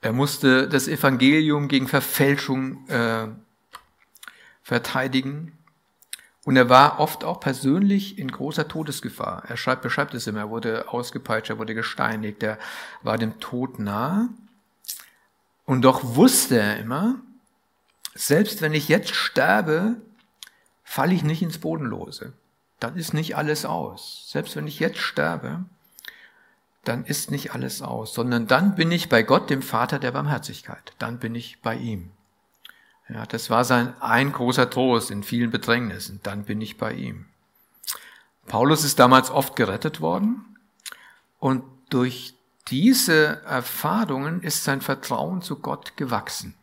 Er 0.00 0.12
musste 0.12 0.68
das 0.68 0.88
Evangelium 0.88 1.68
gegen 1.68 1.88
Verfälschung 1.88 2.88
äh, 2.88 3.28
verteidigen. 4.62 5.58
Und 6.44 6.56
er 6.56 6.68
war 6.68 6.98
oft 6.98 7.22
auch 7.22 7.38
persönlich 7.38 8.18
in 8.18 8.30
großer 8.30 8.66
Todesgefahr. 8.66 9.44
Er 9.46 9.56
schreibt, 9.56 9.82
beschreibt 9.82 10.14
es 10.14 10.26
immer, 10.26 10.40
er 10.40 10.50
wurde 10.50 10.88
ausgepeitscht, 10.88 11.50
er 11.50 11.58
wurde 11.58 11.74
gesteinigt, 11.74 12.42
er 12.42 12.58
war 13.02 13.16
dem 13.16 13.38
Tod 13.38 13.78
nah. 13.78 14.28
Und 15.64 15.82
doch 15.82 16.02
wusste 16.02 16.58
er 16.58 16.78
immer, 16.78 17.20
selbst 18.14 18.60
wenn 18.60 18.74
ich 18.74 18.88
jetzt 18.88 19.14
sterbe, 19.14 19.96
falle 20.84 21.14
ich 21.14 21.22
nicht 21.22 21.42
ins 21.42 21.58
Bodenlose. 21.58 22.32
Dann 22.80 22.96
ist 22.96 23.14
nicht 23.14 23.36
alles 23.36 23.64
aus. 23.64 24.24
Selbst 24.28 24.56
wenn 24.56 24.66
ich 24.66 24.80
jetzt 24.80 24.98
sterbe, 24.98 25.64
dann 26.84 27.04
ist 27.04 27.30
nicht 27.30 27.54
alles 27.54 27.80
aus, 27.80 28.12
sondern 28.12 28.46
dann 28.46 28.74
bin 28.74 28.90
ich 28.90 29.08
bei 29.08 29.22
Gott, 29.22 29.50
dem 29.50 29.62
Vater 29.62 29.98
der 29.98 30.10
Barmherzigkeit. 30.10 30.92
Dann 30.98 31.18
bin 31.18 31.34
ich 31.34 31.60
bei 31.60 31.76
ihm. 31.76 32.10
Ja, 33.08 33.26
das 33.26 33.50
war 33.50 33.64
sein 33.64 33.94
ein 34.00 34.32
großer 34.32 34.68
Trost 34.68 35.10
in 35.10 35.22
vielen 35.22 35.50
Bedrängnissen. 35.50 36.20
Dann 36.22 36.44
bin 36.44 36.60
ich 36.60 36.78
bei 36.78 36.92
ihm. 36.92 37.26
Paulus 38.46 38.84
ist 38.84 38.98
damals 38.98 39.30
oft 39.30 39.54
gerettet 39.54 40.00
worden 40.00 40.56
und 41.38 41.62
durch 41.90 42.34
diese 42.68 43.42
Erfahrungen 43.44 44.42
ist 44.42 44.64
sein 44.64 44.80
Vertrauen 44.80 45.42
zu 45.42 45.56
Gott 45.56 45.96
gewachsen. 45.96 46.54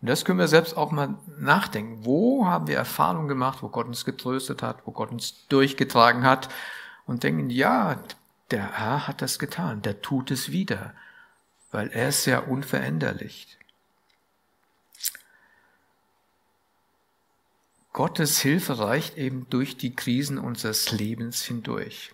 Und 0.00 0.08
das 0.08 0.24
können 0.24 0.38
wir 0.38 0.48
selbst 0.48 0.76
auch 0.76 0.92
mal 0.92 1.16
nachdenken. 1.38 2.04
Wo 2.04 2.46
haben 2.46 2.68
wir 2.68 2.76
Erfahrungen 2.76 3.28
gemacht, 3.28 3.62
wo 3.62 3.68
Gott 3.68 3.86
uns 3.86 4.04
getröstet 4.04 4.62
hat, 4.62 4.86
wo 4.86 4.92
Gott 4.92 5.10
uns 5.10 5.46
durchgetragen 5.48 6.24
hat 6.24 6.48
und 7.06 7.24
denken, 7.24 7.50
ja, 7.50 8.00
der 8.50 8.78
Herr 8.78 9.08
hat 9.08 9.22
das 9.22 9.38
getan, 9.38 9.82
der 9.82 10.00
tut 10.00 10.30
es 10.30 10.52
wieder, 10.52 10.94
weil 11.72 11.88
er 11.88 12.08
ist 12.08 12.26
ja 12.26 12.38
unveränderlich. 12.38 13.58
Gottes 17.92 18.38
Hilfe 18.40 18.78
reicht 18.78 19.18
eben 19.18 19.48
durch 19.50 19.76
die 19.76 19.96
Krisen 19.96 20.38
unseres 20.38 20.92
Lebens 20.92 21.42
hindurch. 21.42 22.12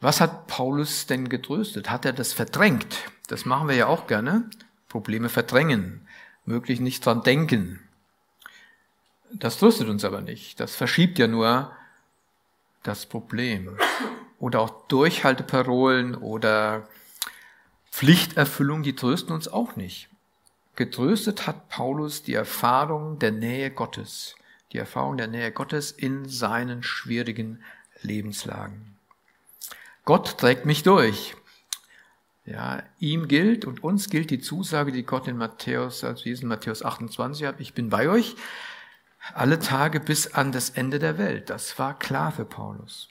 Was 0.00 0.20
hat 0.20 0.46
Paulus 0.48 1.06
denn 1.06 1.28
getröstet? 1.28 1.88
Hat 1.88 2.04
er 2.04 2.12
das 2.12 2.34
verdrängt? 2.34 3.10
Das 3.28 3.46
machen 3.46 3.68
wir 3.68 3.76
ja 3.76 3.86
auch 3.86 4.06
gerne. 4.06 4.50
Probleme 4.92 5.30
verdrängen, 5.30 6.06
möglich 6.44 6.78
nicht 6.78 7.04
dran 7.04 7.22
denken. 7.22 7.80
Das 9.32 9.56
tröstet 9.56 9.88
uns 9.88 10.04
aber 10.04 10.20
nicht. 10.20 10.60
Das 10.60 10.76
verschiebt 10.76 11.18
ja 11.18 11.26
nur 11.26 11.72
das 12.82 13.06
Problem. 13.06 13.78
Oder 14.38 14.60
auch 14.60 14.86
Durchhalteparolen 14.88 16.14
oder 16.14 16.88
Pflichterfüllung, 17.90 18.82
die 18.82 18.94
trösten 18.94 19.34
uns 19.34 19.48
auch 19.48 19.76
nicht. 19.76 20.10
Getröstet 20.76 21.46
hat 21.46 21.70
Paulus 21.70 22.22
die 22.22 22.34
Erfahrung 22.34 23.18
der 23.18 23.32
Nähe 23.32 23.70
Gottes, 23.70 24.36
die 24.72 24.78
Erfahrung 24.78 25.16
der 25.16 25.28
Nähe 25.28 25.52
Gottes 25.52 25.90
in 25.90 26.28
seinen 26.28 26.82
schwierigen 26.82 27.64
Lebenslagen. 28.02 28.98
Gott 30.04 30.36
trägt 30.36 30.66
mich 30.66 30.82
durch. 30.82 31.34
Ja, 32.44 32.82
ihm 32.98 33.28
gilt 33.28 33.64
und 33.64 33.84
uns 33.84 34.10
gilt 34.10 34.30
die 34.30 34.40
Zusage, 34.40 34.90
die 34.90 35.04
Gott 35.04 35.28
in 35.28 35.36
Matthäus, 35.36 36.02
als 36.02 36.24
wir 36.24 36.40
in 36.40 36.48
Matthäus 36.48 36.82
28 36.82 37.46
hat, 37.46 37.60
ich 37.60 37.72
bin 37.72 37.88
bei 37.88 38.08
euch 38.08 38.34
alle 39.34 39.60
Tage 39.60 40.00
bis 40.00 40.34
an 40.34 40.50
das 40.50 40.70
Ende 40.70 40.98
der 40.98 41.18
Welt. 41.18 41.50
Das 41.50 41.78
war 41.78 41.96
klar 41.96 42.32
für 42.32 42.44
Paulus. 42.44 43.08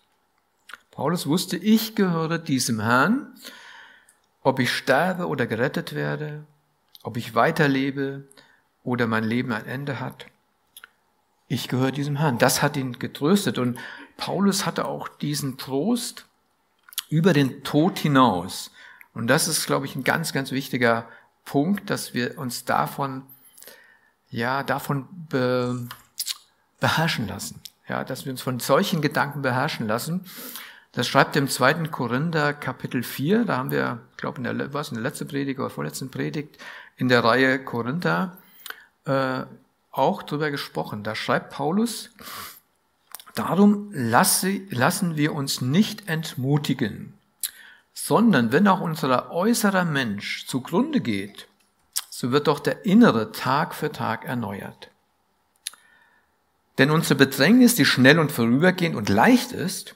Paulus 0.91 1.25
wusste, 1.27 1.55
ich 1.55 1.95
gehöre 1.95 2.37
diesem 2.37 2.81
Herrn, 2.81 3.33
ob 4.43 4.59
ich 4.59 4.73
sterbe 4.73 5.27
oder 5.27 5.47
gerettet 5.47 5.95
werde, 5.95 6.45
ob 7.03 7.15
ich 7.15 7.33
weiterlebe 7.33 8.27
oder 8.83 9.07
mein 9.07 9.23
Leben 9.23 9.53
ein 9.53 9.65
Ende 9.65 10.01
hat. 10.01 10.25
Ich 11.47 11.69
gehöre 11.69 11.91
diesem 11.91 12.17
Herrn. 12.17 12.37
Das 12.37 12.61
hat 12.61 12.75
ihn 12.75 12.99
getröstet. 12.99 13.57
Und 13.57 13.77
Paulus 14.17 14.65
hatte 14.65 14.85
auch 14.85 15.07
diesen 15.07 15.57
Trost 15.57 16.25
über 17.09 17.33
den 17.33 17.63
Tod 17.63 17.99
hinaus. 17.99 18.71
Und 19.13 19.27
das 19.27 19.47
ist, 19.47 19.65
glaube 19.65 19.85
ich, 19.85 19.95
ein 19.95 20.03
ganz, 20.03 20.33
ganz 20.33 20.51
wichtiger 20.51 21.07
Punkt, 21.45 21.89
dass 21.89 22.13
wir 22.13 22.37
uns 22.37 22.65
davon, 22.65 23.23
ja, 24.29 24.63
davon 24.63 25.07
be, 25.29 25.87
beherrschen 26.79 27.27
lassen. 27.27 27.61
Ja, 27.87 28.03
dass 28.03 28.25
wir 28.25 28.31
uns 28.31 28.41
von 28.41 28.59
solchen 28.59 29.01
Gedanken 29.01 29.41
beherrschen 29.41 29.87
lassen. 29.87 30.25
Das 30.93 31.07
schreibt 31.07 31.35
im 31.35 31.47
zweiten 31.47 31.89
Korinther 31.91 32.53
Kapitel 32.53 33.03
4, 33.03 33.45
da 33.45 33.57
haben 33.57 33.71
wir, 33.71 33.99
glaube, 34.17 34.37
in 34.37 34.43
der, 34.43 34.73
was, 34.73 34.89
in 34.89 34.95
der 34.95 35.03
letzten 35.03 35.27
Predigt 35.27 35.59
oder 35.59 35.69
vorletzten 35.69 36.11
Predigt 36.11 36.57
in 36.97 37.07
der 37.07 37.23
Reihe 37.23 37.63
Korinther 37.63 38.37
äh, 39.05 39.43
auch 39.91 40.23
drüber 40.23 40.51
gesprochen. 40.51 41.03
Da 41.03 41.15
schreibt 41.15 41.51
Paulus, 41.51 42.11
darum 43.35 43.89
lasse, 43.93 44.61
lassen 44.69 45.15
wir 45.15 45.33
uns 45.33 45.61
nicht 45.61 46.07
entmutigen, 46.07 47.13
sondern 47.93 48.51
wenn 48.51 48.67
auch 48.67 48.81
unser 48.81 49.31
äußerer 49.31 49.85
Mensch 49.85 50.45
zugrunde 50.47 51.01
geht, 51.01 51.47
so 52.09 52.31
wird 52.31 52.47
doch 52.47 52.59
der 52.59 52.85
innere 52.85 53.31
Tag 53.31 53.73
für 53.73 53.91
Tag 53.91 54.25
erneuert. 54.25 54.89
Denn 56.77 56.91
unsere 56.91 57.15
Bedrängnis, 57.15 57.75
die 57.75 57.85
schnell 57.85 58.19
und 58.19 58.31
vorübergehend 58.31 58.95
und 58.95 59.09
leicht 59.09 59.51
ist, 59.51 59.95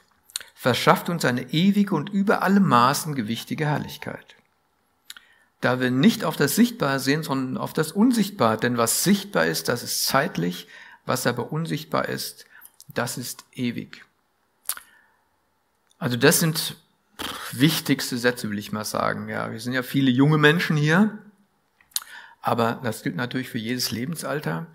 verschafft 0.53 1.09
uns 1.09 1.25
eine 1.25 1.53
ewige 1.53 1.95
und 1.95 2.09
über 2.09 2.43
alle 2.43 2.59
Maßen 2.59 3.15
gewichtige 3.15 3.65
Herrlichkeit 3.65 4.35
da 5.65 5.79
wir 5.79 5.89
nicht 5.89 6.23
auf 6.23 6.35
das 6.35 6.55
Sichtbare 6.55 6.99
sehen, 6.99 7.23
sondern 7.23 7.57
auf 7.57 7.73
das 7.73 7.91
Unsichtbare. 7.91 8.57
Denn 8.57 8.77
was 8.77 9.03
sichtbar 9.03 9.47
ist, 9.47 9.67
das 9.67 9.81
ist 9.81 10.05
zeitlich, 10.05 10.67
was 11.07 11.25
aber 11.25 11.51
unsichtbar 11.51 12.07
ist, 12.07 12.45
das 12.93 13.17
ist 13.17 13.45
ewig. 13.51 14.05
Also 15.97 16.17
das 16.17 16.39
sind 16.39 16.77
wichtigste 17.51 18.17
Sätze, 18.17 18.49
will 18.49 18.59
ich 18.59 18.71
mal 18.71 18.85
sagen. 18.85 19.29
Ja, 19.29 19.51
wir 19.51 19.59
sind 19.59 19.73
ja 19.73 19.83
viele 19.83 20.11
junge 20.11 20.37
Menschen 20.37 20.77
hier, 20.77 21.17
aber 22.41 22.79
das 22.83 23.03
gilt 23.03 23.15
natürlich 23.15 23.49
für 23.49 23.57
jedes 23.57 23.91
Lebensalter. 23.91 24.67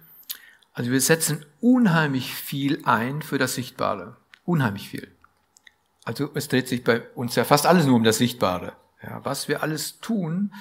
Also 0.73 0.91
wir 0.91 1.01
setzen 1.01 1.45
unheimlich 1.61 2.35
viel 2.35 2.83
ein 2.85 3.23
für 3.23 3.39
das 3.39 3.55
Sichtbare. 3.55 4.17
Unheimlich 4.45 4.89
viel. 4.89 5.09
Also 6.05 6.31
es 6.35 6.49
dreht 6.49 6.69
sich 6.69 6.83
bei 6.85 7.03
uns 7.15 7.35
ja 7.35 7.45
fast 7.45 7.67
alles 7.67 7.87
nur 7.87 7.97
um 7.97 8.05
das 8.05 8.19
Sichtbare. 8.19 8.73
Ja, 9.03 9.25
was 9.25 9.49
wir 9.49 9.63
alles 9.63 10.01
tun, 10.01 10.53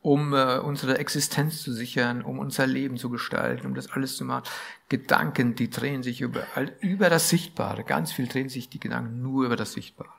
um 0.00 0.34
äh, 0.34 0.58
unsere 0.58 0.98
Existenz 0.98 1.62
zu 1.62 1.72
sichern, 1.72 2.22
um 2.22 2.38
unser 2.38 2.66
Leben 2.66 2.96
zu 2.96 3.08
gestalten, 3.08 3.66
um 3.66 3.74
das 3.74 3.90
alles 3.90 4.16
zu 4.16 4.24
machen. 4.24 4.44
Gedanken, 4.88 5.54
die 5.54 5.70
drehen 5.70 6.02
sich 6.02 6.20
über, 6.20 6.44
über 6.80 7.08
das 7.08 7.28
Sichtbare. 7.28 7.84
Ganz 7.84 8.12
viel 8.12 8.26
drehen 8.26 8.48
sich 8.48 8.68
die 8.68 8.80
Gedanken 8.80 9.22
nur 9.22 9.46
über 9.46 9.56
das 9.56 9.72
Sichtbare. 9.72 10.10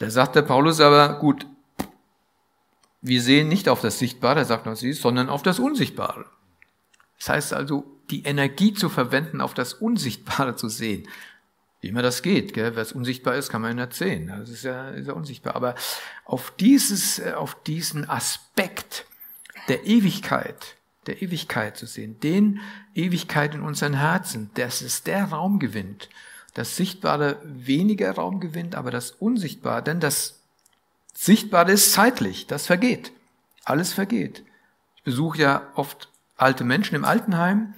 Da 0.00 0.08
sagt 0.08 0.34
der 0.34 0.42
Paulus 0.42 0.80
aber, 0.80 1.18
gut, 1.18 1.46
wir 3.02 3.20
sehen 3.20 3.48
nicht 3.48 3.68
auf 3.68 3.82
das 3.82 3.98
Sichtbare, 3.98 4.46
sagt 4.46 4.66
uns 4.66 4.80
sie, 4.80 4.94
sondern 4.94 5.28
auf 5.28 5.42
das 5.42 5.58
Unsichtbare. 5.58 6.24
Das 7.18 7.28
heißt 7.28 7.52
also, 7.52 7.84
die 8.10 8.22
Energie 8.22 8.72
zu 8.72 8.88
verwenden, 8.88 9.42
auf 9.42 9.52
das 9.52 9.74
Unsichtbare 9.74 10.56
zu 10.56 10.70
sehen. 10.70 11.06
Wie 11.82 11.88
immer 11.88 12.00
das 12.00 12.22
geht, 12.22 12.54
gell? 12.54 12.76
was 12.76 12.92
unsichtbar 12.92 13.34
ist, 13.34 13.50
kann 13.50 13.60
man 13.60 13.76
nicht 13.76 13.92
sehen. 13.92 14.28
Das 14.28 14.48
ist 14.48 14.64
ja, 14.64 14.88
ist 14.88 15.06
ja 15.06 15.12
unsichtbar. 15.12 15.54
Aber 15.54 15.74
auf 16.24 16.54
dieses, 16.58 17.18
äh, 17.18 17.34
auf 17.34 17.62
diesen 17.62 18.08
Aspekt 18.08 19.04
der 19.68 19.84
Ewigkeit, 19.84 20.76
der 21.08 21.20
Ewigkeit 21.20 21.76
zu 21.76 21.84
sehen, 21.84 22.18
den 22.20 22.60
Ewigkeit 22.94 23.54
in 23.54 23.60
unseren 23.60 23.94
Herzen, 23.94 24.50
dass 24.54 24.80
es 24.80 25.02
der 25.02 25.24
Raum 25.24 25.58
gewinnt, 25.58 26.08
das 26.54 26.76
Sichtbare 26.76 27.40
weniger 27.44 28.14
Raum 28.14 28.40
gewinnt, 28.40 28.74
aber 28.74 28.90
das 28.90 29.12
Unsichtbare, 29.12 29.82
denn 29.82 30.00
das 30.00 30.40
Sichtbare 31.14 31.72
ist 31.72 31.92
zeitlich, 31.92 32.46
das 32.46 32.66
vergeht. 32.66 33.12
Alles 33.64 33.92
vergeht. 33.92 34.44
Ich 34.96 35.02
besuche 35.02 35.38
ja 35.38 35.62
oft 35.74 36.08
alte 36.36 36.64
Menschen 36.64 36.94
im 36.94 37.04
Altenheim 37.04 37.74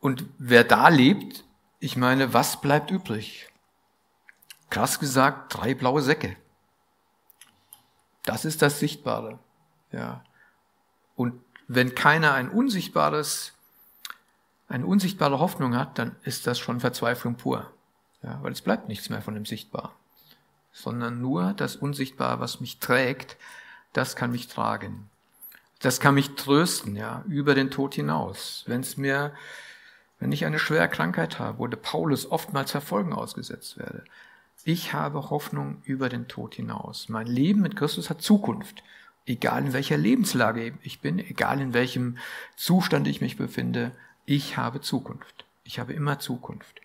und 0.00 0.24
wer 0.38 0.64
da 0.64 0.88
lebt, 0.88 1.44
ich 1.80 1.96
meine, 1.96 2.32
was 2.32 2.60
bleibt 2.60 2.90
übrig? 2.90 3.48
Krass 4.70 4.98
gesagt, 4.98 5.54
drei 5.54 5.74
blaue 5.74 6.02
Säcke. 6.02 6.36
Das 8.24 8.44
ist 8.44 8.62
das 8.62 8.80
Sichtbare. 8.80 9.38
Ja. 9.92 10.24
Und 11.14 11.40
wenn 11.68 11.94
keiner 11.94 12.34
ein 12.34 12.50
unsichtbares, 12.50 13.52
eine 14.68 14.86
unsichtbare 14.86 15.38
Hoffnung 15.38 15.76
hat, 15.76 15.98
dann 15.98 16.16
ist 16.22 16.46
das 16.46 16.58
schon 16.58 16.80
Verzweiflung 16.80 17.36
pur. 17.36 17.70
Ja, 18.22 18.38
weil 18.42 18.52
es 18.52 18.62
bleibt 18.62 18.88
nichts 18.88 19.10
mehr 19.10 19.22
von 19.22 19.34
dem 19.34 19.46
Sichtbar. 19.46 19.94
Sondern 20.72 21.20
nur 21.20 21.52
das 21.54 21.76
Unsichtbare, 21.76 22.40
was 22.40 22.60
mich 22.60 22.78
trägt, 22.80 23.36
das 23.92 24.16
kann 24.16 24.32
mich 24.32 24.48
tragen. 24.48 25.08
Das 25.78 26.00
kann 26.00 26.14
mich 26.14 26.34
trösten, 26.34 26.96
ja, 26.96 27.24
über 27.28 27.54
den 27.54 27.70
Tod 27.70 27.94
hinaus. 27.94 28.64
Wenn 28.66 28.80
es 28.80 28.96
mir, 28.96 29.32
wenn 30.18 30.32
ich 30.32 30.44
eine 30.44 30.58
schwere 30.58 30.88
Krankheit 30.88 31.38
habe, 31.38 31.58
wurde 31.58 31.76
Paulus 31.76 32.30
oftmals 32.30 32.70
Verfolgen 32.70 33.12
ausgesetzt 33.12 33.78
werde. 33.78 34.04
Ich 34.64 34.92
habe 34.92 35.30
Hoffnung 35.30 35.80
über 35.84 36.08
den 36.08 36.28
Tod 36.28 36.54
hinaus. 36.54 37.08
Mein 37.08 37.26
Leben 37.26 37.60
mit 37.60 37.76
Christus 37.76 38.10
hat 38.10 38.22
Zukunft. 38.22 38.82
Egal 39.26 39.66
in 39.66 39.72
welcher 39.72 39.96
Lebenslage 39.96 40.74
ich 40.82 41.00
bin, 41.00 41.18
egal 41.18 41.60
in 41.60 41.72
welchem 41.72 42.16
Zustand 42.56 43.06
ich 43.06 43.20
mich 43.20 43.36
befinde, 43.36 43.92
ich 44.26 44.56
habe 44.56 44.80
Zukunft. 44.80 45.44
Ich 45.64 45.78
habe 45.78 45.94
immer 45.94 46.18
Zukunft. 46.18 46.80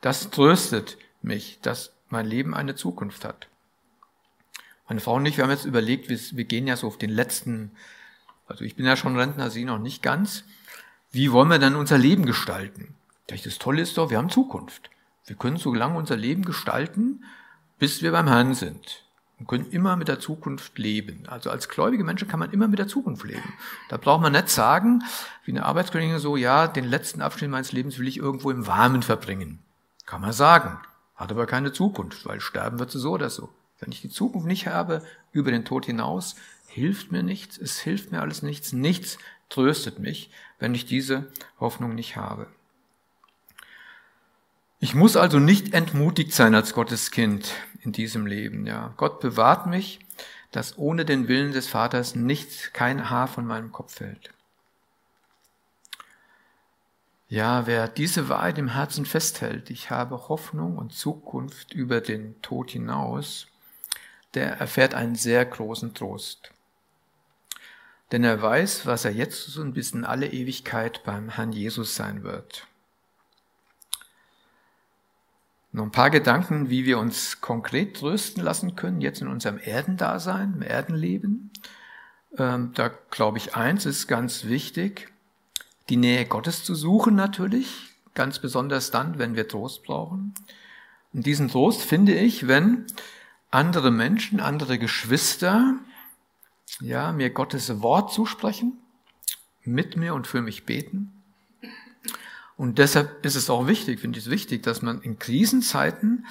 Das 0.00 0.30
tröstet 0.30 0.96
mich, 1.22 1.58
dass 1.60 1.92
mein 2.08 2.26
Leben 2.26 2.54
eine 2.54 2.74
Zukunft 2.74 3.24
hat. 3.24 3.48
Meine 4.88 5.00
Frau 5.00 5.14
und 5.14 5.26
ich, 5.26 5.36
wir 5.36 5.44
haben 5.44 5.50
jetzt 5.50 5.64
überlegt, 5.64 6.08
wir, 6.08 6.44
gehen 6.44 6.66
ja 6.66 6.76
so 6.76 6.86
auf 6.86 6.98
den 6.98 7.10
letzten 7.10 7.72
also 8.46 8.64
ich 8.64 8.76
bin 8.76 8.86
ja 8.86 8.96
schon 8.96 9.16
Rentner, 9.16 9.50
Sie 9.50 9.64
noch 9.64 9.78
nicht 9.78 10.02
ganz. 10.02 10.44
Wie 11.10 11.32
wollen 11.32 11.48
wir 11.48 11.58
denn 11.58 11.76
unser 11.76 11.98
Leben 11.98 12.26
gestalten? 12.26 12.94
Das 13.26 13.58
Tolle 13.58 13.82
ist 13.82 13.96
doch, 13.96 14.10
wir 14.10 14.18
haben 14.18 14.30
Zukunft. 14.30 14.90
Wir 15.26 15.36
können 15.36 15.56
so 15.56 15.72
lange 15.72 15.96
unser 15.96 16.16
Leben 16.16 16.44
gestalten, 16.44 17.24
bis 17.78 18.02
wir 18.02 18.12
beim 18.12 18.28
Herrn 18.28 18.54
sind. 18.54 19.03
Und 19.38 19.48
können 19.48 19.70
immer 19.70 19.96
mit 19.96 20.06
der 20.08 20.20
Zukunft 20.20 20.78
leben. 20.78 21.24
Also 21.26 21.50
als 21.50 21.68
gläubige 21.68 22.04
Menschen 22.04 22.28
kann 22.28 22.38
man 22.38 22.52
immer 22.52 22.68
mit 22.68 22.78
der 22.78 22.86
Zukunft 22.86 23.24
leben. 23.24 23.52
Da 23.88 23.96
braucht 23.96 24.22
man 24.22 24.32
nicht 24.32 24.48
sagen, 24.48 25.02
wie 25.44 25.50
eine 25.50 25.64
Arbeitskollegin 25.64 26.18
so, 26.18 26.36
ja, 26.36 26.68
den 26.68 26.84
letzten 26.84 27.20
Abschnitt 27.20 27.50
meines 27.50 27.72
Lebens 27.72 27.98
will 27.98 28.06
ich 28.06 28.16
irgendwo 28.16 28.50
im 28.52 28.66
Warmen 28.66 29.02
verbringen. 29.02 29.58
Kann 30.06 30.20
man 30.20 30.32
sagen. 30.32 30.78
Hat 31.16 31.30
aber 31.30 31.46
keine 31.46 31.72
Zukunft, 31.72 32.26
weil 32.26 32.40
sterben 32.40 32.78
wird 32.78 32.90
sie 32.90 33.00
so 33.00 33.12
oder 33.12 33.30
so. 33.30 33.48
Wenn 33.80 33.92
ich 33.92 34.00
die 34.00 34.08
Zukunft 34.08 34.46
nicht 34.46 34.66
habe, 34.66 35.02
über 35.32 35.50
den 35.50 35.64
Tod 35.64 35.86
hinaus, 35.86 36.36
hilft 36.68 37.12
mir 37.12 37.22
nichts, 37.22 37.58
es 37.58 37.78
hilft 37.78 38.12
mir 38.12 38.20
alles 38.20 38.42
nichts, 38.42 38.72
nichts 38.72 39.18
tröstet 39.48 39.98
mich, 39.98 40.30
wenn 40.58 40.74
ich 40.74 40.86
diese 40.86 41.30
Hoffnung 41.60 41.94
nicht 41.94 42.16
habe. 42.16 42.46
Ich 44.80 44.94
muss 44.94 45.16
also 45.16 45.38
nicht 45.38 45.72
entmutigt 45.72 46.32
sein 46.32 46.54
als 46.54 46.74
Gottes 46.74 47.10
Kind 47.10 47.52
in 47.84 47.92
diesem 47.92 48.26
Leben. 48.26 48.66
Ja, 48.66 48.94
Gott 48.96 49.20
bewahrt 49.20 49.66
mich, 49.66 50.00
dass 50.50 50.78
ohne 50.78 51.04
den 51.04 51.28
Willen 51.28 51.52
des 51.52 51.66
Vaters 51.66 52.14
nichts, 52.14 52.72
kein 52.72 53.10
Haar 53.10 53.28
von 53.28 53.46
meinem 53.46 53.72
Kopf 53.72 53.94
fällt. 53.94 54.32
Ja, 57.28 57.66
wer 57.66 57.88
diese 57.88 58.28
Wahrheit 58.28 58.58
im 58.58 58.68
Herzen 58.68 59.06
festhält, 59.06 59.70
ich 59.70 59.90
habe 59.90 60.28
Hoffnung 60.28 60.78
und 60.78 60.92
Zukunft 60.92 61.72
über 61.72 62.00
den 62.00 62.40
Tod 62.42 62.70
hinaus, 62.70 63.48
der 64.34 64.58
erfährt 64.58 64.94
einen 64.94 65.16
sehr 65.16 65.44
großen 65.44 65.94
Trost 65.94 66.54
denn 68.14 68.22
er 68.22 68.40
weiß, 68.40 68.86
was 68.86 69.04
er 69.04 69.10
jetzt 69.10 69.44
so 69.46 69.60
ein 69.60 69.72
bisschen 69.72 70.04
alle 70.04 70.28
Ewigkeit 70.28 71.02
beim 71.02 71.30
Herrn 71.30 71.50
Jesus 71.50 71.96
sein 71.96 72.22
wird. 72.22 72.66
Noch 75.74 75.82
ein 75.82 75.90
paar 75.90 76.10
Gedanken, 76.10 76.70
wie 76.70 76.84
wir 76.84 77.00
uns 77.00 77.40
konkret 77.40 77.96
trösten 77.96 78.44
lassen 78.44 78.76
können, 78.76 79.00
jetzt 79.00 79.20
in 79.20 79.26
unserem 79.26 79.58
Erdendasein, 79.58 80.52
im 80.54 80.62
Erdenleben. 80.62 81.50
Ähm, 82.38 82.70
da 82.74 82.92
glaube 83.10 83.38
ich, 83.38 83.56
eins 83.56 83.84
ist 83.84 84.06
ganz 84.06 84.44
wichtig, 84.44 85.12
die 85.88 85.96
Nähe 85.96 86.26
Gottes 86.26 86.62
zu 86.62 86.76
suchen 86.76 87.16
natürlich, 87.16 87.96
ganz 88.14 88.38
besonders 88.38 88.92
dann, 88.92 89.18
wenn 89.18 89.34
wir 89.34 89.48
Trost 89.48 89.82
brauchen. 89.82 90.32
Und 91.12 91.26
diesen 91.26 91.48
Trost 91.48 91.82
finde 91.82 92.14
ich, 92.14 92.46
wenn 92.46 92.86
andere 93.50 93.90
Menschen, 93.90 94.38
andere 94.38 94.78
Geschwister 94.78 95.74
ja, 96.78 97.10
mir 97.10 97.30
Gottes 97.30 97.82
Wort 97.82 98.12
zusprechen, 98.12 98.78
mit 99.64 99.96
mir 99.96 100.14
und 100.14 100.28
für 100.28 100.40
mich 100.40 100.66
beten. 100.66 101.13
Und 102.56 102.78
deshalb 102.78 103.24
ist 103.24 103.34
es 103.34 103.50
auch 103.50 103.66
wichtig, 103.66 104.00
finde 104.00 104.18
ich 104.18 104.26
es 104.26 104.30
wichtig, 104.30 104.62
dass 104.62 104.82
man 104.82 105.00
in 105.02 105.18
Krisenzeiten, 105.18 106.26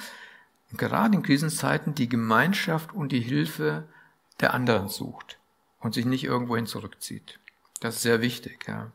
gerade 0.76 1.14
in 1.16 1.22
Krisenzeiten, 1.22 1.94
die 1.94 2.08
Gemeinschaft 2.08 2.94
und 2.94 3.12
die 3.12 3.20
Hilfe 3.20 3.84
der 4.40 4.54
anderen 4.54 4.88
sucht 4.88 5.38
und 5.80 5.94
sich 5.94 6.06
nicht 6.06 6.24
irgendwohin 6.24 6.66
zurückzieht. 6.66 7.38
Das 7.80 7.96
ist 7.96 8.02
sehr 8.02 8.22
wichtig, 8.22 8.66
ja. 8.66 8.90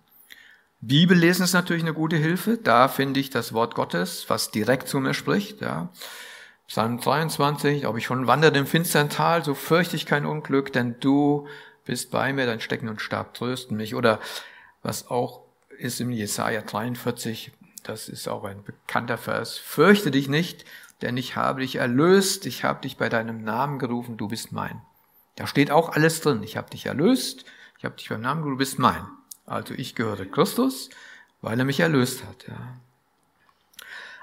Bibellesen 0.82 1.44
ist 1.44 1.54
natürlich 1.54 1.84
eine 1.84 1.94
gute 1.94 2.16
Hilfe. 2.16 2.58
Da 2.58 2.88
finde 2.88 3.20
ich 3.20 3.30
das 3.30 3.54
Wort 3.54 3.76
Gottes, 3.76 4.26
was 4.30 4.50
direkt 4.50 4.88
zu 4.88 5.00
mir 5.00 5.14
spricht, 5.14 5.62
ja. 5.62 5.90
Psalm 6.68 7.02
22, 7.02 7.88
ob 7.88 7.98
ich 7.98 8.06
schon 8.06 8.28
wandere 8.28 8.56
im 8.58 8.68
finstern 8.68 9.10
Tal, 9.10 9.44
so 9.44 9.56
fürchte 9.56 9.96
ich 9.96 10.06
kein 10.06 10.26
Unglück, 10.26 10.72
denn 10.72 10.96
du 11.00 11.48
bist 11.84 12.12
bei 12.12 12.32
mir, 12.32 12.46
dein 12.46 12.62
Stecken 12.62 12.90
und 12.90 13.02
Stab 13.02 13.34
trösten 13.34 13.76
mich. 13.76 13.96
Oder 13.96 14.20
was 14.84 15.08
auch 15.08 15.49
ist 15.80 16.02
im 16.02 16.12
Jesaja 16.12 16.62
43, 16.62 17.52
das 17.84 18.10
ist 18.10 18.28
auch 18.28 18.44
ein 18.44 18.64
bekannter 18.64 19.18
Vers, 19.18 19.58
fürchte 19.58 20.12
dich 20.12 20.28
nicht, 20.28 20.66
denn 21.02 21.18
ich 21.18 21.36
habe 21.36 21.62
dich 21.62 21.78
erlöst, 21.78 22.46
ich 22.46 22.64
habe 22.64 22.82
dich 22.82 22.98
bei 22.98 23.10
deinem 23.10 23.44
Namen 23.44 23.80
gerufen, 23.80 24.18
du 24.18 24.28
bist 24.28 24.52
mein. 24.52 24.82
Da 25.36 25.48
steht 25.48 25.72
auch 25.72 25.90
alles 25.90 26.20
drin. 26.20 26.44
Ich 26.44 26.58
habe 26.58 26.70
dich 26.70 26.86
erlöst, 26.86 27.46
ich 27.78 27.86
habe 27.86 27.96
dich 27.96 28.10
beim 28.10 28.20
Namen 28.20 28.42
gerufen, 28.42 28.56
du 28.56 28.58
bist 28.58 28.78
mein. 28.78 29.08
Also 29.46 29.74
ich 29.74 29.96
gehöre 29.96 30.26
Christus, 30.26 30.90
weil 31.42 31.58
er 31.58 31.66
mich 31.66 31.80
erlöst 31.80 32.26
hat. 32.26 32.46
Ja. 32.48 32.76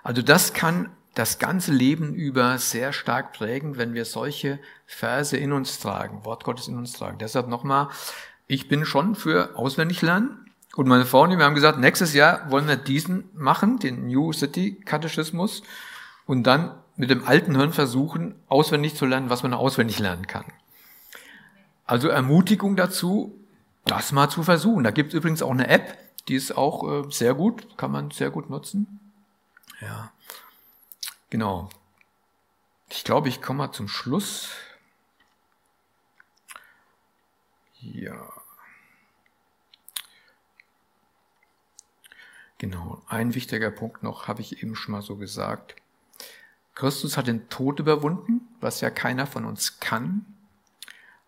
Also 0.02 0.20
das 0.20 0.52
kann 0.52 0.90
das 1.14 1.38
ganze 1.38 1.72
Leben 1.72 2.14
über 2.14 2.59
sehr 2.59 2.92
stark 2.92 3.32
prägen, 3.32 3.78
wenn 3.78 3.94
wir 3.94 4.04
solche 4.04 4.59
Verse 4.84 5.34
in 5.34 5.52
uns 5.52 5.80
tragen, 5.80 6.26
Wort 6.26 6.44
Gottes 6.44 6.68
in 6.68 6.76
uns 6.76 6.92
tragen. 6.92 7.16
Deshalb 7.16 7.48
nochmal, 7.48 7.88
ich 8.46 8.68
bin 8.68 8.84
schon 8.84 9.14
für 9.14 9.57
auswendig 9.57 10.02
lernen. 10.02 10.45
Und 10.77 10.89
meine 10.89 11.07
Frau 11.07 11.22
und 11.22 11.31
ich, 11.31 11.39
wir 11.39 11.45
haben 11.47 11.55
gesagt, 11.55 11.79
nächstes 11.79 12.12
Jahr 12.12 12.51
wollen 12.51 12.68
wir 12.68 12.77
diesen 12.77 13.31
machen, 13.35 13.79
den 13.79 14.07
New 14.07 14.33
City 14.33 14.74
Katechismus, 14.74 15.62
und 16.27 16.43
dann 16.43 16.74
mit 16.97 17.09
dem 17.09 17.27
alten 17.27 17.57
Hirn 17.57 17.72
versuchen, 17.72 18.35
auswendig 18.49 18.95
zu 18.95 19.07
lernen, 19.07 19.31
was 19.31 19.43
man 19.43 19.55
auswendig 19.55 19.99
lernen 19.99 20.27
kann. 20.27 20.45
Also 21.87 22.09
Ermutigung 22.09 22.77
dazu, 22.77 23.39
das 23.87 24.12
mal 24.12 24.29
zu 24.29 24.43
versuchen. 24.43 24.85
Da 24.85 24.91
gibt 24.91 25.12
es 25.12 25.14
übrigens 25.14 25.43
auch 25.43 25.51
eine 25.51 25.68
App, 25.68 25.97
die 26.29 26.35
ist 26.35 26.57
auch 26.57 27.07
äh, 27.07 27.11
sehr 27.11 27.35
gut, 27.35 27.79
kann 27.79 27.93
man 27.93 28.11
sehr 28.11 28.31
gut 28.31 28.51
nutzen. 28.51 29.01
Ja. 29.81 30.12
Genau. 31.31 31.70
Ich 32.91 33.05
glaube, 33.05 33.29
ich 33.29 33.41
komme 33.41 33.59
mal 33.59 33.72
zum 33.72 33.89
Schluss. 33.89 34.51
Ja. 37.81 38.33
Genau. 42.68 43.00
Ein 43.06 43.36
wichtiger 43.36 43.70
Punkt 43.70 44.02
noch, 44.02 44.26
habe 44.26 44.40
ich 44.40 44.60
eben 44.60 44.74
schon 44.74 44.90
mal 44.90 45.00
so 45.00 45.14
gesagt. 45.14 45.76
Christus 46.74 47.16
hat 47.16 47.28
den 47.28 47.48
Tod 47.48 47.78
überwunden, 47.78 48.40
was 48.60 48.80
ja 48.80 48.90
keiner 48.90 49.28
von 49.28 49.44
uns 49.44 49.78
kann. 49.78 50.26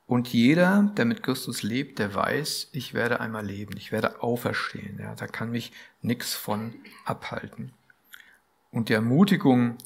Und 0.08 0.32
jeder, 0.32 0.92
der 0.96 1.04
mit 1.04 1.22
Christus 1.22 1.62
lebt, 1.62 2.00
der 2.00 2.12
weiß, 2.12 2.70
ich 2.72 2.92
werde 2.92 3.20
einmal 3.20 3.46
leben, 3.46 3.76
ich 3.76 3.92
werde 3.92 4.20
auferstehen. 4.20 4.98
Ja, 4.98 5.14
da 5.14 5.28
kann 5.28 5.52
mich 5.52 5.70
nichts 6.02 6.34
von 6.34 6.74
abhalten. 7.04 7.72
Und 8.72 8.88
die 8.88 8.94
Ermutigung 8.94 9.78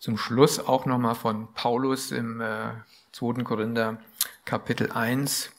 zum 0.00 0.18
Schluss 0.18 0.58
auch 0.58 0.84
nochmal 0.84 1.14
von 1.14 1.54
Paulus 1.54 2.10
im 2.10 2.40
äh, 2.40 2.72
2. 3.12 3.44
Korinther 3.44 4.00
Kapitel 4.44 4.90
1, 4.90 5.52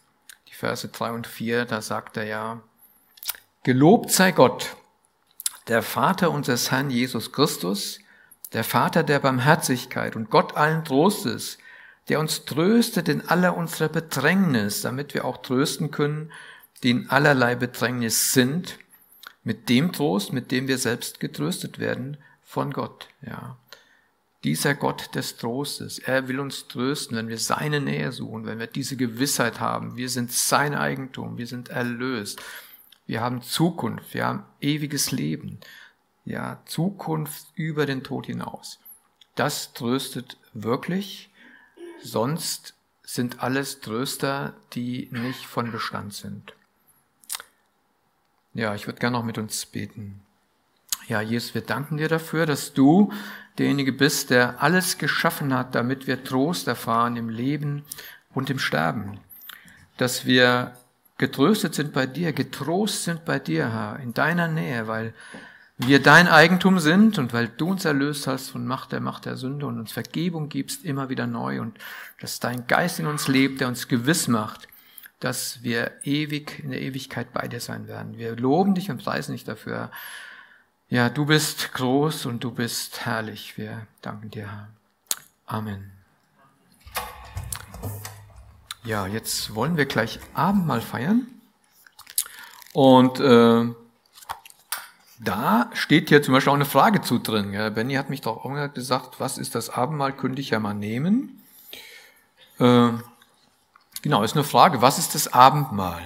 die 0.49 0.53
Verse 0.53 0.85
3 0.85 1.11
und 1.11 1.27
4, 1.27 1.63
da 1.63 1.81
sagt 1.81 2.17
er 2.17 2.25
ja, 2.25 2.61
Gelobt 3.63 4.11
sei 4.11 4.33
Gott, 4.33 4.75
der 5.69 5.83
Vater 5.83 6.31
unseres 6.31 6.71
Herrn 6.71 6.89
Jesus 6.89 7.31
Christus, 7.31 7.99
der 8.53 8.63
Vater 8.63 9.03
der 9.03 9.19
Barmherzigkeit 9.19 10.15
und 10.15 10.29
Gott 10.29 10.57
allen 10.57 10.83
Trostes, 10.83 11.59
der 12.09 12.19
uns 12.19 12.45
tröstet 12.45 13.07
in 13.07 13.29
aller 13.29 13.55
unserer 13.55 13.87
Bedrängnis, 13.87 14.81
damit 14.81 15.13
wir 15.13 15.25
auch 15.25 15.37
trösten 15.37 15.91
können, 15.91 16.31
die 16.81 16.89
in 16.89 17.09
allerlei 17.09 17.55
Bedrängnis 17.55 18.33
sind, 18.33 18.79
mit 19.43 19.69
dem 19.69 19.93
Trost, 19.93 20.33
mit 20.33 20.51
dem 20.51 20.67
wir 20.67 20.77
selbst 20.77 21.19
getröstet 21.19 21.79
werden 21.79 22.17
von 22.43 22.73
Gott, 22.73 23.07
ja. 23.21 23.57
Dieser 24.45 24.73
Gott 24.73 25.15
des 25.15 25.35
Trostes, 25.35 25.99
er 25.99 26.29
will 26.29 26.39
uns 26.39 26.69
trösten, 26.69 27.17
wenn 27.17 27.27
wir 27.27 27.37
seine 27.37 27.81
Nähe 27.81 28.13
suchen, 28.13 28.45
wenn 28.45 28.57
wir 28.57 28.67
diese 28.67 28.95
Gewissheit 28.95 29.59
haben, 29.59 29.97
wir 29.97 30.07
sind 30.07 30.31
sein 30.31 30.73
Eigentum, 30.73 31.37
wir 31.37 31.45
sind 31.45 31.67
erlöst, 31.67 32.41
wir 33.09 33.21
haben 33.21 33.41
Zukunft, 33.41 34.13
wir 34.13 34.27
haben 34.27 34.43
ewiges 34.61 35.09
Leben, 35.11 35.57
ja, 36.25 36.61
Zukunft 36.65 37.47
über 37.55 37.87
den 37.87 38.03
Tod 38.03 38.27
hinaus. 38.27 38.77
Das 39.33 39.73
tröstet 39.73 40.37
wirklich, 40.53 41.31
sonst 42.03 42.75
sind 43.01 43.41
alles 43.41 43.81
Tröster, 43.81 44.53
die 44.73 45.09
nicht 45.11 45.43
von 45.43 45.71
Bestand 45.71 46.13
sind. 46.13 46.53
Ja, 48.53 48.75
ich 48.75 48.85
würde 48.85 48.99
gerne 48.99 49.17
noch 49.17 49.25
mit 49.25 49.39
uns 49.39 49.65
beten. 49.65 50.21
Ja, 51.07 51.19
Jesus, 51.19 51.55
wir 51.55 51.61
danken 51.61 51.97
dir 51.97 52.09
dafür, 52.09 52.45
dass 52.45 52.73
du 52.73 53.11
derjenige 53.57 53.91
bist, 53.91 54.29
der 54.29 54.61
alles 54.61 54.99
geschaffen 54.99 55.51
hat, 55.51 55.73
damit 55.73 56.05
wir 56.05 56.23
Trost 56.23 56.67
erfahren 56.67 57.15
im 57.15 57.29
Leben 57.29 57.85
und 58.35 58.51
im 58.51 58.59
Sterben. 58.59 59.19
Dass 59.97 60.27
wir 60.27 60.75
getröstet 61.19 61.75
sind 61.75 61.93
bei 61.93 62.07
dir, 62.07 62.33
getrost 62.33 63.03
sind 63.03 63.25
bei 63.25 63.37
dir, 63.37 63.71
Herr, 63.71 63.99
in 63.99 64.15
deiner 64.15 64.47
Nähe, 64.47 64.87
weil 64.87 65.13
wir 65.77 66.01
dein 66.01 66.27
Eigentum 66.27 66.79
sind 66.79 67.19
und 67.19 67.31
weil 67.31 67.47
du 67.47 67.69
uns 67.69 67.85
erlöst 67.85 68.25
hast 68.25 68.49
von 68.49 68.65
Macht 68.65 68.91
der 68.91 68.99
Macht 68.99 69.25
der 69.25 69.37
Sünde 69.37 69.65
und 69.65 69.79
uns 69.79 69.91
Vergebung 69.91 70.49
gibst 70.49 70.83
immer 70.83 71.09
wieder 71.09 71.27
neu 71.27 71.61
und 71.61 71.77
dass 72.19 72.39
dein 72.39 72.67
Geist 72.67 72.99
in 72.99 73.05
uns 73.05 73.27
lebt, 73.27 73.61
der 73.61 73.67
uns 73.67 73.87
gewiss 73.87 74.27
macht, 74.27 74.67
dass 75.19 75.63
wir 75.63 75.91
ewig 76.03 76.59
in 76.63 76.71
der 76.71 76.81
Ewigkeit 76.81 77.31
bei 77.31 77.47
dir 77.47 77.59
sein 77.59 77.87
werden. 77.87 78.17
Wir 78.17 78.35
loben 78.35 78.73
dich 78.73 78.89
und 78.89 79.03
preisen 79.03 79.33
dich 79.33 79.43
dafür. 79.43 79.91
Ja, 80.89 81.09
du 81.09 81.25
bist 81.25 81.73
groß 81.73 82.25
und 82.25 82.43
du 82.43 82.51
bist 82.51 83.05
herrlich. 83.05 83.57
Wir 83.57 83.87
danken 84.01 84.31
dir, 84.31 84.51
Herr. 84.51 84.69
Amen. 85.45 85.98
Ja, 88.89 89.05
jetzt 89.05 89.53
wollen 89.53 89.77
wir 89.77 89.85
gleich 89.85 90.19
Abendmahl 90.33 90.81
feiern. 90.81 91.27
Und 92.73 93.19
äh, 93.19 93.71
da 95.19 95.69
steht 95.73 96.09
hier 96.09 96.23
zum 96.23 96.33
Beispiel 96.33 96.49
auch 96.49 96.55
eine 96.55 96.65
Frage 96.65 97.01
zu 97.01 97.19
drin. 97.19 97.53
Ja, 97.53 97.69
Benny 97.69 97.93
hat 97.93 98.09
mich 98.09 98.21
doch 98.21 98.43
auch 98.43 98.73
gesagt, 98.73 99.19
was 99.19 99.37
ist 99.37 99.53
das 99.53 99.69
Abendmahl, 99.69 100.13
könnte 100.13 100.41
ich 100.41 100.49
ja 100.49 100.59
mal 100.59 100.73
nehmen. 100.73 101.43
Äh, 102.57 102.89
genau, 104.01 104.23
ist 104.23 104.33
eine 104.33 104.43
Frage, 104.43 104.81
was 104.81 104.97
ist 104.97 105.13
das 105.13 105.31
Abendmahl? 105.31 106.01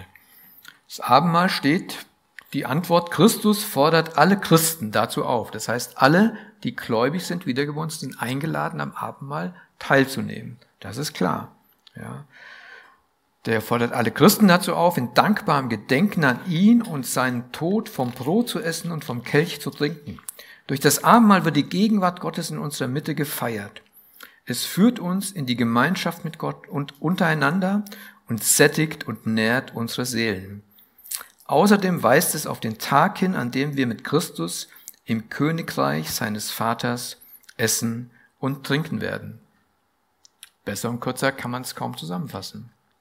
Das 0.89 0.99
Abendmahl 0.99 1.47
steht, 1.47 2.05
die 2.51 2.65
Antwort, 2.65 3.11
Christus 3.11 3.63
fordert 3.63 4.17
alle 4.17 4.37
Christen 4.37 4.91
dazu 4.91 5.23
auf. 5.23 5.51
Das 5.51 5.69
heißt, 5.69 5.99
alle, 5.99 6.35
die 6.63 6.75
gläubig 6.75 7.25
sind, 7.25 7.45
wiedergeboren 7.45 7.89
sind, 7.89 8.21
eingeladen, 8.21 8.81
am 8.81 8.91
Abendmahl 8.91 9.55
teilzunehmen. 9.79 10.59
Das 10.81 10.97
ist 10.97 11.13
klar. 11.13 11.55
Ja. 11.95 12.25
Der 13.45 13.61
fordert 13.61 13.91
alle 13.91 14.11
Christen 14.11 14.47
dazu 14.47 14.73
auf, 14.73 14.97
in 14.97 15.13
dankbarem 15.13 15.67
Gedenken 15.67 16.23
an 16.23 16.39
ihn 16.47 16.81
und 16.81 17.05
seinen 17.05 17.51
Tod 17.51 17.89
vom 17.89 18.11
Brot 18.11 18.47
zu 18.47 18.61
essen 18.61 18.91
und 18.91 19.03
vom 19.03 19.23
Kelch 19.23 19.59
zu 19.59 19.69
trinken. 19.69 20.19
Durch 20.67 20.79
das 20.79 21.03
Abendmahl 21.03 21.43
wird 21.43 21.57
die 21.57 21.67
Gegenwart 21.67 22.21
Gottes 22.21 22.49
in 22.49 22.57
unserer 22.57 22.87
Mitte 22.87 23.15
gefeiert. 23.15 23.81
Es 24.45 24.63
führt 24.63 24.99
uns 24.99 25.31
in 25.31 25.45
die 25.45 25.57
Gemeinschaft 25.57 26.23
mit 26.23 26.37
Gott 26.37 26.67
und 26.69 27.01
untereinander 27.01 27.83
und 28.29 28.43
sättigt 28.43 29.05
und 29.07 29.25
nährt 29.25 29.75
unsere 29.75 30.05
Seelen. 30.05 30.63
Außerdem 31.45 32.01
weist 32.01 32.35
es 32.35 32.47
auf 32.47 32.61
den 32.61 32.77
Tag 32.77 33.17
hin, 33.17 33.35
an 33.35 33.51
dem 33.51 33.75
wir 33.75 33.87
mit 33.87 34.05
Christus 34.05 34.69
im 35.05 35.29
Königreich 35.29 36.11
seines 36.11 36.49
Vaters 36.49 37.17
essen 37.57 38.11
und 38.39 38.65
trinken 38.65 39.01
werden. 39.01 39.39
Besser 40.63 40.89
und 40.89 41.01
kürzer 41.01 41.33
kann 41.33 41.51
man 41.51 41.63
es 41.63 41.75
kaum 41.75 41.97
zusammenfassen. 41.97 42.71